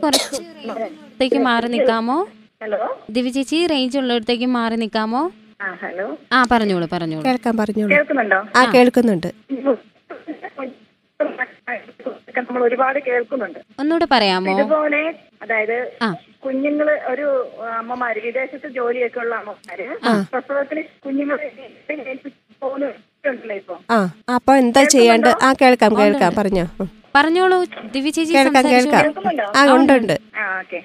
[0.00, 2.16] കുറച്ച് മാറി നിൽക്കാമോ?
[2.62, 2.80] ഹലോ?
[3.10, 5.22] ദിവ്യചേച്ചി റേഞ്ച് ഉള്ളിടത്തേക്ക് മാറി നിൽക്കാമോ?
[5.82, 6.06] ഹലോ.
[6.32, 7.24] ആ പറഞ്ഞോളൂ പറഞ്ഞോളൂ.
[7.26, 7.90] കേൾക്കാൻ പറഞ്ഞോളൂ.
[7.94, 8.38] കേൾക്കുന്നുണ്ടോ?
[8.56, 9.28] ആ കേൾക്കുന്നുണ്ട്.
[12.38, 13.58] നമ്മൾ ഒരുപാട് കേൾക്കുന്നുണ്ട്.
[13.80, 14.52] ഒന്നുകൂടെ പറയാമോ?
[14.52, 15.00] ഇതുപോലെ
[15.42, 16.08] അതായത് ആ.
[16.44, 17.26] കുഞ്ഞുങ്ങൾ ഒരു
[17.78, 19.86] അമ്മമാര് വിദേശത്ത് ജോലിയൊക്കെ ഉള്ള അമ്മമാര്
[20.32, 21.46] പ്രസവത്തിന് കുഞ്ഞുങ്ങളെ
[22.08, 22.30] ഏൽപ്പിച്ച്
[22.62, 23.76] പോകുന്നുണ്ടല്ലോ ഇപ്പൊ.
[23.90, 23.98] ആ
[24.34, 26.64] അപ്പൊ എന്താ ചെയ്യാണ്ട് ആ കേൾക്കാം കേൾക്കാം പറഞ്ഞോ.
[27.14, 28.64] പറഞ്ഞോളൂ ദിവ്യ ചേച്ചി കേൾക്കാം.
[28.70, 29.04] കേൾക്കാം.
[29.56, 30.16] ആ ഉണ്ട് ഉണ്ട്.
[30.36, 30.80] ആ ഓക്കെ.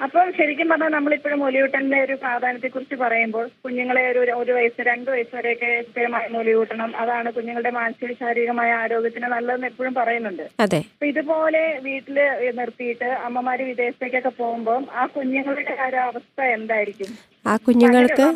[0.00, 5.34] അപ്പം ശരിക്കും പറഞ്ഞാൽ നമ്മളിപ്പോഴും ഒലിയൂട്ടലിന്റെ ഒരു പ്രാധാന്യത്തെ കുറിച്ച് പറയുമ്പോൾ കുഞ്ഞുങ്ങളെ ഒരു ഒരു വയസ്സ് രണ്ട് വയസ്സ്
[5.36, 6.90] വരെയൊക്കെ സ്ഥിരമായി ഒലിയൂട്ടണം.
[6.96, 10.44] അതാണ് കുഞ്ഞുങ്ങളുടെ മാനസിക ശാരീരികമായ ആരോഗ്യത്തിന് നല്ലതെന്ന് എപ്പോഴും പറയുന്നുണ്ട്.
[10.64, 12.18] അപ്പൊ ഇതുപോലെ വീട്ടിൽ
[12.60, 17.10] നിർത്തിയിട്ട് അമ്മമാര് വിദേശത്തേക്കൊക്കെ പോകുമ്പോൾ ആ കുഞ്ഞുങ്ങളുടെ ഒരു അവസ്ഥ എന്തായിരിക്കും?
[17.50, 18.26] ആ കുഞ്ഞുങ്ങൾക്ക്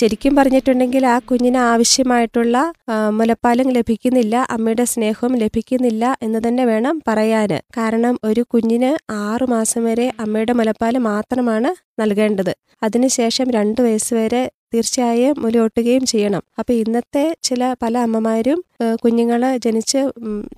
[0.00, 2.56] ശരിക്കും പറഞ്ഞിട്ടുണ്ടെങ്കിൽ ആ കുഞ്ഞിന് ആവശ്യമായിട്ടുള്ള
[3.18, 7.58] മുലപ്പാലും ലഭിക്കുന്നില്ല അമ്മയുടെ സ്നേഹവും ലഭിക്കുന്നില്ല എന്ന് തന്നെ വേണം പറയാന്.
[7.78, 8.90] കാരണം ഒരു കുഞ്ഞിന്
[9.26, 12.52] ആറു മാസം വരെ അമ്മയുടെ മുലപ്പാൽ മാത്രമാണ് നൽകേണ്ടത്.
[12.82, 14.42] അതിനുശേഷം രണ്ട് വയസ്സ് വരെ
[14.74, 16.42] തീർച്ചയായും മുലയൂട്ടുകയും ചെയ്യണം.
[16.60, 18.60] അപ്പൊ ഇന്നത്തെ ചില പല അമ്മമാരും
[19.02, 20.00] കുഞ്ഞുങ്ങളെ ജനിച്ച്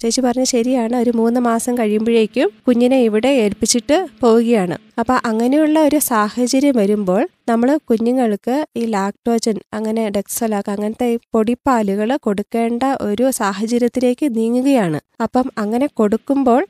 [0.03, 0.95] ചേച്ചി പറഞ്ഞ ശരിയാണ്.
[1.03, 4.77] ഒരു മൂന്ന് മാസം കഴിയുമ്പോഴേക്കും കുഞ്ഞിനെ ഇവിടെ ഏൽപ്പിച്ചിട്ട് പോവുകയാണ്.
[5.01, 12.83] അപ്പൊ അങ്ങനെയുള്ള ഒരു സാഹചര്യം വരുമ്പോൾ നമ്മൾ കുഞ്ഞുങ്ങൾക്ക് ഈ ലാക്ടോജൻ അങ്ങനെ ഡെക്സലാക്ക് അങ്ങനത്തെ ഈ പൊടിപ്പാലുകൾ കൊടുക്കേണ്ട
[13.09, 15.01] ഒരു സാഹചര്യത്തിലേക്ക് നീങ്ങുകയാണ്.
[15.27, 16.63] അപ്പം അങ്ങനെ കൊടുക്കുമ്പോൾ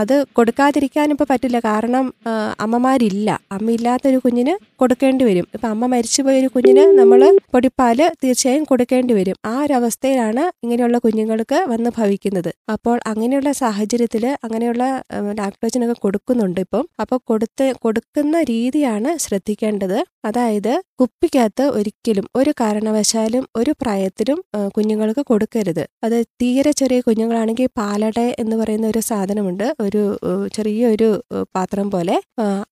[0.00, 1.58] അത് കൊടുക്കാതിരിക്കാൻ ഇപ്പോൾ പറ്റില്ല.
[1.70, 2.04] കാരണം
[2.64, 3.30] അമ്മമാരില്ല.
[3.56, 5.46] അമ്മയില്ലാത്തൊരു കുഞ്ഞിന് കൊടുക്കേണ്ടി വരും.
[5.54, 7.22] ഇപ്പം അമ്മ മരിച്ചുപോയ ഒരു കുഞ്ഞിന് നമ്മൾ
[7.54, 9.36] പൊടിപ്പാൽ തീർച്ചയായും കൊടുക്കേണ്ടി വരും.
[9.52, 12.50] ആ ഒരു അവസ്ഥയിലാണ് ഇങ്ങനെയുള്ള കുഞ്ഞുങ്ങൾക്ക് വന്ന് ഭവിക്കുന്നത്.
[12.74, 14.84] അപ്പോൾ അങ്ങനെയുള്ള സാഹചര്യത്തിൽ അങ്ങനെയുള്ള
[15.40, 16.84] ലാക്ടോജനൊക്കെ കൊടുക്കുന്നുണ്ട് ഇപ്പം.
[17.04, 19.98] അപ്പോൾ കൊടുത്ത് കൊടുക്കുന്ന രീതിയാണ് ശ്രദ്ധിക്കേണ്ടത്.
[20.26, 24.38] അതായത് കുപ്പിക്കകത്ത് ഒരിക്കലും ഒരു കാരണവശാലും ഒരു പ്രായത്തിലും
[24.76, 25.84] കുഞ്ഞുങ്ങൾക്ക് കൊടുക്കരുത്.
[26.04, 29.66] അത് തീരെ ചെറിയ കുഞ്ഞുങ്ങളാണെങ്കിൽ പാലട എന്ന് പറയുന്ന ഒരു സാധനമുണ്ട്.
[29.86, 30.02] ഒരു
[30.56, 31.10] ചെറിയൊരു
[31.56, 32.16] പാത്രം പോലെ.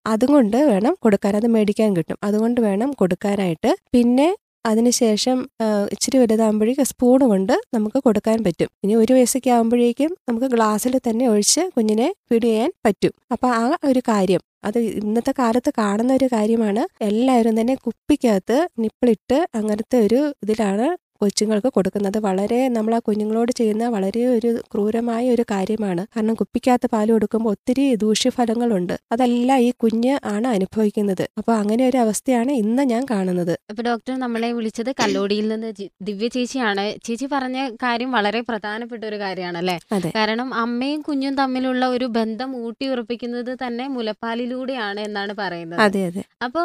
[0.06, 1.34] അതുകൊണ്ട് വേണം കൊടുക്കാൻ.
[1.40, 2.18] അത് മേടിക്കാൻ കിട്ടും.
[2.28, 3.72] അതുകൊണ്ട് വേണം കൊടുക്കാനായിട്ട്.
[3.94, 4.28] പിന്നെ
[4.70, 5.38] അതിനുശേഷം
[5.94, 8.70] ഇച്ചിരി വലുതാകുമ്പോഴേക്കും സ്പൂൺ കൊണ്ട് നമുക്ക് കൊടുക്കാൻ പറ്റും.
[8.84, 13.12] ഇനി ഒരു വയസ്സൊക്കെ ആകുമ്പോഴേക്കും നമുക്ക് ഗ്ലാസ്സിൽ തന്നെ ഒഴിച്ച് കുഞ്ഞിനെ ഫീഡ് ചെയ്യാൻ പറ്റും.
[13.34, 14.42] അപ്പോൾ ആ ഒരു കാര്യം.
[14.68, 16.82] അത് ഇന്നത്തെ കാലത്ത് കാണുന്ന ഒരു കാര്യമാണ്.
[17.08, 20.86] എല്ലാവരും തന്നെ കുപ്പിക്കകത്ത് നിപ്പിളിട്ട് അങ്ങനത്തെ ഒരു ഇതിലാണ്
[21.20, 26.02] കൊച്ചുങ്ങൾക്ക് കൊടുക്കുന്നത് വളരെ നമ്മൾ ആ കുഞ്ഞുങ്ങളോട് ചെയ്യുന്ന വളരെ ഒരു ക്രൂരമായ ഒരു കാര്യമാണ്.
[26.14, 28.94] കാരണം കുപ്പിക്കകത്ത് പാൽ കൊടുക്കുമ്പോൾ ഒത്തിരി ദൂഷ്യഫലങ്ങളുണ്ട്.
[29.14, 31.24] അതെല്ലാം ഈ കുഞ്ഞ് ആണ് അനുഭവിക്കുന്നത്.
[31.40, 33.54] അപ്പോൾ അങ്ങനെ ഒരു അവസ്ഥയാണ് ഇന്ന് ഞാൻ കാണുന്നത്.
[33.70, 35.70] അപ്പൊ ഡോക്ടർ നമ്മളെ വിളിച്ചത് കല്ലോടിയിൽ നിന്ന്
[36.08, 36.84] ദിവ്യ ചേച്ചിയാണ്.
[37.06, 39.76] ചേച്ചി പറഞ്ഞ കാര്യം വളരെ പ്രധാനപ്പെട്ട ഒരു കാര്യമാണ് അല്ലേ
[40.18, 45.80] കാരണം അമ്മയും കുഞ്ഞും തമ്മിലുള്ള ഒരു ബന്ധം ഊട്ടി ഉറപ്പിക്കുന്നത് തന്നെ മുലപ്പാലിലൂടെയാണ് എന്നാണ് പറയുന്നത്.
[45.86, 46.22] അതെ അതെ.
[46.46, 46.64] അപ്പോൾ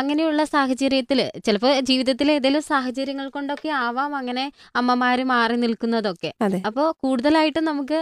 [0.00, 4.44] അങ്ങനെയുള്ള സാഹചര്യത്തിൽ ചിലപ്പോൾ ജീവിതത്തിലെ ഏതെങ്കിലും സാഹചര്യങ്ങൾ കൊണ്ടൊക്കെ ആവാം അങ്ങനെ
[4.80, 6.30] അമ്മമാര് മാറി നിൽക്കുന്നതൊക്കെ.
[6.68, 7.98] അപ്പോൾ കൂടുതലായിട്ട് നമുക്ക്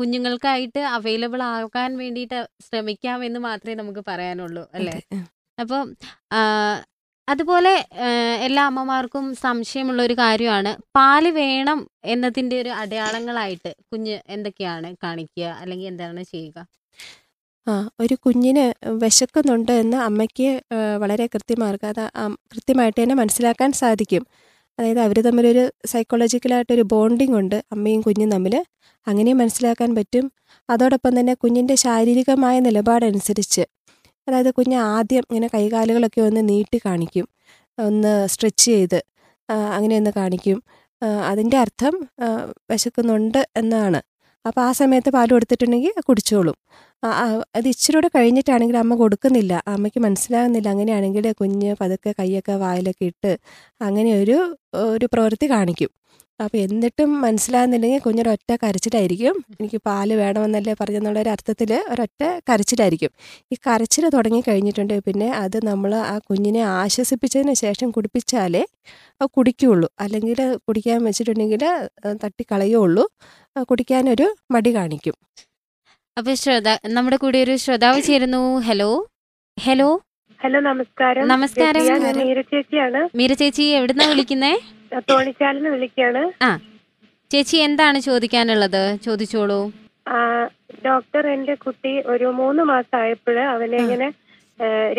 [0.00, 4.96] കുഞ്ഞുങ്ങൾക്കായിട്ട് അവൈലബിൾ ആകാൻ വേണ്ടിയിട്ട് ശ്രമിക്കാം എന്ന് മാത്രമേ നമുക്ക് പറയാനുള്ളൂ അല്ലേ.
[5.58, 5.82] അപ്പോൾ
[7.28, 7.72] അതുപോലെ
[8.46, 10.70] എല്ലാ അമ്മമാർക്കും സംശയമുള്ള ഒരു കാര്യമാണ്.
[10.96, 15.46] പാൽ വേണം എന്നതിന്റെ ഒരു അടയാളങ്ങളായിട്ട് കുഞ്ഞ് എന്തൊക്കെയാണ് കാണിക്കുക?
[15.62, 16.58] അല്ലെങ്കിൽ എന്താണ് ചെയ്യുക?
[17.66, 18.64] ആ ഒരു കുഞ്ഞിന്
[19.02, 20.48] വിശക്കുന്നുണ്ട് എന്ന് അമ്മയ്ക്ക്
[21.02, 22.04] വളരെ കൃത്യമാർഗ അത്
[22.52, 24.24] കൃത്യമായിട്ട് തന്നെ മനസ്സിലാക്കാൻ സാധിക്കും.
[24.78, 28.54] അതായത് അവർ തമ്മിലൊരു സൈക്കോളജിക്കലായിട്ടൊരു ബോണ്ടിങ് ഉണ്ട് അമ്മയും കുഞ്ഞും തമ്മിൽ
[29.06, 30.24] അങ്ങനെ മനസ്സിലാക്കാൻ പറ്റും.
[30.70, 33.64] അതോടൊപ്പം തന്നെ കുഞ്ഞിന്റെ ശാരീരികമായ നിലപാടനുസരിച്ച്
[34.28, 37.26] അതായത് കുഞ്ഞ് ആദ്യം ഇങ്ങനെ കൈകാലുകളൊക്കെ ഒന്ന് നീട്ടി കാണിക്കും
[37.78, 38.98] ഒന്ന് സ്ട്രെച്ച് ചെയ്ത്
[39.76, 40.58] അങ്ങനെ ഒന്ന് കാണിക്കും.
[41.30, 41.94] അതിന്റെ അർത്ഥം
[42.70, 44.00] വിശക്കുന്നുണ്ട് എന്നാണ്.
[44.44, 46.56] അപ്പോൾ ആ സമയത്ത് പാൽ കൊടുത്തിട്ടുണ്ടെങ്കിൽ കുടിച്ചോളും.
[47.02, 49.52] അത് ഇച്ചിരി കൂടെ കഴിഞ്ഞിട്ടാണെങ്കിൽ അമ്മ കൊടുക്കുന്നില്ല.
[49.74, 50.68] അമ്മയ്ക്ക് മനസ്സിലാകുന്നില്ല.
[50.74, 53.32] അങ്ങനെയാണെങ്കിൽ കുഞ്ഞ് പതുക്കെ കൈയൊക്കെ വായിലൊക്കെ ഇട്ട്
[53.80, 54.36] അങ്ങനെ ഒരു
[54.94, 55.90] ഒരു പ്രവൃത്തി കാണിക്കും.
[56.40, 59.36] അപ്പോൾ എന്നിട്ടും മനസ്സിലാകുന്നില്ലെങ്കിൽ കുഞ്ഞൊരൊറ്റ കരച്ചിലായിരിക്കും.
[59.60, 63.12] എനിക്ക് പാൽ വേണമെന്നല്ലേ പറഞ്ഞെന്നുള്ള ഒരു അർത്ഥത്തിൽ ഒരൊറ്റ കരച്ചിലായിരിക്കും.
[63.52, 64.94] ഈ കരച്ചിൽ തുടങ്ങി കഴിഞ്ഞിട്ടുണ്ട്.
[65.08, 68.62] പിന്നെ അത് നമ്മൾ ആ കുഞ്ഞിനെ ആശ്വസിപ്പിച്ചതിന് ശേഷം കുടിപ്പിച്ചാലേ
[69.20, 69.88] അത് കുടിക്കുകയുള്ളൂ.
[70.04, 71.64] അല്ലെങ്കിൽ കുടിക്കാൻ വെച്ചിട്ടുണ്ടെങ്കിൽ
[72.24, 73.06] തട്ടിക്കളയുള്ളൂ
[73.70, 75.16] കുടിക്കാനൊരു മടി കാണിക്കും.
[76.18, 78.40] അപ്പൊ ശ്രോതാ നമ്മുടെ കൂടെ ഒരു ശ്രോതാവ് ചേരുന്നു.
[78.68, 78.88] ഹലോ
[79.58, 79.88] ഹലോ
[80.40, 81.24] ഹലോ നമസ്കാരം.
[81.32, 81.84] നമസ്കാരം.
[82.20, 83.00] മീര ചേച്ചിയാണ്.
[83.18, 84.52] മീര ചേച്ചി എവിടുന്നാ വിളിക്കുന്നേ?
[85.10, 86.22] തോണിച്ചാലിന്ന് വിളിക്കാണ്.
[86.46, 86.48] ആ
[87.30, 88.82] ചേച്ചി എന്താണ് ചോദിക്കാനുള്ളത്?
[89.06, 89.60] ചോദിച്ചോളൂ.
[90.86, 94.08] ഡോക്ടർ എന്റെ കുട്ടി ഒരു മൂന്ന് മാസമായപ്പോഴ് അവനെ ഇങ്ങനെ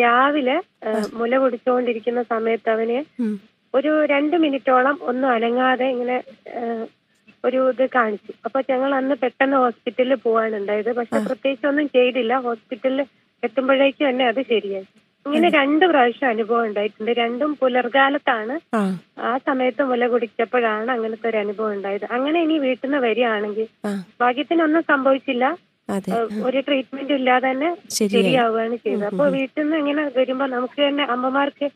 [0.02, 0.56] രാവിലെ
[1.20, 2.98] മുല കുടിച്ചുകൊണ്ടിരിക്കുന്ന സമയത്ത് അവന്
[3.74, 6.16] ഒരു രണ്ട് മിനിറ്റോളം ഒന്നും അനങ്ങാതെ ഇങ്ങനെ
[7.44, 8.32] ഒരു ഇത് കാണിച്ചു.
[8.44, 12.34] അപ്പൊ ഞങ്ങൾ അന്ന് പെട്ടെന്ന് ഹോസ്പിറ്റലിൽ പോവാണ് ഉണ്ടായത് പക്ഷെ പ്രത്യേകിച്ച് ഒന്നും ചെയ്തില്ല.
[12.40, 13.00] ഹോസ്പിറ്റലിൽ
[13.42, 14.86] എത്തുമ്പോഴേക്കും തന്നെ അത് ശരിയായി.
[15.26, 17.10] ഇങ്ങനെ രണ്ട് പ്രാവശ്യം അനുഭവം ഉണ്ടായിട്ടുണ്ട്.
[17.18, 18.54] രണ്ടും പുലർകാലത്താണ്.
[18.74, 18.82] ആ.
[19.46, 22.06] സമയത്ത് മുല കുടിച്ചപ്പോഴാണ് അങ്ങനത്തെ ഒരു അനുഭവം ഉണ്ടായത്.
[22.16, 23.66] അങ്ങനെ ഇനി വീട്ടിൽ നിന്ന് വരികയാണെങ്കിൽ
[24.20, 25.44] ഭാഗ്യത്തിനൊന്നും സംഭവിച്ചില്ല.
[26.44, 27.68] ഒരു ട്രീറ്റ്മെന്റ് ഇല്ലാതെ തന്നെ
[28.16, 29.06] ശരിയാവുകയാണ് ചെയ്തത്.
[29.10, 31.68] അപ്പൊ വീട്ടിൽ നിന്ന് ഇങ്ങനെ വരുമ്പോ നമുക്ക് തന്നെ അമ്മമാർക്ക്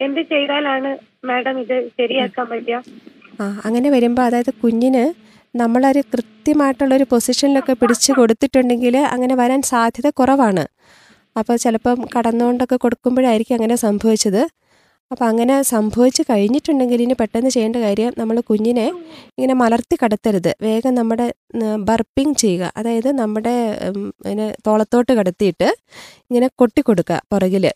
[0.00, 0.90] എന്ത് ചെയ്താലാണ്
[1.26, 2.78] മാഡം ഇത് ശരിയാക്കാൻ പറ്റുക
[3.40, 5.04] ആ അങ്ങനെ വരുമ്പോൾ അതായത് കുഞ്ഞിന്
[5.54, 10.64] നമ്മളൊരു കൃത്യമായിട്ടുള്ളൊരു പൊസിഷനിലൊക്കെ പിടിച്ച് കൊടുത്തിട്ടുണ്ടെങ്കിൽ അങ്ങനെ വരാൻ സാധ്യത കുറവാണ്.
[11.36, 14.42] അപ്പോൾ ചിലപ്പം കടന്നുകൊണ്ടൊക്കെ കൊടുക്കുമ്പോഴായിരിക്കും അങ്ങനെ സംഭവിച്ചത്.
[15.10, 18.86] അപ്പോൾ അങ്ങനെ സംഭവിച്ച് കഴിഞ്ഞിട്ടുണ്ടെങ്കിൽ ഇനി പെട്ടെന്ന് ചെയ്യേണ്ട കാര്യം നമ്മൾ കുഞ്ഞിനെ
[19.36, 20.50] ഇങ്ങനെ മലർത്തി കടത്തരുത്.
[20.66, 21.26] വേഗം നമ്മുടെ
[21.90, 22.72] ബർപ്പിംഗ് ചെയ്യുക.
[22.76, 23.54] അതായത് നമ്മുടെ
[24.24, 25.68] ഇങ്ങനെ തോളത്തോട്ട് കടത്തിയിട്ട്
[26.28, 27.66] ഇങ്ങനെ കൊട്ടിക്കൊടുക്കുക പുറകിൽ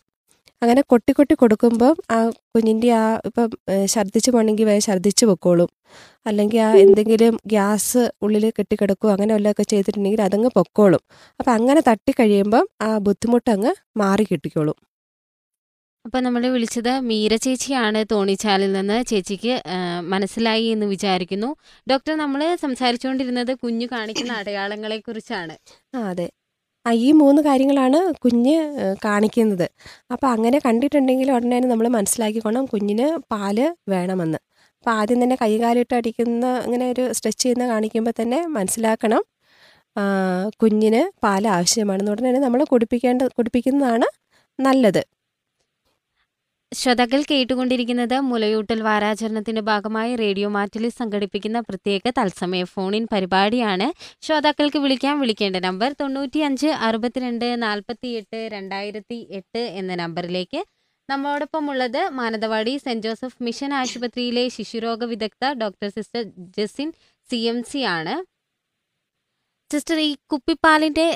[0.61, 2.17] അങ്ങനെ കൊട്ടി കൊട്ടി കൊടുക്കുമ്പോൾ ആ
[2.53, 3.49] കുഞ്ഞിന്റെ ആ ഇപ്പം
[3.93, 5.69] ഛർദ്ദിച്ച് പോകണമെങ്കിൽ വേഗം ഛർദ്ദിച്ച് പൊക്കോളും.
[6.25, 11.03] അല്ലെങ്കിൽ ആ എന്തെങ്കിലും ഗ്യാസ് ഉള്ളിൽ കെട്ടിക്കിടക്കുകയോ അങ്ങനെ വല്ലതൊക്കെ ചെയ്തിട്ടുണ്ടെങ്കിൽ അതങ്ങ് പൊക്കോളും.
[11.39, 14.77] അപ്പം അങ്ങനെ തട്ടി കഴിയുമ്പം ആ ബുദ്ധിമുട്ട് അങ്ങ് മാറി കിട്ടിക്കോളും.
[16.05, 18.97] അപ്പോൾ നമ്മൾ വിളിച്ചത് മീര ചേച്ചിയാണ് തോണിച്ചാലിൽ നിന്ന്.
[19.11, 19.53] ചേച്ചിക്ക്
[20.13, 21.49] മനസ്സിലായി എന്ന് വിചാരിക്കുന്നു.
[21.87, 25.55] ഡോക്ടർ നമ്മൾ സംസാരിച്ചുകൊണ്ടിരുന്നത് കുഞ്ഞു കാണിക്കുന്ന അടയാളങ്ങളെ കുറിച്ചാണ്
[25.97, 26.27] ആ അതെ.
[27.05, 28.55] ഈ മൂന്ന് കാര്യങ്ങളാണ് കുഞ്ഞ്
[29.05, 29.67] കാണിക്കുന്നത്.
[30.13, 33.57] അപ്പോൾ അങ്ങനെ കണ്ടിട്ടുണ്ടെങ്കിൽ ഉടനെ നമ്മൾ മനസ്സിലാക്കിക്കോണം കുഞ്ഞിന് പാൽ
[33.93, 34.39] വേണമെന്ന്.
[34.79, 39.23] അപ്പോൾ ആദ്യം തന്നെ കൈകാലിട്ട് അടിക്കുന്ന അങ്ങനെ ഒരു സ്ട്രെച്ച് ചെയ്യുന്ന കാണിക്കുമ്പോൾ തന്നെ മനസ്സിലാക്കണം
[40.61, 42.11] കുഞ്ഞിന് പാൽ ആവശ്യമാണെന്ന്.
[42.15, 44.07] ഉടനെ നമ്മൾ കുടിപ്പിക്കേണ്ട കുടിപ്പിക്കുന്നതാണ്
[44.59, 45.01] നല്ലത്.
[46.71, 53.87] ശ്രോതാക്കൾ കേട്ടുകൊണ്ടിരിക്കുന്നത് മുലയൂട്ടൽ വാരാചരണത്തിന്റെ ഭാഗമായി റേഡിയോ മാറ്റിൽ സംഘടിപ്പിക്കുന്ന പ്രത്യേക തത്സമയ ഫോൺ ഇൻ പരിപാടിയാണ്.
[54.21, 60.61] ശ്രോതാക്കൾക്ക് വിളിക്കാൻ വിളിക്കേണ്ട നമ്പർ തൊണ്ണൂറ്റി അഞ്ച് അറുപത്തിരണ്ട് നാൽപ്പത്തി എട്ട് രണ്ടായിരത്തി എട്ട് എന്ന നമ്പറിലേക്ക്.
[61.09, 66.23] നമ്മോടൊപ്പം ഉള്ളത് മാനന്തവാടി സെന്റ് ജോസഫ് മിഷൻ ആശുപത്രിയിലെ ശിശുരോഗ വിദഗ്ധ doctor sister
[66.57, 66.89] Jasin
[67.29, 68.15] C M C ആണ്.
[69.71, 71.07] സിസ്റ്റർ ഈ കുപ്പിപ്പാലിന്റെ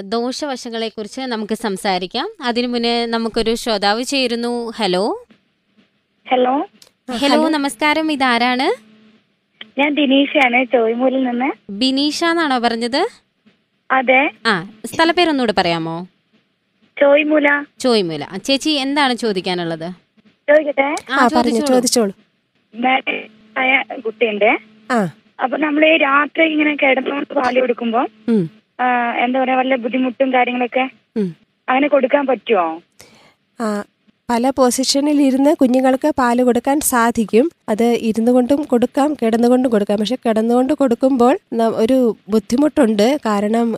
[0.00, 2.28] ദോഷവശങ്ങളെക്കുറിച്ച് നമുക്ക് സംസാരിക്കാം.
[2.42, 4.70] അതിനു മുന്നേ നമുക്കൊരു ശ്രോതാവ് ചേരുന്നു.
[4.76, 5.24] ഹലോ.
[6.26, 6.66] ഹലോ.
[7.16, 7.48] ഹലോ.
[7.48, 8.12] നമസ്കാരം.
[8.12, 8.66] ഇതാരാണ്?
[9.80, 11.72] ഞാൻ ബിനീഷയാണ് ചോയ്മൂലിൽ നിന്ന്.
[11.72, 13.08] ബിനീഷ എന്നാണോ പറഞ്ഞത്?
[13.90, 14.30] അതെ.
[14.46, 16.06] ആ സ്ഥലപ്പേരൊന്നുകൂടെ പറയാമോ?
[17.00, 17.46] ചോയ്മൂല
[17.80, 19.88] ചോയ്മൂല ചേച്ചി എന്താണ് ചോദിക്കാനുള്ളത്?
[20.48, 20.94] ചോദിക്കട്ടെ.
[21.12, 22.12] ആ പറഞ്ഞു ചോദിച്ചോളൂ.
[23.58, 24.58] ആയ കുട്ടിയുണ്ട്.
[24.90, 25.08] ആ.
[25.42, 28.50] അപ്പൊ നമ്മൾ ഈ രാത്രി ഇങ്ങനെ കിടന്നുകൊണ്ട് പാൽ കൊടുക്കുമ്പോ ഉം,
[29.24, 30.84] എന്താ പറയാ വല്ല ബുദ്ധിമുട്ടും കാര്യങ്ങളൊക്കെ
[31.68, 32.66] അങ്ങനെ കൊടുക്കാൻ പറ്റുമോ
[33.60, 33.68] ആ
[34.28, 37.46] പല പൊസിഷനിൽ ഇരുന്ന് കുഞ്ഞുങ്ങൾക്ക് പാൽ കൊടുക്കാൻ സാധിക്കും.
[37.72, 39.98] അത് ഇരുന്നു കൊണ്ടും കൊടുക്കാം കിടന്നുകൊണ്ടും കൊടുക്കാം.
[40.02, 41.34] പക്ഷെ കിടന്നുകൊണ്ട് കൊടുക്കുമ്പോൾ
[41.82, 41.98] ഒരു
[42.32, 43.06] ബുദ്ധിമുട്ടുണ്ട്.
[43.28, 43.68] കാരണം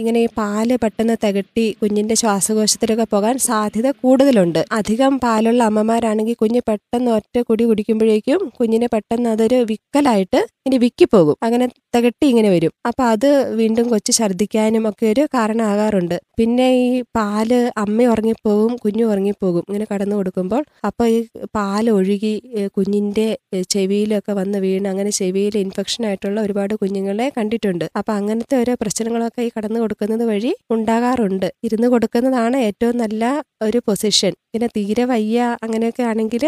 [0.00, 4.60] ഇങ്ങനെ ഈ പാൽ പെട്ടെന്ന് തികട്ടി കുഞ്ഞിന്റെ ശ്വാസകോശത്തിലൊക്കെ പോകാൻ സാധ്യത കൂടുതലുണ്ട്.
[4.80, 11.36] അധികം പാലുള്ള അമ്മമാരാണെങ്കിൽ കുഞ്ഞ് പെട്ടെന്ന് ഒറ്റ കുടി കുടിക്കുമ്പോഴേക്കും കുഞ്ഞിന് പെട്ടെന്ന് അതൊരു വിക്കലായിട്ട് ഇനി വിക്കിപ്പോകും.
[11.46, 12.72] അങ്ങനെ തികട്ടി ഇങ്ങനെ വരും.
[12.88, 13.28] അപ്പൊ അത്
[13.60, 16.16] വീണ്ടും കൊച്ചു ഛർദ്ദിക്കാനും ഒക്കെ ഒരു കാരണമാകാറുണ്ട്.
[16.38, 17.50] പിന്നെ ഈ പാൽ
[17.84, 20.62] അമ്മ ഉറങ്ങിപ്പോകും കുഞ്ഞു ഉറങ്ങിപ്പോകും ഇങ്ങനെ കടന്നു കൊടുക്കുമ്പോൾ.
[20.88, 21.18] അപ്പൊ ഈ
[21.58, 22.34] പാൽ ഒഴുകി
[22.76, 23.28] കുഞ്ഞിന്റെ
[23.70, 27.86] ചെവിയിലൊക്കെ വന്ന് വീണ് അങ്ങനെ ചെവിയിൽ ഇൻഫെക്ഷൻ ആയിട്ടുള്ള ഒരുപാട് കുഞ്ഞുങ്ങളെ കണ്ടിട്ടുണ്ട്.
[27.98, 31.48] അപ്പൊ അങ്ങനത്തെ ഓരോ പ്രശ്നങ്ങളൊക്കെ ഈ കടന്നു കൊടുക്കുന്നത് വഴി ഉണ്ടാകാറുണ്ട്.
[31.64, 33.24] ഇരുന്ന് കൊടുക്കുന്നതാണ് ഏറ്റവും നല്ല
[33.62, 36.44] ഒരു പൊസിഷൻ പിന്നെ തീരെ വയ്യ അങ്ങനെയൊക്കെ ആണെങ്കിൽ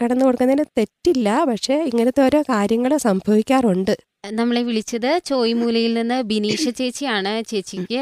[0.00, 1.28] കടന്നു കൊടുക്കുന്നതിന് തെറ്റില്ല.
[1.50, 3.92] പക്ഷെ ഇങ്ങനത്തെ ഓരോ കാര്യങ്ങൾ സംഭവിക്കാറുണ്ട്.
[4.38, 7.32] നമ്മളെ വിളിച്ചത് ചോയ്മൂലയിൽ നിന്ന് ബിനീഷ ചേച്ചിയാണ്.
[7.50, 8.00] ചേച്ചിക്ക്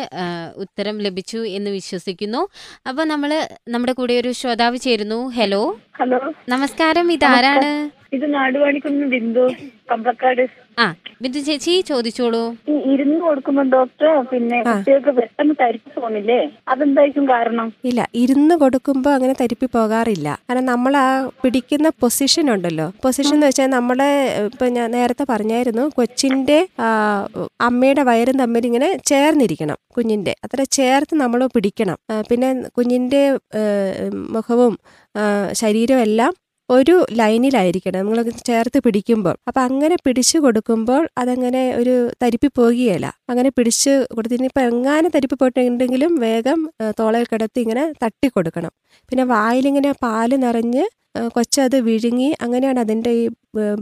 [0.56, 2.40] ഉത്തരം ലഭിച്ചു എന്ന് വിശ്വസിക്കുന്നു.
[2.86, 3.32] അപ്പൊ നമ്മൾ
[3.68, 5.20] നമ്മുടെ കൂടെ ഒരു ശ്രോതാവ് ചേരുന്നു.
[5.28, 5.62] ഹലോ.
[6.00, 6.20] ഹലോ.
[6.48, 7.12] നമസ്കാരം.
[7.12, 7.70] ഇതാരാണ്?
[8.16, 9.44] ഇത് നാടുവാണിക്കുന്ന് ബിന്ദു
[9.90, 10.42] കമ്പക്കാട്.
[10.82, 10.84] ആ
[11.22, 12.42] ബിന്ദു ചേച്ചി ചോദിച്ചോളൂ.
[12.72, 16.38] ഈ ഇരുന്ന് കൊടുക്കുമ്പോ ഡോക്ടർ പിന്നെ കുട്ടികൾക്ക് പെട്ടെന്ന് തരിപ്പ് പോകുന്നില്ലേ
[16.72, 17.66] അതെന്തായിരിക്കും കാരണം?
[17.90, 20.28] ഇല്ല ഇരുന്ന് കൊടുക്കുമ്പോ അങ്ങനെ തരിപ്പി പോകാറില്ല.
[20.46, 21.08] കാരണം നമ്മൾ ആ
[21.42, 22.86] പിടിക്കുന്ന പൊസിഷൻ ഉണ്ടല്ലോ.
[23.04, 24.10] പൊസിഷൻ എന്ന് വെച്ചാൽ നമ്മളെ
[24.50, 26.58] ഇപ്പൊ ഞാൻ നേരത്തെ പറഞ്ഞായിരുന്നു കൊച്ചിന്റെ
[27.68, 30.34] അമ്മയുടെ വയറും തമ്മിൽ ഇങ്ങനെ ചേർന്നിരിക്കണം കുഞ്ഞിന്റെ.
[30.46, 31.98] അത്ര ചേർത്ത് നമ്മൾ പിടിക്കണം.
[32.30, 33.24] പിന്നെ കുഞ്ഞിന്റെ
[34.36, 34.76] മുഖവും
[35.14, 36.32] ശരീരമെല്ലാം ശരീരവും എല്ലാം
[36.76, 37.98] ഒരു ലൈനിലായിരിക്കണം.
[38.00, 39.36] നമ്മൾ ചേർത്ത് പിടിക്കുമ്പോൾ.
[39.48, 43.06] അപ്പം അങ്ങനെ പിടിച്ചു കൊടുക്കുമ്പോൾ അതങ്ങനെ ഒരു തരിപ്പി പോകുകയില്ല.
[43.30, 46.60] അങ്ങനെ പിടിച്ച് കൊടുത്തിട്ട് ഇപ്പം എങ്ങാനും തരിപ്പി പോയിട്ടുണ്ടെങ്കിലും വേഗം
[47.00, 48.72] തോളയിൽ കിടത്തി ഇങ്ങനെ തട്ടി കൊടുക്കണം.
[49.10, 50.84] പിന്നെ വായിലിങ്ങനെ പാൽ നിറഞ്ഞ്
[51.36, 53.24] കൊച്ചത് വിഴുങ്ങി അങ്ങനെയാണ് അതിന്റെ ഈ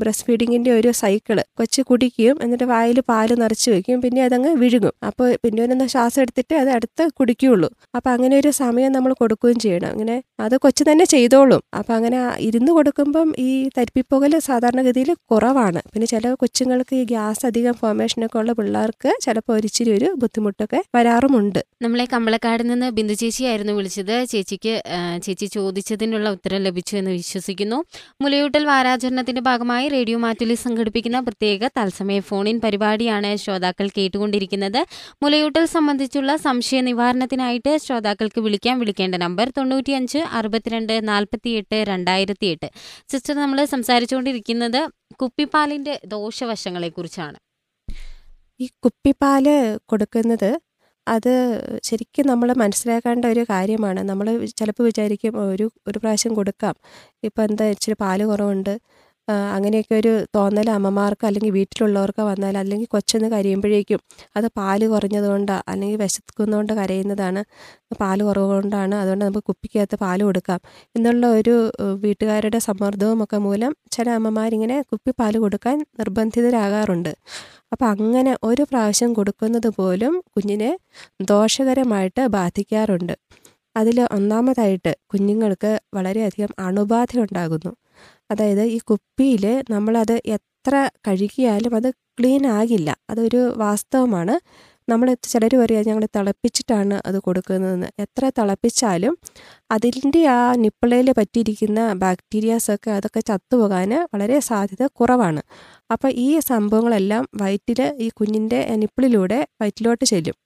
[0.01, 1.39] ബ്രസ്റ്റ് ഫീഡിങ്ങിന്റെ ഒരു സൈക്കിൾ.
[1.59, 4.95] കൊച്ച് കുടിക്കും എന്നിട്ട് വായിൽ പാൽ നിറച്ച് വെക്കും പിന്നെ അതങ്ങ് വിഴുങ്ങും.
[5.09, 7.68] അപ്പോൾ പിന്നെ ഒന്ന് ശ്വാസം എടുത്തിട്ട് അത് അടുത്ത് കുടിക്കുകയുള്ളൂ.
[7.97, 9.89] അപ്പോൾ അങ്ങനെ ഒരു സമയം നമ്മൾ കൊടുക്കുകയും ചെയ്യണം.
[9.95, 10.16] അങ്ങനെ
[10.47, 11.62] അത് കൊച്ചു തന്നെ ചെയ്തോളും.
[11.78, 15.82] അപ്പോൾ അങ്ങനെ ഇരുന്ന് കൊടുക്കുമ്പം ഈ തരിപ്പിപ്പുകൽ സാധാരണഗതിയിൽ കുറവാണ്.
[15.93, 21.61] പിന്നെ ചില കൊച്ചുങ്ങൾക്ക് ഈ ഗ്യാസ് അധികം ഫോർമേഷനൊക്കെ ഉള്ള പിള്ളേർക്ക് ചിലപ്പോൾ ഒരിച്ചിരി ഒരു ബുദ്ധിമുട്ടൊക്കെ വരാറുമുണ്ട്.
[21.87, 24.16] നമ്മളെ കമ്പളക്കാട് നിന്ന് ബിന്ദു ചേച്ചിയായിരുന്നു വിളിച്ചത്.
[24.34, 24.74] ചേച്ചിക്ക്
[25.26, 27.79] ചേച്ചി ചോദിച്ചതിനുള്ള ഉത്തരം ലഭിച്ചു എന്ന് വിശ്വസിക്കുന്നു.
[28.22, 34.81] മുലയൂട്ടൽ വാരാചരണത്തിന്റെ ഭാഗമായി റേഡിയോ മാറ്റുലി സംഘടിപ്പിക്കുന്ന പ്രത്യേക തത്സമയ ഫോണിൻ പരിപാടിയാണ് ശ്രോതാക്കൾ കേട്ടുകൊണ്ടിരിക്കുന്നത്.
[35.22, 42.68] മുലയൂട്ടൽ സംബന്ധിച്ചുള്ള സംശയ നിവാരണത്തിനായിട്ട് ശ്രോതാക്കൾക്ക് വിളിക്കാൻ വിളിക്കേണ്ട നമ്പർ തൊണ്ണൂറ്റിയഞ്ച് അറുപത്തിരണ്ട് നാൽപ്പത്തിയെട്ട് രണ്ടായിരത്തി എട്ട്
[43.12, 44.81] സിസ്റ്റർ നമ്മൾ സംസാരിച്ചുകൊണ്ടിരിക്കുന്നത്
[45.22, 47.39] കുപ്പിപ്പാലിന്റെ ദോഷവശങ്ങളെക്കുറിച്ചാണ്.
[48.61, 49.47] ഈ കുപ്പിപ്പാൽ
[49.91, 50.51] കൊടുക്കുന്നത്
[51.07, 51.33] അത്
[51.89, 54.01] ശരിക്കും നമ്മൾ മനസ്സിലാക്കേണ്ട ഒരു കാര്യമാണ്.
[54.11, 54.27] നമ്മൾ
[54.61, 56.75] ചിലപ്പോൾ വിചാരിക്കും ഒരു ഒരു പ്രാവശ്യം കൊടുക്കാം.
[57.29, 58.75] ഇപ്പം എന്താ ഇച്ചിരി പാൽ കുറവുണ്ട്.
[59.57, 64.01] അങ്ങനെയൊക്കെ ഒരു തോന്നൽ അമ്മമാർക്ക് അല്ലെങ്കിൽ വീട്ടിലുള്ളവർക്ക് വന്നാൽ അല്ലെങ്കിൽ കൊച്ചെന്ന് കരയുമ്പോഴേക്കും
[64.39, 67.43] അത് പാൽ കുറഞ്ഞതുകൊണ്ടാണ് അല്ലെങ്കിൽ വിശക്കുന്നതുകൊണ്ട് കരയുന്നതാണ്.
[68.01, 68.95] പാൽ കുറവുകൊണ്ടാണ്.
[69.03, 70.61] അതുകൊണ്ട് നമുക്ക് കുപ്പിക്കകത്ത് പാൽ കൊടുക്കാം.
[70.97, 71.55] എന്നുള്ള ഒരു
[72.05, 77.13] വീട്ടുകാരുടെ സമ്മർദ്ദവും ഒക്കെ മൂലം ചില അമ്മമാരിങ്ങനെ കുപ്പി പാൽ കൊടുക്കാൻ നിർബന്ധിതരാകാറുണ്ട്.
[77.77, 80.68] അപ്പം അങ്ങനെ ഒരു പ്രാവശ്യം കൊടുക്കുന്നത് പോലും കുഞ്ഞിനെ
[81.22, 83.12] ദോഷകരമായിട്ട് ബാധിക്കാറുണ്ട്.
[83.77, 87.72] അതിൽ ഒന്നാമതായിട്ട് കുഞ്ഞുങ്ങൾക്ക് വളരെയധികം അണുബാധ ഉണ്ടാകുന്നു
[88.31, 90.74] അതായത് ഈ കുപ്പിയിൽ നമ്മളത് എത്ര
[91.09, 92.97] കഴുകിയാലും അത് ക്ലീൻ ആകില്ല.
[93.11, 94.37] അതൊരു വാസ്തവമാണ്.
[94.89, 97.89] നമ്മൾ ചിലർ പറയുക ഞങ്ങൾ തിളപ്പിച്ചിട്ടാണ് അത് കൊടുക്കുന്നതെന്ന്.
[98.05, 99.14] എത്ര തിളപ്പിച്ചാലും
[99.74, 105.43] അതിന്റെ ആ നിപ്പിളയിൽ പറ്റിയിരിക്കുന്ന ബാക്ടീരിയാസൊക്കെ അതൊക്കെ ചത്തുപോകാൻ വളരെ സാധ്യത കുറവാണ്.
[105.95, 110.37] അപ്പോൾ ഈ സംഭവങ്ങളെല്ലാം വയറ്റിൽ ഈ കുഞ്ഞിന്റെ നിപ്പിളിലൂടെ വയറ്റിലോട്ട് ചെല്ലും.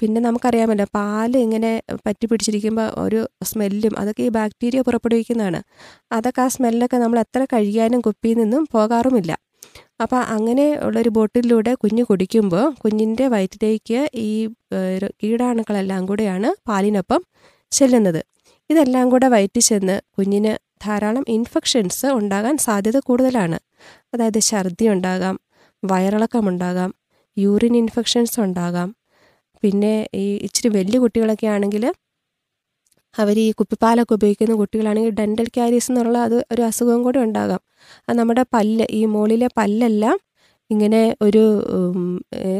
[0.00, 1.72] പിന്നെ നമുക്കറിയാമല്ലോ പാൽ ഇങ്ങനെ
[2.06, 3.20] പറ്റി പിടിച്ചിരിക്കുമ്പോൾ ഒരു
[3.50, 5.60] സ്മെല്ലും അതൊക്കെ ഈ ബാക്ടീരിയ പുറപ്പെടുവിക്കുന്നതാണ്.
[6.16, 9.32] അതൊക്കെ ആ സ്മെല്ലൊക്കെ നമ്മൾ എത്ര കഴുകിയാലും കുപ്പിയിൽ നിന്നും പോകാറുമില്ല.
[10.00, 14.30] അപ്പോൾ അങ്ങനെ ഉള്ളൊരു ബോട്ടിലൂടെ കുഞ്ഞ് കുടിക്കുമ്പോൾ കുഞ്ഞിന്റെ വയറ്റിലേക്ക് ഈ
[15.22, 17.20] കീടാണുക്കളെല്ലാം കൂടെയാണ് പാലിനൊപ്പം
[17.72, 18.20] ചെല്ലുന്നത്.
[18.70, 20.52] ഇതെല്ലാം കൂടെ വയറ്റിൽ ചെന്ന് കുഞ്ഞിന്
[20.84, 23.58] ധാരാളം ഇൻഫെക്ഷൻസ് ഉണ്ടാകാൻ സാധ്യത കൂടുതലാണ്.
[24.14, 25.36] അതായത് ഛർദി ഉണ്ടാകാം
[25.82, 26.90] വയറിളക്കം ഉണ്ടാകാം
[27.36, 28.88] യൂറിൻ ഇൻഫെക്ഷൻസ് ഉണ്ടാകാം.
[29.62, 31.84] പിന്നെ ഈ ഇച്ചിരി വലിയ കുട്ടികളൊക്കെ ആണെങ്കിൽ
[33.18, 37.60] അവർ ഈ കുപ്പിപ്പാലൊക്കെ ഉപയോഗിക്കുന്ന കുട്ടികളാണെങ്കിൽ ഡെന്റൽ ക്യാരീസ് എന്നുള്ള അത് ഒരു അസുഖം കൂടെ ഉണ്ടാകാം.
[38.08, 40.18] അത് നമ്മുടെ പല്ല് ഈ മുകളിലെ പല്ലെല്ലാം
[40.70, 41.42] ഇങ്ങനെ ഒരു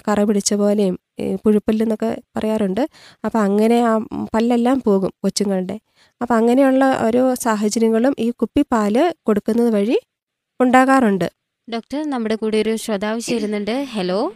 [0.09, 0.99] കറ പിടിച്ച പോലെയും
[1.45, 2.89] പുഴുപ്പല്ലെന്നൊക്കെ പറയാറുണ്ട്.
[3.25, 3.99] അപ്പം അങ്ങനെ ആ
[4.35, 5.77] പല്ലെല്ലാം പോകും കൊച്ചുങ്ങളുടെ.
[6.23, 9.99] അപ്പം അങ്ങനെയുള്ള ഓരോ സാഹചര്യങ്ങളും ഈ കുപ്പിപ്പാൽ കൊടുക്കുന്നത് വഴി
[10.61, 11.29] ഉണ്ടാകാറുണ്ട്.
[11.69, 13.85] ഡോക്ടർ നമ്മുടെ കൂടെ ഒരു ശ്രോതാവ് ചേരുന്നുണ്ട്.
[13.95, 14.33] ഹലോ.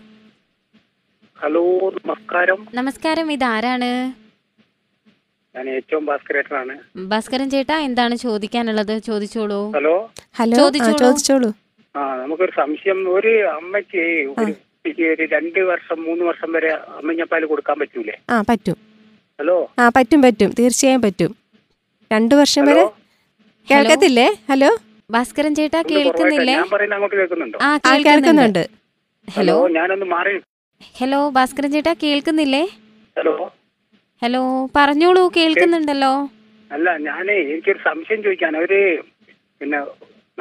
[1.37, 1.65] ഹലോ
[2.07, 2.67] നമസ്കാരം.
[2.75, 3.33] നമസ്കാരം.
[3.33, 3.91] ഇതാരാണ്?
[5.59, 6.79] ഞാൻ ഏറ്റവും ഭാസ്കരേട്ടനാണ്.
[7.09, 8.99] ഭാസ്കരൻ ചേട്ടാ എന്താണ് ചോദിക്കാനുള്ളത്?
[8.99, 9.73] ചോദിച്ചോളൂ.
[9.77, 10.11] ഹലോ?
[10.35, 10.57] ഹലോ?
[10.57, 10.99] ആ ചോദിച്ചോളൂ.
[10.99, 11.49] ചോദിച്ചോളൂ.
[11.97, 13.09] ആ നമുക്കൊരു സംശയം.
[13.09, 14.05] ഒരു അമ്മയ്ക്ക്
[14.41, 18.15] ഒരു കുട്ടിക്ക് ഒരു രണ്ട് വർഷം മൂന്ന് വർഷം വരെ അമ്മഞ്ഞപ്പാൽ കൊടുക്കാൻ പറ്റൂലേ?
[18.31, 18.77] ആ പറ്റും.
[19.39, 19.69] ഹലോ?
[19.79, 20.51] ആ പറ്റും പറ്റും.
[20.59, 21.37] തീർച്ചയായും പറ്റും.
[22.13, 22.75] രണ്ടു വർഷം ഹലോ?
[22.75, 22.87] വരെ
[23.69, 24.29] കേൾക്കത്തില്ലേ?
[24.51, 24.79] ഹലോ?
[25.11, 26.19] ഭാസ്കരൻ ചേട്ടാ ഒന്ന് കുറവായിട്ട്.
[26.19, 26.55] കേൾക്കുന്നില്ലേ?
[26.55, 27.59] ഞാൻ പറയുന്ന അങ്ങോട്ട് കേൾക്കുന്നുണ്ടോ?
[27.63, 28.65] ആ ആ കേൾക്കുന്നുണ്ട്.
[29.29, 30.41] ഹലോ ഞാനൊന്ന് മാറി
[31.01, 32.65] ഹലോ ഭാസ്കരൻ ചേട്ടാ കേൾക്കുന്നില്ലേ?
[33.19, 33.51] ഹലോ?
[34.23, 34.41] ഹലോ
[34.77, 36.13] പറഞ്ഞോളൂ കേൾക്കുന്നുണ്ടല്ലോ.
[36.71, 38.53] അല്ല ഞാനേ എനിക്കൊരു സംശയം ചോദിക്കാൻ.
[38.61, 38.73] അവർ
[39.61, 39.79] പിന്നെ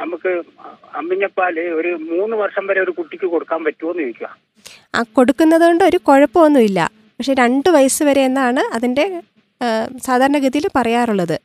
[0.00, 0.30] നമുക്ക്
[1.00, 4.30] അമ്മിഞ്ഞപ്പാൽ ഒരു മൂന്ന് വർഷം വരെ ഒരു കുട്ടിക്ക് കൊടുക്കാൻ പറ്റുമോന്ന് ചോദിക്കുക
[4.96, 6.80] ആ കൊടുക്കുന്നത് കൊണ്ട് ഒരു കുഴപ്പമൊന്നുമില്ല.
[7.18, 9.04] പക്ഷെ രണ്ട് വയസ്സ് വരെ എന്നാണ് അതിന്റെ
[10.08, 11.36] സാധാരണഗതിയിൽ പറയാറുള്ളത്.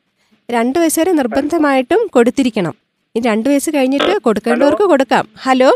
[0.49, 2.75] രണ്ട് വയസ്സ് വരെ നിർബന്ധമായിട്ടും കൊടുത്തിരിക്കണം.
[3.15, 5.25] ഈ രണ്ട് വയസ്സ് കഴിഞ്ഞിട്ട് കൊടുക്കേണ്ടവർക്ക് കൊടുക്കാം.
[5.47, 5.71] ഹലോ?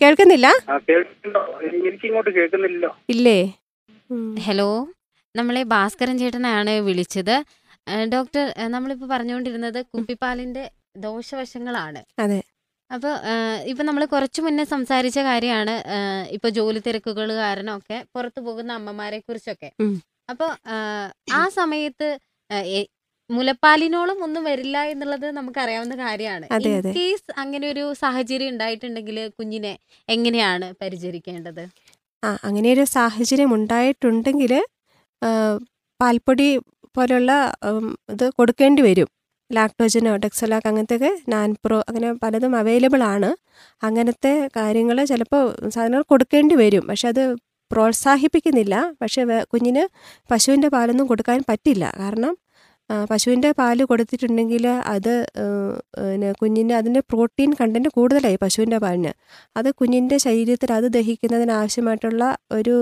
[0.00, 0.46] കേൾക്കുന്നില്ല?
[3.14, 3.38] ഇല്ലേ?
[4.48, 4.68] ഹലോ?
[5.38, 7.36] നമ്മളെ ഭാസ്കരൻ ചേട്ടനാണ് വിളിച്ചത്.
[8.14, 10.64] ഡോക്ടർ നമ്മളിപ്പോ നമ്മളിപ്പോൾ പറഞ്ഞുകൊണ്ടിരുന്നത് കുപ്പിപ്പാലിന്റെ
[11.06, 12.00] ദോഷവശങ്ങളാണ്.
[12.24, 12.38] അതെ.
[12.90, 13.12] അപ്പോൾ
[13.70, 15.74] ഇപ്പം നമ്മൾ കുറച്ചു മുന്നേ സംസാരിച്ച കാര്യമാണ്
[16.36, 19.70] ഇപ്പോൾ ജോലി തിരക്കുകൾ കാരണമൊക്കെ പുറത്തു പോകുന്ന അമ്മമാരെ കുറിച്ചൊക്കെ.
[20.32, 20.50] അപ്പൊ അപ്പോൾ
[21.40, 22.08] ആ സമയത്ത്
[23.30, 29.72] മുലപ്പാലിനോളം ഒന്നും വരില്ല എന്നുള്ളത് നമുക്ക് അറിയാവുന്ന കാര്യമാണ് ഇൻ കേസ് അങ്ങനെ ഒരു സാഹചര്യം ഉണ്ടായിട്ടുണ്ടെങ്കിൽ കുഞ്ഞിനെ
[30.08, 31.64] എങ്ങനെയാണ് പരിചരിക്കേണ്ടത്?
[32.22, 34.52] ആ അങ്ങനെ ഒരു സാഹചര്യം ഉണ്ടായിട്ടുണ്ടെങ്കിൽ
[36.00, 36.48] പാൽപ്പൊടി
[36.96, 37.32] പോലുള്ള
[38.14, 39.08] ഇത് കൊടുക്കേണ്ടി വരും.
[39.50, 43.30] ലാക്ടോജനോ ഡെക്സലാക്ക് അങ്ങനത്തെയൊക്കെ നാൻപ്രോ അങ്ങനെ പലതും അവൈലബിൾ ആണ്.
[43.86, 45.44] അങ്ങനത്തെ കാര്യങ്ങൾ ചിലപ്പോൾ
[45.74, 46.84] സാധനങ്ങൾ കൊടുക്കേണ്ടി വരും.
[46.90, 47.22] പക്ഷെ അത്
[47.70, 48.74] പ്രോത്സാഹിപ്പിക്കുന്നില്ല.
[49.02, 49.84] പക്ഷെ കുഞ്ഞിന്
[50.32, 51.84] പശുവിന്റെ പാലൊന്നും കൊടുക്കാൻ പറ്റില്ല.
[52.02, 52.34] കാരണം
[53.10, 54.64] പശുവിന്റെ പാൽ കൊടുത്തിട്ടുണ്ടെങ്കിൽ
[54.94, 55.12] അത്
[55.94, 59.12] പിന്നെ കുഞ്ഞിന്റെ അതിന്റെ പ്രോട്ടീൻ കണ്ടന്റ് കൂടുതലായി പശുവിന്റെ പാലിന്.
[59.58, 62.24] അത് കുഞ്ഞിന്റെ ശരീരത്തിൽ അത് ദഹിക്കുന്നതിന് ആവശ്യമായിട്ടുള്ള
[62.58, 62.76] ഒരു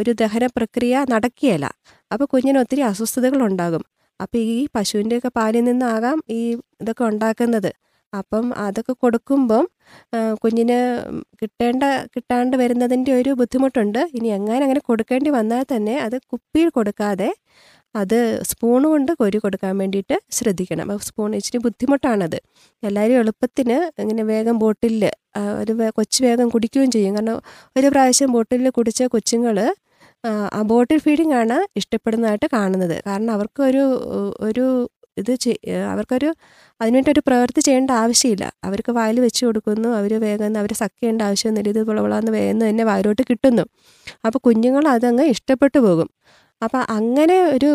[0.00, 1.66] ഒരു ദഹന പ്രക്രിയ നടക്കുകയില്ല.
[2.12, 3.84] അപ്പോൾ കുഞ്ഞിന് ഒത്തിരി അസ്വസ്ഥതകൾ ഉണ്ടാകും
[4.20, 6.40] അപ്പോൾ ഈ പശുവിന്റെയൊക്കെ പാലിൽ നിന്നാകാം ഈ
[6.82, 7.70] ഇതൊക്കെ ഉണ്ടാക്കുന്നത്.
[8.12, 9.64] അപ്പം അതൊക്കെ കൊടുക്കുമ്പം
[10.42, 10.78] കുഞ്ഞിന്
[11.40, 11.84] കിട്ടേണ്ട
[12.14, 14.00] കിട്ടാണ്ട് വരുന്നതിന്റെ ഒരു ബുദ്ധിമുട്ടുണ്ട്.
[14.18, 17.30] ഇനി എങ്ങനെ അങ്ങനെ കൊടുക്കേണ്ടി വന്നാൽ തന്നെ അത് കുപ്പിയിൽ കൊടുക്കാതെ
[18.00, 18.18] അത്
[18.50, 20.88] സ്പൂൺ കൊണ്ട് കോരി കൊടുക്കാൻ വേണ്ടിയിട്ട് ശ്രദ്ധിക്കണം.
[21.08, 22.38] സ്പൂൺ ഇച്ചിരി ബുദ്ധിമുട്ടാണത്.
[22.82, 25.04] എല്ലാവരും എളുപ്പത്തിന് ഇങ്ങനെ വേഗം ബോട്ടിലിൽ
[25.62, 27.14] ഒരു കൊച്ചു വേഗം കുടിക്കുകയും ചെയ്യും.
[27.18, 27.38] കാരണം
[27.78, 29.58] ഒരു പ്രാവശ്യം ബോട്ടിലിൽ കുടിച്ച കൊച്ചുങ്ങൾ
[30.56, 32.96] ആ ബോട്ടിൽ ഫീഡിംഗ് ആണ് ഇഷ്ടപ്പെടുന്നതായിട്ട് കാണുന്നത്.
[33.08, 33.84] കാരണം അവർക്കൊരു
[34.48, 34.64] ഒരു
[35.20, 35.32] ഇത്
[35.92, 36.28] അവർക്കൊരു
[36.80, 38.44] അതിനുവേണ്ടി ഒരു പ്രവൃത്തി ചെയ്യേണ്ട ആവശ്യമില്ല.
[38.68, 43.64] അവർക്ക് വായിൽ വെച്ച് കൊടുക്കുന്നു അവർ വേഗം അവർ സക്കേണ്ട ആവശ്യമൊന്നുമില്ല ഇത് പുളവളാന്ന് വേഗം തന്നെ വായിലോട്ട് കിട്ടുന്നു.
[44.26, 46.08] അപ്പോൾ കുഞ്ഞുങ്ങൾ അതങ്ങ് ഇഷ്ടപ്പെട്ടു പോകും.
[46.62, 47.70] അപ്പോൾ അങ്ങനെ ഒരു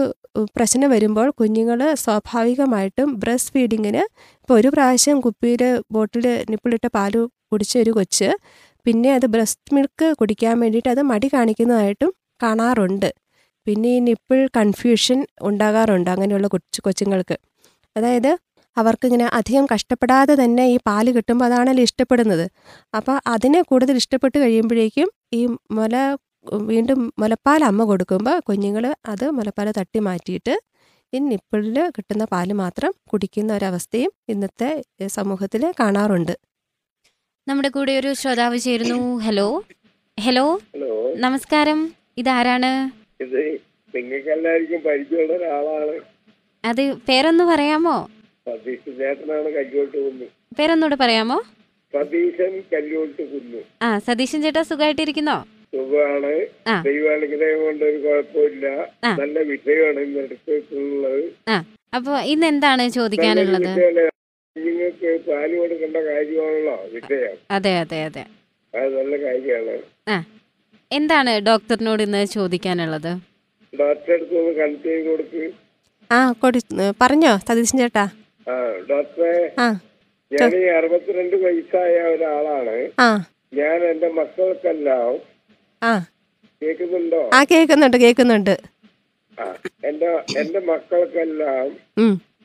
[0.56, 4.04] പ്രശ്നം വരുമ്പോൾ കുഞ്ഞുങ്ങൾ സ്വാഭാവികമായിട്ടും ബ്രസ്റ്റ് ഫീഡിങ്ങിന്
[4.42, 7.16] ഇപ്പോൾ ഒരു പ്രാവശ്യം കുപ്പിയിൽ ബോട്ടിൽ നിപ്പിളിട്ട പാൽ
[7.52, 8.30] കുടിച്ച ഒരു കൊച്ച്
[8.86, 12.12] പിന്നെ അത് ബ്രസ്റ്റ് മിൽക്ക് കുടിക്കാൻ വേണ്ടിയിട്ട് അത് മടി കാണിക്കുന്നതായിട്ടും
[12.44, 13.10] കാണാറുണ്ട്.
[13.68, 17.36] പിന്നെ ഈ നിപ്പിൾ കൺഫ്യൂഷൻ ഉണ്ടാകാറുണ്ട് അങ്ങനെയുള്ള കൊച്ചു കൊച്ചുങ്ങൾക്ക്.
[17.96, 18.32] അതായത്
[18.78, 22.46] അവർക്കിങ്ങനെ അധികം കഷ്ടപ്പെടാതെ തന്നെ ഈ പാൽ കിട്ടുമ്പോൾ അതാണല്ലോ ഇഷ്ടപ്പെടുന്നത്.
[22.94, 25.96] അപ്പോൾ അതിനെ കൂടുതൽ ഇഷ്ടപ്പെട്ട് കഴിയുമ്പോഴേക്കും ഈ മുല
[26.46, 30.54] വീണ്ടും മുലപ്പാൽ അമ്മ കൊടുക്കുമ്പോൾ കുഞ്ഞുങ്ങൾ അത് മുലപ്പാൽ തട്ടി മാറ്റിയിട്ട്
[31.14, 34.70] ഈ നിപ്പിളിൽ കിട്ടുന്ന പാൽ മാത്രം കുടിക്കുന്ന ഒരവസ്ഥയും ഇന്നത്തെ
[35.08, 36.34] സമൂഹത്തിൽ കാണാറുണ്ട്.
[37.48, 39.18] നമ്മുടെ കൂടെ ഒരു ശ്രോതാവ് ചേരുന്നു.
[39.18, 39.48] ഹലോ.
[40.18, 40.46] ഹലോ.
[40.74, 41.14] ഹലോ.
[41.16, 41.80] നമസ്കാരം.
[42.18, 42.72] ഇതാരാണ്?
[43.22, 43.40] ഇത്
[43.94, 45.96] നിങ്ങൾക്ക് എല്ലാവർക്കും പരിചയമുള്ള ഒരാളാണ്.
[46.64, 47.96] അത് പേരൊന്ന് പറയാമോ?
[48.48, 50.26] സതീഷ് ചേട്ടനാണ് കല്ലോട്ട് കുന്നു.
[50.58, 51.38] പേരൊന്നുകൂടെ പറയാമോ?
[51.94, 53.62] സതീശൻ കല്ലോട്ട് കുന്നു.
[53.82, 55.38] ആ സതീശൻ ചേട്ടാ സുഖമായിട്ടിരിക്കുന്നോ
[55.74, 56.32] സുഖമാണ്.
[56.86, 58.66] ദൈവാനുഗ്രഹം കൊണ്ട് ഒരു കുഴപ്പമില്ല.
[59.22, 61.24] നല്ല വിഷയമാണ് ഇന്ന് എടുത്തിട്ടുള്ളത്
[61.94, 63.70] അപ്പൊ ഇന്ന് എന്താണ് ചോദിക്കാനുള്ളത്?
[64.56, 67.36] കുഞ്ഞുങ്ങൾക്ക് പാൽ കൊടുക്കേണ്ട കാര്യമാണല്ലോ വിഷയം.
[67.58, 68.24] അതെ അതെ അതെ.
[68.74, 69.76] അത് നല്ല കാര്യമാണ്.
[70.92, 73.12] എന്താണ് ഡോക്ടറിനോട് ഇന്ന് ചോദിക്കാനുള്ളത്?
[73.74, 75.44] ഡോക്ടറെ അടുത്ത് ഒന്ന് കൺസൾട്ട് ചെയ്ത് കൊടുക്ക്.
[76.10, 76.60] ആ കൊടു
[77.02, 78.06] പറഞ്ഞോ സതീശൻ ചേട്ടാ.
[78.90, 79.68] ഡോക്ടറെ ആ.
[80.32, 82.76] ഞാൻ അറുപത്തിരണ്ട് വയസ്സായ ഒരാളാണ്.
[83.00, 83.10] ആ.
[83.54, 85.12] ഞാൻ എന്റെ മക്കൾക്കെല്ലാം
[85.82, 86.06] ആ.
[86.62, 87.30] കേൾക്കുന്നുണ്ടോ?
[87.34, 88.54] ആ കേൾക്കുന്നുണ്ട് കേൾക്കുന്നുണ്ട്.
[89.86, 90.08] എന്റെ
[90.40, 91.70] എന്റെ മക്കൾക്കെല്ലാം.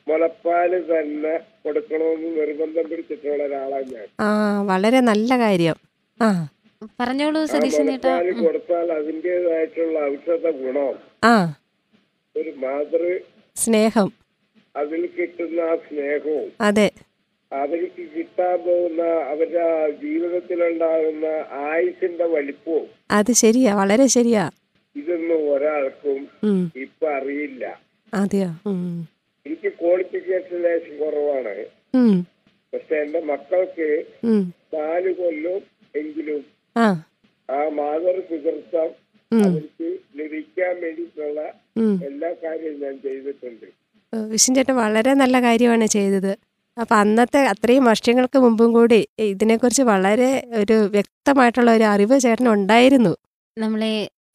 [0.07, 4.07] മുലപ്പാൽ തന്നെ കൊടുക്കണമെന്ന് നിർബന്ധം പിടിച്ചിട്ടുള്ള ഒരാളാണ് ഞാൻ.
[4.19, 4.27] ആ
[4.61, 5.77] വളരെ നല്ല കാര്യം.
[6.21, 6.29] ആ.
[6.99, 10.93] പറഞ്ഞോളൂ സതീശൻ ചേട്ടാ മുലപ്പാൽ കൊടുത്താൽ അതിന്റെതായിട്ടുള്ള ഔഷധ ഗുണം.
[11.23, 11.55] ആ.
[12.35, 13.03] ഒരു മാതൃ
[13.55, 14.09] സ്നേഹം.
[14.75, 16.91] അതിൽ കിട്ടുന്ന ആ സ്നേഹവും അതെ.
[17.51, 19.65] അവർക്ക് കിട്ടാൻ പോകുന്ന അവരുടെ
[20.03, 24.51] ജീവിതത്തിലുണ്ടാകുന്ന ആയുസിന്റെ വലിപ്പവും അത് ശരിയാ വളരെ ശരിയാ.
[24.95, 26.27] ഇതൊന്നും ഒരാൾക്കും
[26.81, 27.81] ഇപ്പൊ അറിയില്ല.
[28.13, 28.49] അതെയോ?
[29.45, 31.55] എനിക്ക് ക്വാളിഫിക്കേഷൻ ലേശം കുറവാണ്.
[32.73, 33.89] പക്ഷെ എന്റെ മക്കൾക്ക്
[34.73, 35.61] നാല് കൊല്ലം
[35.95, 36.45] എങ്കിലും
[36.77, 37.03] ആ.
[37.73, 38.89] മാതൃ പിതൃത്വം
[39.31, 41.41] അവർക്ക് ലഭിക്കാൻ വേണ്ടിയിട്ടുള്ള
[42.05, 43.65] എല്ലാ കാര്യവും ഞാൻ ചെയ്തിട്ടുണ്ട്.
[44.31, 46.31] വിഷ്ണു ചേട്ടൻ വളരെ നല്ല കാര്യമാണ് ചെയ്തത്.
[46.77, 48.99] അപ്പം അന്നത്തെ അത്രയും വർഷങ്ങൾക്ക് മുമ്പും കൂടി
[49.31, 50.29] ഇതിനെക്കുറിച്ച് വളരെ
[50.61, 53.13] ഒരു വ്യക്തമായിട്ടുള്ള ഒരു അറിവ് ചേട്ടൻ ഉണ്ടായിരുന്നു.
[53.57, 53.93] നമ്മളെ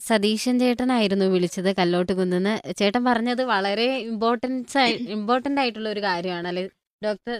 [0.08, 2.54] സതീശൻ ചേട്ടനായിരുന്നു വിളിച്ചത് കല്ലോട്ട് കുന്നിന്ന്.
[2.78, 4.84] ചേട്ടൻ പറഞ്ഞത് വളരെ ഇമ്പോർട്ടൻസ്
[5.16, 6.48] ഇമ്പോർട്ടന്റ് ആയിട്ടുള്ള ഒരു കാര്യമാണ്.
[6.52, 6.64] അല്ലെ
[7.02, 7.36] ഡോക്ടർ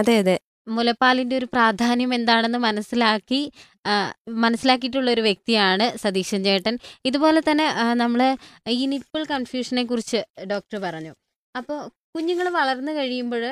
[0.00, 0.36] അതെ അതെ.
[0.76, 3.40] മുലപ്പാലിന്റെ ഒരു പ്രാധാന്യം എന്താണെന്ന് മനസ്സിലാക്കി
[4.44, 6.74] മനസ്സിലാക്കിയിട്ടുള്ള ഒരു വ്യക്തിയാണ് സതീശൻ ചേട്ടൻ.
[7.10, 7.66] ഇതുപോലെ തന്നെ
[8.02, 8.20] നമ്മൾ
[8.78, 10.20] ഈ നിപ്പിൾ കൺഫ്യൂഷനെ കുറിച്ച്
[10.52, 11.12] ഡോക്ടർ പറഞ്ഞു.
[11.54, 11.78] അപ്പോൾ
[12.14, 13.44] കുഞ്ഞുങ്ങൾ വളർന്നു കഴിയുമ്പോൾ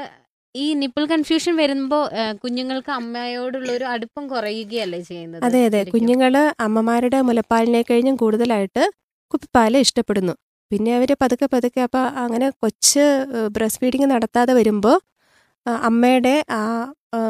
[0.57, 2.03] ഈ നിപ്പിൾ കൺഫ്യൂഷൻ വരുമ്പോൾ
[2.43, 5.81] കുഞ്ഞുങ്ങൾക്ക് അമ്മയോടുള്ള ഒരു അടുപ്പം കുറയുകയല്ലേ ചെയ്യുന്നത് അതെ അതെ?
[5.95, 6.35] കുഞ്ഞുങ്ങൾ
[6.67, 8.83] അമ്മമാരുടെ മുലപ്പാലിനെ കഴിഞ്ഞും കൂടുതലായിട്ട്
[9.35, 10.35] കുപ്പിപ്പാൽ ഇഷ്ടപ്പെടുന്നു.
[10.71, 13.05] പിന്നെ അവർ പതുക്കെ പതുക്കെ അപ്പോൾ അങ്ങനെ കൊച്ച്
[13.57, 14.97] ബ്രസ്റ്റ് ഫീഡിങ് നടത്താതെ വരുമ്പോൾ
[15.89, 16.63] അമ്മയുടെ ആ
[17.13, 17.21] ആ,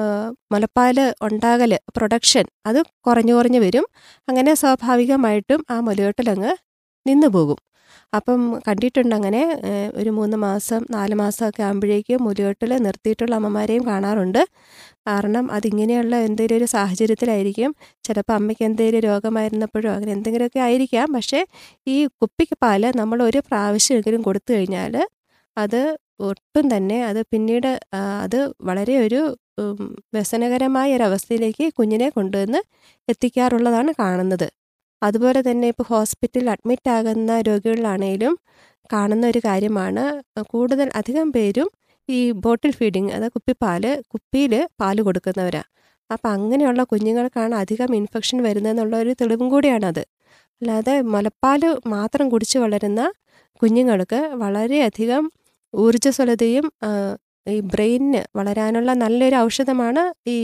[0.53, 0.97] മുലപ്പാൽ
[1.27, 3.85] ഉണ്ടാകൽ പ്രൊഡക്ഷൻ അത് കുറഞ്ഞു കുറഞ്ഞു വരും.
[4.29, 6.53] അങ്ങനെ സ്വാഭാവികമായിട്ടും ആ മുലയോട്ടിലങ്ങ്
[7.07, 7.59] നിന്നു പോകും.
[8.13, 9.43] അപ്പം കണ്ടിട്ടുണ്ട് അങ്ങനെ
[9.97, 14.43] ഒരു മൂന്ന് മാസം നാല് മാസമൊക്കെ ആകുമ്പോഴേക്കും മുലയോട്ടിൽ നിർത്തിയിട്ടുള്ള അമ്മമാരെയും കാണാറുണ്ട്.
[15.09, 17.71] കാരണം അതിങ്ങനെയുള്ള എന്തെങ്കിലും ഒരു സാഹചര്യത്തിലായിരിക്കും.
[18.05, 21.09] ചിലപ്പോൾ അമ്മയ്ക്ക് എന്തെങ്കിലും രോഗമായിരുന്നപ്പോഴോ അങ്ങനെ എന്തെങ്കിലുമൊക്കെ ആയിരിക്കാം.
[21.17, 21.41] പക്ഷേ
[21.95, 24.95] ഈ കുപ്പിക്ക് പാൽ നമ്മൾ ഒരു പ്രാവശ്യമെങ്കിലും കൊടുത്തു കഴിഞ്ഞാൽ
[25.57, 25.81] അത്
[26.31, 27.71] ഒട്ടും തന്നെ അത് പിന്നീട്
[28.25, 29.21] അത് വളരെ ഒരു
[30.15, 32.61] വ്യസനകരമായ ഒരവസ്ഥയിലേക്ക് കുഞ്ഞിനെ കൊണ്ടുവന്ന്
[33.09, 34.49] എത്തിക്കാറുള്ളതാണ് കാണുന്നത്.
[35.03, 38.35] അതുപോലെ തന്നെ ഇപ്പോൾ ഹോസ്പിറ്റലിൽ അഡ്മിറ്റ് ആകുന്ന രോഗികളിലാണേലും
[38.93, 40.05] കാണുന്ന ഒരു കാര്യമാണ്
[40.43, 41.69] കൂടുതൽ അധികം പേരും
[42.09, 45.69] ഈ ബോട്ടിൽ ഫീഡിങ് അതായത് കുപ്പിപ്പാൽ കുപ്പിയിൽ പാൽ കൊടുക്കുന്നവരാണ്
[46.11, 50.03] അപ്പം അങ്ങനെയുള്ള കുഞ്ഞുങ്ങൾക്കാണ് അധികം ഇൻഫെക്ഷൻ വരുന്നതെന്നുള്ള ഒരു തെളിവും കൂടിയാണത്.
[50.63, 53.01] അല്ലാതെ മുലപ്പാൽ മാത്രം കുടിച്ച് വളരുന്ന
[53.63, 55.25] കുഞ്ഞുങ്ങൾക്ക് വളരെയധികം
[55.75, 56.67] ഊർജസ്വലതയും
[57.47, 60.37] ഈ ബ്രെയിനിന് വളരാനുള്ള നല്ലൊരു ഔഷധമാണ് ഈ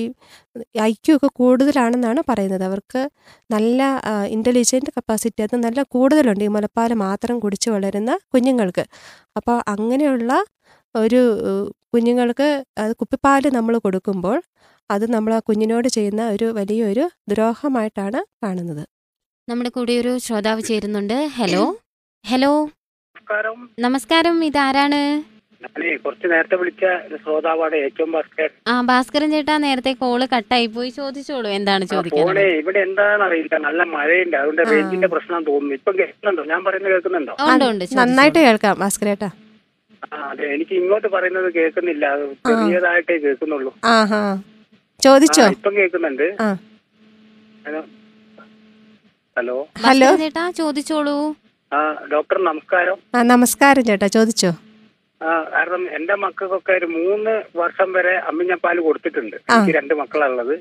[0.82, 2.64] ഐക്യു ഒക്കെ കൂടുതലാണെന്നാണ് പറയുന്നത്.
[2.64, 3.10] അവർക്ക്
[3.50, 3.80] നല്ല
[4.26, 6.44] ഇന്റലിജന്റ് കപ്പാസിറ്റി അത് നല്ല കൂടുതലുണ്ട്.
[6.44, 8.84] ഈ മുലപ്പാൽ മാത്രം കുടിച്ച് വളരുന്ന കുഞ്ഞുങ്ങൾക്ക്.
[9.36, 10.32] അപ്പോൾ അങ്ങനെയുള്ള
[10.94, 11.20] ഒരു
[11.94, 14.42] കുഞ്ഞുങ്ങൾക്ക് അത് കുപ്പിപ്പാൽ നമ്മൾ കൊടുക്കുമ്പോൾ
[14.90, 18.84] അത് നമ്മൾ ആ കുഞ്ഞിനോട് ചെയ്യുന്ന ഒരു വലിയൊരു ദ്രോഹമായിട്ടാണ് കാണുന്നത്.
[19.48, 21.26] നമ്മുടെ കൂടെ ഒരു ശ്രോതാവ് ചേരുന്നുണ്ട്.
[21.28, 21.62] ഹലോ.
[22.24, 22.50] ഹലോ.
[23.80, 24.44] നമസ്കാരം.
[24.44, 25.00] ഇതാരാണ്?
[25.62, 30.88] ഞാനേ കുറച്ച് നേരത്തെ വിളിച്ച ഒരു ശ്രോതാവാണ് ഏറ്റവും ഭാസ്കർ ആ ഭാസ്കരൻ ചേട്ടാ നേരത്തെ കോൾ കട്ടായി പോയി.
[30.90, 32.46] ചോദിച്ചോളൂ എന്താണ് ഫോണേ ചോദിക്കാനുള്ളത്?
[32.62, 33.58] ഇവിടെ എന്താണെന്ന് അറിയില്ല.
[33.58, 34.36] നല്ല മഴയുണ്ട്.
[34.36, 34.62] അതുകൊണ്ട്.
[34.70, 35.74] റേഞ്ചിന്റെ പ്രശ്നം തോന്നുന്നു.
[35.74, 36.44] ഇപ്പൊ കേൾക്കുന്നുണ്ടോ?
[36.44, 37.34] ഞാൻ പറയുന്നത് കേൾക്കുന്നുണ്ടോ?
[37.52, 38.00] ഉണ്ട് ഉണ്ട് ചോദിച്ചോളൂ.
[38.00, 39.30] നന്നായിട്ട് കേൾക്കാം ഭാസ്കരേട്ടാ
[40.12, 40.54] ആ അതെ.
[40.54, 42.06] എനിക്ക് ഇങ്ങോട്ട് പറയുന്നത് കേൾക്കുന്നില്ല.
[42.06, 43.72] അത് ചെറിയതായിട്ടേ കേൾക്കുന്നുള്ളൂ.
[43.84, 43.94] ആ
[45.00, 45.42] ചോദിച്ചോ?
[45.42, 46.26] ആ, ഇപ്പം കേൾക്കുന്നുണ്ട്.
[46.40, 46.48] ആ.
[47.66, 47.80] ഹലോ.
[49.36, 49.56] ഹലോ.
[49.84, 50.06] ഹലോ.
[50.06, 51.16] ഭാസ്കരൻ ചേട്ടാ ചോദിച്ചോളൂ.
[51.72, 51.78] ആ
[52.12, 52.98] ഡോക്ടർ നമസ്കാരം.
[53.14, 54.06] ആ നമസ്കാരം ചേട്ടാ.
[54.06, 54.50] ചോദിച്ചോ?
[55.24, 59.36] കാരണം എന്റെ മക്കൾക്കൊക്കെ ഒരു മൂന്ന് വർഷം വരെ അമ്മിഞ്ഞപ്പാൽ കൊടുത്തിട്ടുണ്ട്.
[59.36, 60.54] എനിക്ക് രണ്ട് മക്കളുള്ളത്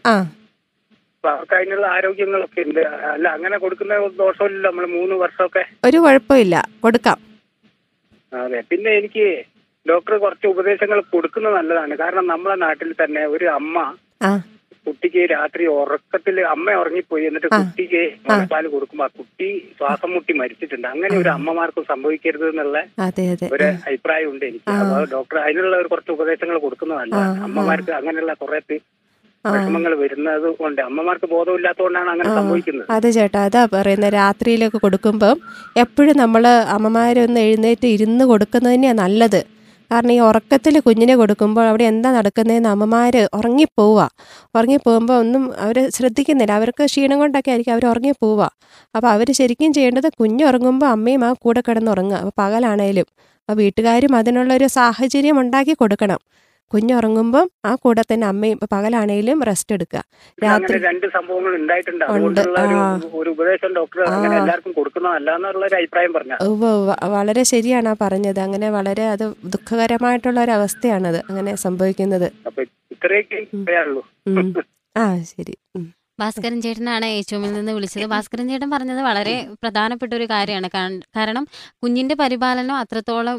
[1.23, 2.79] അവർക്ക് അതിനുള്ള ആരോഗ്യങ്ങളൊക്കെ ഉണ്ട്.
[3.13, 5.63] അല്ല അങ്ങനെ കൊടുക്കുന്ന ദോഷമില്ല നമ്മൾ മൂന്ന് വർഷമൊക്കെ.
[5.85, 6.55] ഒരു കുഴപ്പമില്ല.
[6.83, 7.19] കൊടുക്കാം.
[8.33, 8.61] അതെ.
[8.69, 9.43] പിന്നെ എനിക്ക്
[9.89, 11.97] ഡോക്ടർ കുറച്ച് ഉപദേശങ്ങൾ കൊടുക്കുന്നത് നല്ലതാണ്.
[11.97, 13.77] കാരണം നമ്മളെ നാട്ടിൽ തന്നെ ഒരു അമ്മ
[14.85, 20.87] കുട്ടിക്ക് രാത്രി ഉറക്കത്തിൽ അമ്മ ഉറങ്ങിപ്പോയി എന്നിട്ട് കുട്ടിക്ക് മുലപ്പാൽ കൊടുക്കുമ്പോ ആ കുട്ടി ശ്വാസം മുട്ടി മരിച്ചിട്ടുണ്ട്.
[20.93, 22.77] അങ്ങനെ ഒരു അമ്മമാർക്കും സംഭവിക്കരുത് എന്നുള്ള
[23.57, 24.65] ഒരു അഭിപ്രായം ഉണ്ട് എനിക്ക്.
[24.81, 27.21] അപ്പൊ ഡോക്ടർ അതിനുള്ള ഒരു കുറച്ച് ഉപദേശങ്ങൾ കൊടുക്കുന്നതല്ല.
[27.49, 28.61] അമ്മമാർക്ക് അങ്ങനെയുള്ള കുറെ.
[29.45, 32.85] വിഷമങ്ങൾ വരുന്നത് കൊണ്ട് അമ്മമാർക്ക് ബോധമില്ലാത്തതുകൊണ്ടാണ് അങ്ങനെ സംഭവിക്കുന്നത്.
[32.95, 35.37] അതെ ചേട്ടാ അതാ പറയുന്നത് രാത്രിയിലൊക്കെ കൊടുക്കുമ്പം
[35.83, 36.43] എപ്പോഴും നമ്മൾ
[36.75, 39.41] അമ്മമാരൊന്ന് എഴുന്നേറ്റ് ഇരുന്ന് കൊടുക്കുന്നത് തന്നെയാണ് നല്ലത്.
[39.91, 44.01] കാരണം ഈ ഉറക്കത്തിൽ കുഞ്ഞിനെ കൊടുക്കുമ്പോൾ അവിടെ എന്താ നടക്കുന്നതെന്ന് അമ്മമാർ ഉറങ്ങിപ്പോവുക
[44.57, 46.53] ഉറങ്ങിപ്പോകുമ്പോൾ ഒന്നും അവർ ശ്രദ്ധിക്കുന്നില്ല.
[46.59, 48.43] അവർക്ക് ക്ഷീണം കൊണ്ടൊക്കെ ആയിരിക്കും അവർ ഉറങ്ങിപ്പോവുക
[48.95, 53.07] അപ്പോൾ അവർ ശരിക്കും ചെയ്യേണ്ടത് കുഞ്ഞ് ഉറങ്ങുമ്പോൾ അമ്മയും ആ കൂടെ കിടന്നുറങ്ങുക അപ്പോൾ പകലാണേലും.
[53.49, 56.19] അപ്പോൾ വീട്ടുകാരും അതിനുള്ളൊരു സാഹചര്യം ഉണ്ടാക്കി കൊടുക്കണം.
[56.73, 60.01] കുഞ്ഞുറങ്ങുമ്പം ആ കൂടെ തന്നെ അമ്മയും പകലാണേലും റെസ്റ്റ് എടുക്കുക.
[60.43, 62.05] രാത്രി രണ്ട് സംഭവങ്ങൾ ഉണ്ടായിട്ടുണ്ട്.
[62.05, 62.41] ഉണ്ട്.
[62.63, 63.29] ഒരു.
[63.29, 64.01] ഉപദേശം ഡോക്ടർ
[64.39, 65.31] എല്ലാവർക്കും കൊടുക്കുന്നതല്ല
[65.63, 66.33] ഒരു അഭിപ്രായം പറഞ്ഞ.
[67.17, 68.39] വളരെ ശരിയാണ് ആ പറഞ്ഞത്.
[68.39, 72.27] അങ്ങനെ വളരെ അത് ദുഃഖകരമായിട്ടുള്ള ഒരു അവസ്ഥയാണത് അങ്ങനെ സംഭവിക്കുന്നത്.
[72.91, 73.39] ഇത്രയൊക്കെ
[74.95, 75.55] ആ ശരി.
[76.19, 78.05] ഭാസ്കരൻ ചേട്ടനാണ് ഏച്ചോമിൽ നിന്ന് വിളിച്ചത്.
[78.13, 79.33] ഭാസ്കരൻ ചേട്ടൻ പറഞ്ഞത് വളരെ
[79.63, 80.67] പ്രധാനപ്പെട്ട ഒരു കാര്യമാണ്.
[81.17, 81.43] കാരണം
[81.83, 83.37] കുഞ്ഞിന്റെ പരിപാലനം അത്രത്തോളം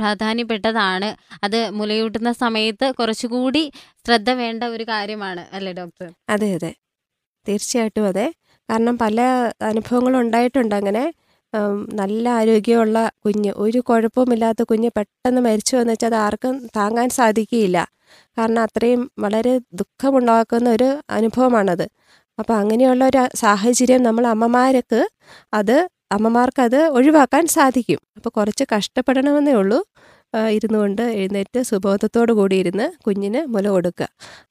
[0.00, 1.10] പ്രാധാന്യപ്പെട്ടതാണ്.
[1.46, 3.64] അത് മുലയൂട്ടുന്ന സമയത്ത് കുറച്ചുകൂടി
[4.06, 6.08] ശ്രദ്ധ വേണ്ട ഒരു കാര്യമാണ് അല്ലേ ഡോക്ടർ?
[6.34, 6.72] അതെ അതെ.
[7.46, 8.26] തീർച്ചയായിട്ടും അതെ.
[8.68, 9.18] കാരണം പല
[9.70, 11.04] അനുഭവങ്ങളും ഉണ്ടായിട്ടുണ്ട് അങ്ങനെ.
[11.92, 13.52] നല്ല ആരോഗ്യമുള്ള കുഞ്ഞ്.
[13.56, 17.78] ഒരു കുഴപ്പമില്ലാത്ത കുഞ്ഞ് പെട്ടെന്ന് മരിച്ചു എന്ന് വെച്ചാൽ അത് ആർക്കും താങ്ങാൻ സാധിക്കുകയില്ല.
[18.38, 21.86] കാരണം അത്രയും വളരെ ദുഃഖമുണ്ടാക്കുന്ന ഒരു അനുഭവമാണത്.
[22.38, 25.08] അപ്പോൾ അങ്ങനെയുള്ള ഒരു സാഹചര്യം നമ്മൾ അമ്മമാർക്ക്
[25.54, 28.00] അത് അമ്മമാർക്കത് ഒഴിവാക്കാൻ സാധിക്കും.
[28.16, 29.78] അപ്പോൾ കുറച്ച് കഷ്ടപ്പെടണമെന്നേ ഉള്ളൂ.
[30.56, 34.08] ഇരുന്നു കൊണ്ട് എഴുന്നേറ്റ് സുബോധത്തോടു കൂടി ഇരുന്ന് കുഞ്ഞിന് മുല കൊടുക്കുക.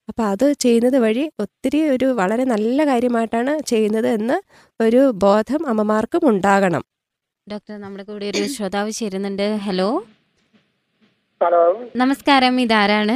[0.09, 4.38] അപ്പോൾ അത് ചെയ്യുന്നത് വഴി ഒത്തിരി ഒരു വളരെ നല്ല കാര്യമായിട്ടാണ് ചെയ്യുന്നത് എന്ന്
[4.79, 6.83] ഒരു ബോധം അമ്മമാർക്കും ഉണ്ടാകണം.
[7.47, 9.47] ഡോക്ടർ നമ്മുടെ കൂടെ ഒരു ശ്രോതാവ് ചേരുന്നുണ്ട്.
[9.57, 9.89] ഹലോ.
[11.41, 11.63] ഹലോ.
[11.95, 12.59] നമസ്കാരം.
[12.59, 13.15] ഇതാരാണ്?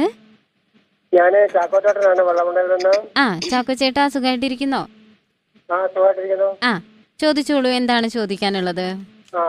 [1.12, 2.92] ഞാൻ ചാക്കോട്ടോട്ടനാണ് വെള്ളമുണ്ടയിൽ നിന്ന്.
[3.16, 4.82] ആ ചാക്കോ ചേട്ടാ സുഖമായിട്ടിരിക്കുന്നോ
[6.62, 6.72] ആ
[7.20, 7.70] ചോദിച്ചോളൂ.
[7.80, 8.86] എന്താണ് ചോദിക്കാനുള്ളത്?
[9.34, 9.42] ആ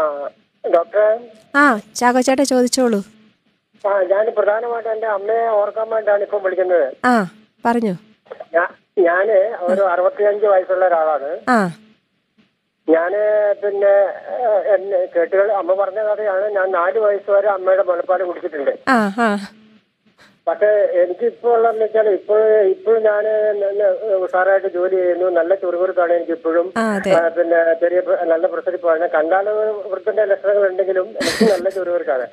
[0.63, 1.29] ഡോക്ടറെ?
[1.55, 2.99] ആ ചാക്കോച്ചേട്ടാ ചോദിച്ചോളൂ.
[3.83, 6.95] ആ ഞാൻ പ്രധാനമായിട്ട് എന്റെ അമ്മയെ ഓർക്കാൻ വേണ്ടിയാണ് ഇപ്പം വിളിക്കുന്നത്.
[7.05, 7.29] ആ
[7.65, 7.93] പറഞ്ഞു.
[8.99, 11.39] ഞാൻ ഒരു അറുപത്തിയഞ്ച് വയസ്സുള്ള ഒരാളാണ്.
[11.49, 11.71] ആ.
[12.89, 13.11] ഞാൻ
[13.63, 13.93] പിന്നെ
[15.15, 18.71] കേട്ടുകൾ അമ്മ പറഞ്ഞ കഥയാണ് ഞാൻ നാല് വയസ്സ് വരെ അമ്മയുടെ മുലപ്പാൽ കുടിച്ചിട്ടുണ്ട്.
[18.87, 19.37] ആ ആ.
[20.47, 20.69] പക്ഷേ
[21.01, 22.39] എനിക്ക് ഇപ്പോൾ ഉള്ളതെന്ന് വെച്ചാൽ ഇപ്പോൾ
[22.73, 23.25] ഇപ്പോഴും ഞാൻ
[24.25, 25.27] ഉഷാറായിട്ട് ജോലി ചെയ്യുന്നു.
[25.37, 26.67] നല്ല ചുറുകുറുക്കാണ് എനിക്ക് ഇപ്പോഴും
[27.37, 27.99] പിന്നെ ചെറിയ
[28.31, 29.47] നല്ല പ്രസരിപ്പാണ് കണ്ടാൽ
[29.91, 32.25] വൃത്തിന്റെ ലക്ഷണങ്ങൾ ഉണ്ടെങ്കിലും എനിക്ക് നല്ല ചുറുകുറുക്കാണ്.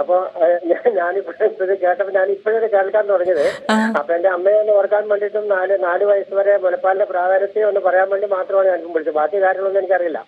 [0.00, 0.16] അപ്പൊ
[1.00, 3.46] ഞാനിപ്പോഴും ഇത് കേട്ടപ്പോ ഞാൻ ഇപ്പോഴേ കേൾക്കാൻ തുടങ്ങിയത്.
[4.00, 8.28] അപ്പൊ എന്റെ അമ്മയെ ഒന്ന് ഓർക്കാൻ വേണ്ടിയിട്ടും നാല് നാല് വയസ്സ് വരെ മുലപ്പാലിന്റെ പ്രാധാന്യത്തെ ഒന്ന് പറയാൻ വേണ്ടി
[8.36, 9.18] മാത്രമാണ് ഞാൻ ഇപ്പം വിളിച്ചത്.
[9.20, 10.20] ബാക്കി കാര്യങ്ങളൊന്നും എനിക്കറിയില്ല.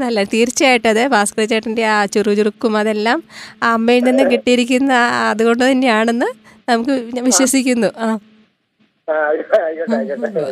[0.00, 1.04] നല്ല തീർച്ചയായിട്ടും അതെ.
[1.08, 3.18] ഭാസ്കര ചേട്ടന്റെ ആ ചുറുചുറുക്കും അതെല്ലാം
[3.62, 4.92] ആ അമ്മയിൽ നിന്ന് കിട്ടിയിരിക്കുന്ന
[5.30, 6.28] അതുകൊണ്ട് തന്നെയാണെന്ന്
[6.68, 6.94] നമുക്ക്
[7.28, 7.90] വിശ്വസിക്കുന്നു.
[7.98, 8.08] ആ.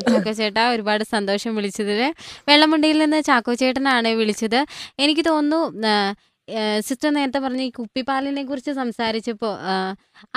[0.07, 2.01] ചാക്കോ ചേട്ടാ ഒരുപാട് സന്തോഷം വിളിച്ചതിൽ
[2.49, 4.61] വെള്ളമുണ്ടിയിൽ നിന്ന് ചാക്കോ ചേട്ടനാണ് വിളിച്ചത്.
[4.99, 5.95] എനിക്ക് തോന്നുന്നു
[6.87, 9.53] സിസ്റ്റർ നേരത്തെ പറഞ്ഞ ഈ കുപ്പിപ്പാലിനെ കുറിച്ച് സംസാരിച്ചപ്പോൾ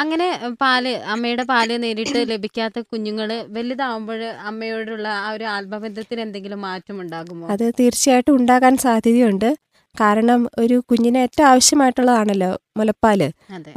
[0.04, 0.28] അങ്ങനെ
[0.62, 7.48] പാൽ അമ്മയുടെ പാൽ നേരിട്ട് ലഭിക്കാത്ത കുഞ്ഞുങ്ങൾ വലുതാവുമ്പോൾ അമ്മയോടുള്ള ആ ഒരു ആത്മബന്ധത്തിൽ എന്തെങ്കിലും മാറ്റം ഉണ്ടാകുമോ?
[7.56, 9.50] അത് തീർച്ചയായിട്ടും ഉണ്ടാകാൻ സാധ്യതയുണ്ട്.
[9.96, 12.50] കാരണം ഒരു കുഞ്ഞിന് ഏറ്റവും ആവശ്യമായിട്ടുള്ളതാണല്ലോ
[12.80, 13.22] മുലപ്പാൽ.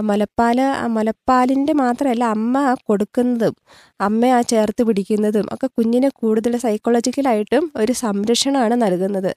[0.09, 3.55] മുലപ്പാൽ ആ മുലപ്പാലിന്റെ മാത്രമല്ല അമ്മ ആ കൊടുക്കുന്നതും
[4.01, 9.33] അമ്മ ആ ചേർത്ത് പിടിക്കുന്നതും ഒക്കെ കുഞ്ഞിന് കൂടുതൽ സൈക്കോളജിക്കലായിട്ടും ഒരു സംരക്ഷണമാണ് നൽകുന്നത്.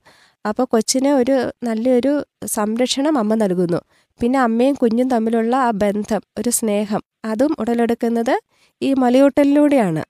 [0.45, 2.13] അപ്പോൾ കൊച്ചിനെ ഒരു നല്ലൊരു
[2.45, 3.79] സംരക്ഷണം അമ്മ നൽകുന്നു.
[4.19, 8.35] പിന്നെ അമ്മയും കുഞ്ഞും തമ്മിലുള്ള ആ ബന്ധം ഒരു സ്നേഹം അതും ഉടലെടുക്കുന്നത്
[8.81, 10.03] ഈ മലയൂട്ടലിലൂടെയാണ്.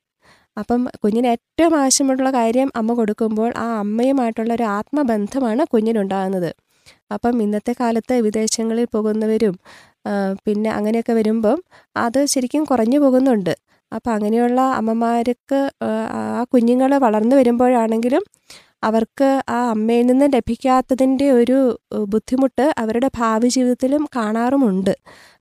[0.57, 6.51] അപ്പം കുഞ്ഞിന് ഏറ്റവും ആവശ്യമുള്ള കാര്യം അമ്മ കൊടുക്കുമ്പോൾ ആ അമ്മയുമായിട്ടുള്ള ഒരു ആത്മബന്ധമാണ് കുഞ്ഞിനുണ്ടാകുന്നത്.
[7.11, 9.55] അപ്പം ഇന്നത്തെ കാലത്ത് വിദേശങ്ങളിൽ പോകുന്നവരും
[10.45, 11.59] പിന്നെ അങ്ങനെയൊക്കെ വരുമ്പം
[11.95, 13.53] അത് ശരിക്കും കുറഞ്ഞു പോകുന്നുണ്ട്.
[13.91, 18.23] അപ്പം അങ്ങനെയുള്ള അമ്മമാർക്ക് ആ, കുഞ്ഞുങ്ങൾ വളർന്നു വരുമ്പോഴാണെങ്കിലും
[18.84, 21.79] അവർക്ക് ആ അമ്മയിൽ നിന്ന് ലഭിക്കാത്തതിന്റെ ഒരു
[22.13, 24.93] ബുദ്ധിമുട്ട് അവരുടെ ഭാവി ജീവിതത്തിലും കാണാറുമുണ്ട്.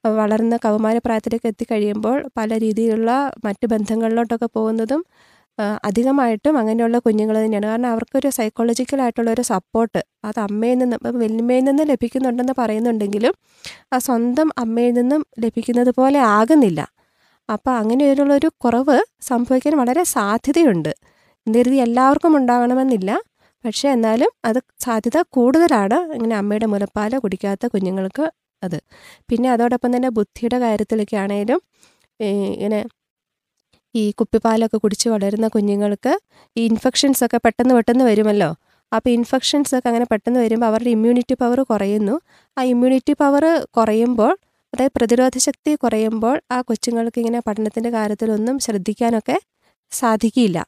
[0.07, 5.05] വളർന്ന കൗമാരപ്രായത്തിലേക്ക് എത്തിക്കഴിയുമ്പോൾ പല രീതിയിലുള്ള മറ്റ് ബന്ധങ്ങളിലോട്ടൊക്കെ പോകുന്നതും
[5.85, 7.67] അധികമായിട്ടും അങ്ങനെയുള്ള കുഞ്ഞുങ്ങൾ തന്നെയാണ്.
[7.67, 13.35] കാരണം അവർക്കൊരു സൈക്കോളജിക്കലായിട്ടുള്ള ഒരു സപ്പോർട്ട് അത് അമ്മയിൽ നിന്ന് ഇപ്പം വല്യമ്മയിൽ നിന്ന് ലഭിക്കുന്നുണ്ടെന്ന് പറയുന്നുണ്ടെങ്കിലും
[13.93, 16.81] ആ സ്വന്തം അമ്മയിൽ നിന്നും ലഭിക്കുന്നത് പോലെ ആകുന്നില്ല.
[17.51, 20.93] അപ്പോൾ അങ്ങനെയുള്ളൊരു കുറവ് സംഭവിക്കാൻ വളരെ സാധ്യതയുണ്ട്.
[21.47, 23.32] എന്നിരുതി എല്ലാവർക്കും ഉണ്ടാകണമെന്നില്ല.
[23.65, 28.25] പക്ഷേ എന്നാലും അത് സാധ്യത കൂടുതലാണ് ഇങ്ങനെ അമ്മയുടെ മുലപ്പാൽ കുടിക്കാത്ത കുഞ്ഞുങ്ങൾക്ക്
[28.63, 28.79] അത്.
[29.29, 31.61] പിന്നെ അതോടൊപ്പം തന്നെ ബുദ്ധിയുടെ കാര്യത്തിലൊക്കെ ആണെങ്കിലും
[32.61, 32.81] ഇങ്ങനെ
[33.95, 36.13] ഈ കുപ്പിപ്പാലൊക്കെ കുടിച്ച് വളരുന്ന കുഞ്ഞുങ്ങൾക്ക്
[36.57, 38.51] ഈ ഇൻഫെക്ഷൻസ് ഒക്കെ പെട്ടെന്ന് പെട്ടെന്ന് വരുമല്ലോ.
[38.93, 42.15] അപ്പോൾ ഇൻഫെക്ഷൻസ് ഒക്കെ അങ്ങനെ പെട്ടെന്ന് വരുമ്പോൾ അവരുടെ ഇമ്മ്യൂണിറ്റി പവർ കുറയുന്നു.
[42.57, 43.45] ആ ഇമ്മ്യൂണിറ്റി പവർ
[43.79, 44.33] കുറയുമ്പോൾ
[44.73, 49.37] അതായത് പ്രതിരോധ ശക്തി കുറയുമ്പോൾ ആ കൊച്ചുങ്ങൾക്ക് ഇങ്ങനെ പഠനത്തിന്റെ കാര്യത്തിലൊന്നും ശ്രദ്ധിക്കാനൊക്കെ
[50.01, 50.59] സാധിക്കില്ല.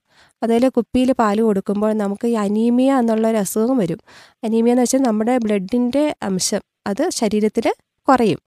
[0.43, 4.01] അതേപോലെ കുപ്പിയിൽ പാൽ കൊടുക്കുമ്പോൾ നമുക്ക് ഈ അനീമിയ എന്നുള്ള ഒരു അസുഖം വരും.
[4.47, 6.63] അനീമിയ എന്ന് വെച്ചാൽ നമ്മുടെ ബ്ലഡിന്റെ അംശം.
[6.91, 7.67] അത് ശരീരത്തിൽ
[8.09, 8.41] കുറയും.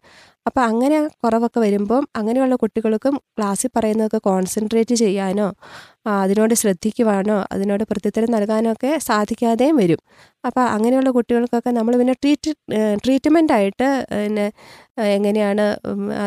[0.47, 5.47] അപ്പോൾ അങ്ങനെ കുറവൊക്കെ വരുമ്പം അങ്ങനെയുള്ള കുട്ടികൾക്കും ക്ലാസ്സിൽ പറയുന്നതൊക്കെ കോൺസെൻട്രേറ്റ് ചെയ്യാനോ
[6.23, 10.01] അതിനോട് ശ്രദ്ധിക്കുവാനോ അതിനോട് പ്രത്യുത്തരം നൽകാനോ ഒക്കെ സാധിക്കാതെയും വരും.
[10.47, 12.51] അപ്പോൾ അങ്ങനെയുള്ള കുട്ടികൾക്കൊക്കെ നമ്മൾ പിന്നെ ട്രീറ്റ്
[13.03, 14.47] ട്രീറ്റ്മെന്റ് ആയിട്ട് പിന്നെ
[15.17, 15.65] എങ്ങനെയാണ്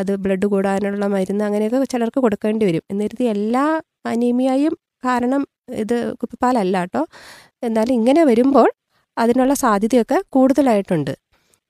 [0.00, 2.84] അത് ബ്ലഡ് കൂടാനുള്ള മരുന്ന് അങ്ങനെയൊക്കെ ചിലർക്ക് കൊടുക്കേണ്ടി വരും.
[2.92, 3.64] എന്നിരുത്തി എല്ലാ
[4.04, 4.74] അനീമിയയും
[5.04, 5.42] കാരണം
[5.82, 7.02] ഇത് കുപ്പിപ്പാലല്ല കേട്ടോ
[7.62, 8.68] എന്നാലും ഇങ്ങനെ വരുമ്പോൾ
[9.16, 11.10] അതിനുള്ള സാധ്യതയൊക്കെ കൂടുതലായിട്ടുണ്ട്.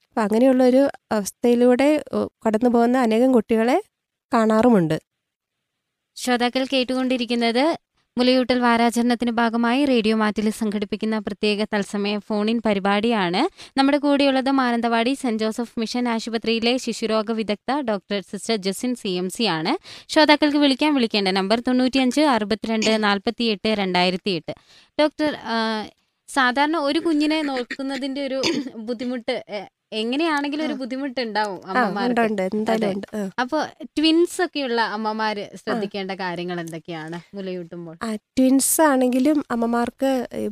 [0.08, 1.88] അപ്പം അങ്ങനെയുള്ളൊരു അവസ്ഥയിലൂടെ
[2.46, 3.76] കടന്നു പോകുന്ന അനേകം കുട്ടികളെ
[4.32, 4.96] കാണാറുമുണ്ട്.
[6.16, 7.64] ശ്രോതാക്കൾ കേട്ടുകൊണ്ടിരിക്കുന്നത്
[8.20, 13.42] മുലയൂട്ടൽ വാരാചരണത്തിന്റെ ഭാഗമായി റേഡിയോ മാറ്റിൽ സംഘടിപ്പിക്കുന്ന പ്രത്യേക തത്സമയ ഫോണിൻ പരിപാടിയാണ്
[13.76, 19.44] നമ്മുടെ കൂടെയുള്ളത് മാനന്തവാടി സെന്റ് ജോസഫ് മിഷൻ ആശുപത്രിയിലെ ശിശുരോഗ വിദഗ്ധ doctor sister Jasin C M C
[19.50, 19.72] ആണ്.
[20.10, 24.54] ശ്രോതാക്കൾക്ക് വിളിക്കാൻ വിളിക്കേണ്ട നമ്പർ തൊണ്ണൂറ്റിയഞ്ച് അറുപത്തിരണ്ട് നാൽപ്പത്തി എട്ട് രണ്ടായിരത്തി എട്ട്
[24.98, 25.32] ഡോക്ടർ
[26.28, 28.40] സാധാരണ ഒരു കുഞ്ഞിനെ നോക്കുന്നതിന്റെ ഒരു
[28.88, 29.36] ബുദ്ധിമുട്ട്
[29.99, 32.45] എങ്ങനെയാണെങ്കിലും ഒരു ബുദ്ധിമുട്ട് ഉണ്ടാവും അമ്മമാർക്ക്.
[33.43, 33.59] അപ്പൊ
[33.99, 37.97] ട്വിൻസ് ഒക്കെയുള്ള അമ്മമാര് ശ്രദ്ധിക്കേണ്ട കാര്യങ്ങൾ എന്തൊക്കെയാണ് മുലയൂട്ടുമ്പോൾ?
[38.38, 40.11] ട്വിൻസ് ആണെങ്കിലും അമ്മമാർക്ക്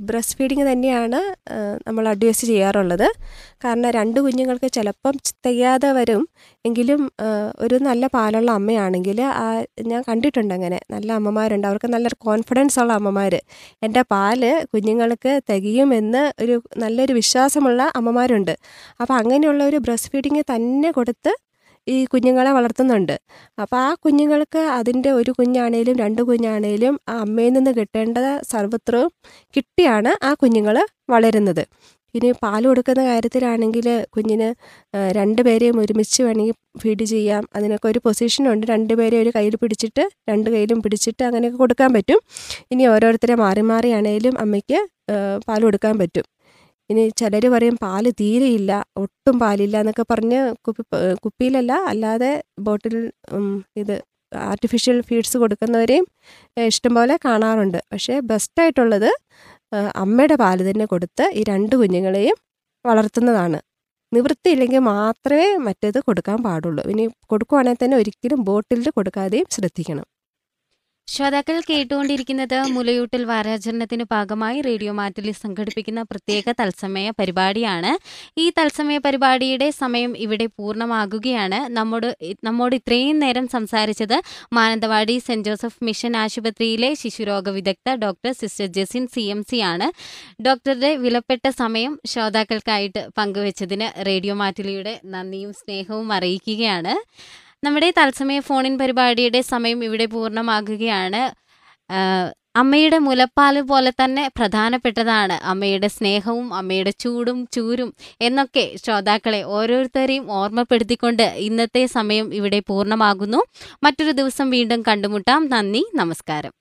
[0.09, 1.21] ബ്രസ്റ്റ് ഫീഡിങ് തന്നെയാണ്
[1.87, 3.07] നമ്മൾ അഡ്വൈസ് ചെയ്യാറുള്ളത്.
[3.65, 5.15] കാരണം രണ്ട് കുഞ്ഞുങ്ങൾക്ക് ചിലപ്പം
[5.47, 6.25] തികയാതെ വരും.
[6.65, 7.01] എങ്കിലും
[7.65, 9.47] ഒരു നല്ല പാലുള്ള അമ്മയാണെങ്കിൽ ആ
[9.91, 11.67] ഞാൻ കണ്ടിട്ടുണ്ട് അങ്ങനെ നല്ല അമ്മമാരുണ്ട്.
[11.71, 13.35] അവർക്ക് നല്ലൊരു കോൺഫിഡൻസ് ഉള്ള അമ്മമാർ
[13.87, 18.55] എന്റെ പാൽ കുഞ്ഞുങ്ങൾക്ക് തികയുമെന്ന് ഒരു നല്ലൊരു വിശ്വാസമുള്ള അമ്മമാരുണ്ട്.
[19.01, 21.33] അപ്പോൾ അങ്ങനെയുള്ള ഒരു ബ്രസ്റ്റ് ഫീഡിങ് തന്നെ കൊടുത്ത്
[21.87, 23.15] ഈ കുഞ്ഞുങ്ങളെ വളർത്തുന്നുണ്ട്.
[23.63, 28.19] അപ്പോൾ ആ കുഞ്ഞുങ്ങൾക്ക് അതിന്റെ ഒരു കുഞ്ഞാണേലും രണ്ട് കുഞ്ഞാണേലും ആ അമ്മയിൽ നിന്ന് കിട്ടേണ്ട
[28.53, 29.11] സർവത്രവും
[29.57, 30.77] കിട്ടിയാണ് ആ കുഞ്ഞുങ്ങൾ
[31.15, 31.63] വളരുന്നത്.
[32.17, 34.49] ഇനി പാൽ കൊടുക്കുന്ന കാര്യത്തിലാണെങ്കിൽ കുഞ്ഞിന്
[35.19, 37.43] രണ്ട് പേരെയും ഒരുമിച്ച് വേണമെങ്കിൽ ഫീഡ് ചെയ്യാം.
[37.57, 42.21] അതിനൊക്കെ ഒരു പൊസിഷനുണ്ട് രണ്ട് പേരെ ഒരു കയ്യിൽ പിടിച്ചിട്ട് രണ്ട് കയ്യിലും പിടിച്ചിട്ട് അങ്ങനെയൊക്കെ കൊടുക്കാൻ പറ്റും.
[42.73, 44.81] ഇനി ഓരോരുത്തരെ മാറി മാറിയാണേലും അമ്മയ്ക്ക്
[45.49, 46.27] പാൽ കൊടുക്കാൻ പറ്റും.
[46.91, 48.73] ഇനി ചിലർ പറയും പാൽ തീരെയില്ല
[49.03, 50.83] ഒട്ടും പാലില്ല എന്നൊക്കെ പറഞ്ഞ് കുപ്പി
[51.25, 52.31] കുപ്പിയിലല്ല അല്ലാതെ
[52.67, 52.97] ബോട്ടിൽ
[53.83, 53.97] ഇത്
[54.51, 56.07] ആർട്ടിഫിഷ്യൽ ഫീഡ്സ് കൊടുക്കുന്നവരെയും
[56.71, 57.79] ഇഷ്ടംപോലെ കാണാറുണ്ട്.
[57.93, 59.11] പക്ഷേ ബെസ്റ്റായിട്ടുള്ളത്
[60.03, 62.37] അമ്മയുടെ പാൽ തന്നെ കൊടുത്ത് ഈ രണ്ട് കുഞ്ഞുങ്ങളെയും
[62.85, 63.59] വളർത്തുന്നതാണ്.
[64.13, 66.83] നിവൃത്തിയില്ലെങ്കിൽ മാത്രമേ മറ്റേത് കൊടുക്കാൻ പാടുള്ളൂ.
[66.93, 70.07] ഇനി കൊടുക്കുവാണെങ്കിൽ തന്നെ ഒരിക്കലും ബോട്ടിലിൽ കൊടുക്കാതെയും ശ്രദ്ധിക്കണം.
[71.13, 77.93] ശ്രോതാക്കൾ കേട്ടുകൊണ്ടിരിക്കുന്നത് മുലയൂട്ടിൽ വാരാചരണത്തിന് ഭാഗമായി റേഡിയോ മാറ്റിൽ സംഘടിപ്പിക്കുന്ന പ്രത്യേക തത്സമയ പരിപാടിയാണ്.
[78.39, 81.61] ഈ തത്സമയ പരിപാടിയുടെ സമയം ഇവിടെ പൂർണമാകുകയാണ്.
[81.79, 82.09] നമ്മോട്
[82.45, 84.17] നമ്മോട് ഇത്രയും നേരം സംസാരിച്ചത്
[84.53, 89.89] മാനന്തവാടി സെന്റ് ജോസഫ് മിഷൻ ആശുപത്രിയിലെ ശിശുരോഗ വിദഗ്ധ doctor sister Jesin C M C ആണ്.
[90.43, 96.95] ഡോക്ടറുടെ വിലപ്പെട്ട സമയം ശ്രോതാക്കൾക്കായിട്ട് പങ്കുവച്ചതിന് റേഡിയോ മാറ്റിലിയുടെ നന്ദിയും സ്നേഹവും അറിയിക്കുകയാണ്.
[97.65, 101.23] നമ്മുടെ തത്സമയ ഫോണിൻ പരിപാടിയുടെ സമയം ഇവിടെ പൂർണമാകുകയാണ്.
[102.57, 105.33] അമ്മയുടെ മുലപ്പാൽ പോലെ തന്നെ പ്രധാനപ്പെട്ടതാണ്.
[105.33, 107.91] അമ്മയുടെ സ്നേഹവും അമ്മയുടെ ചൂടും ചൂരും
[108.21, 113.43] എന്നൊക്കെ ശ്രോതാക്കളെ ഓരോരുത്തരെയും ഓർമ്മപ്പെടുത്തിക്കൊണ്ട് ഇന്നത്തെ സമയം ഇവിടെ പൂർണമാകുന്നു.
[113.83, 115.49] മറ്റൊരു ദിവസം വീണ്ടും കണ്ടുമുട്ടാം.
[115.49, 116.53] നന്ദി നമസ്കാരം.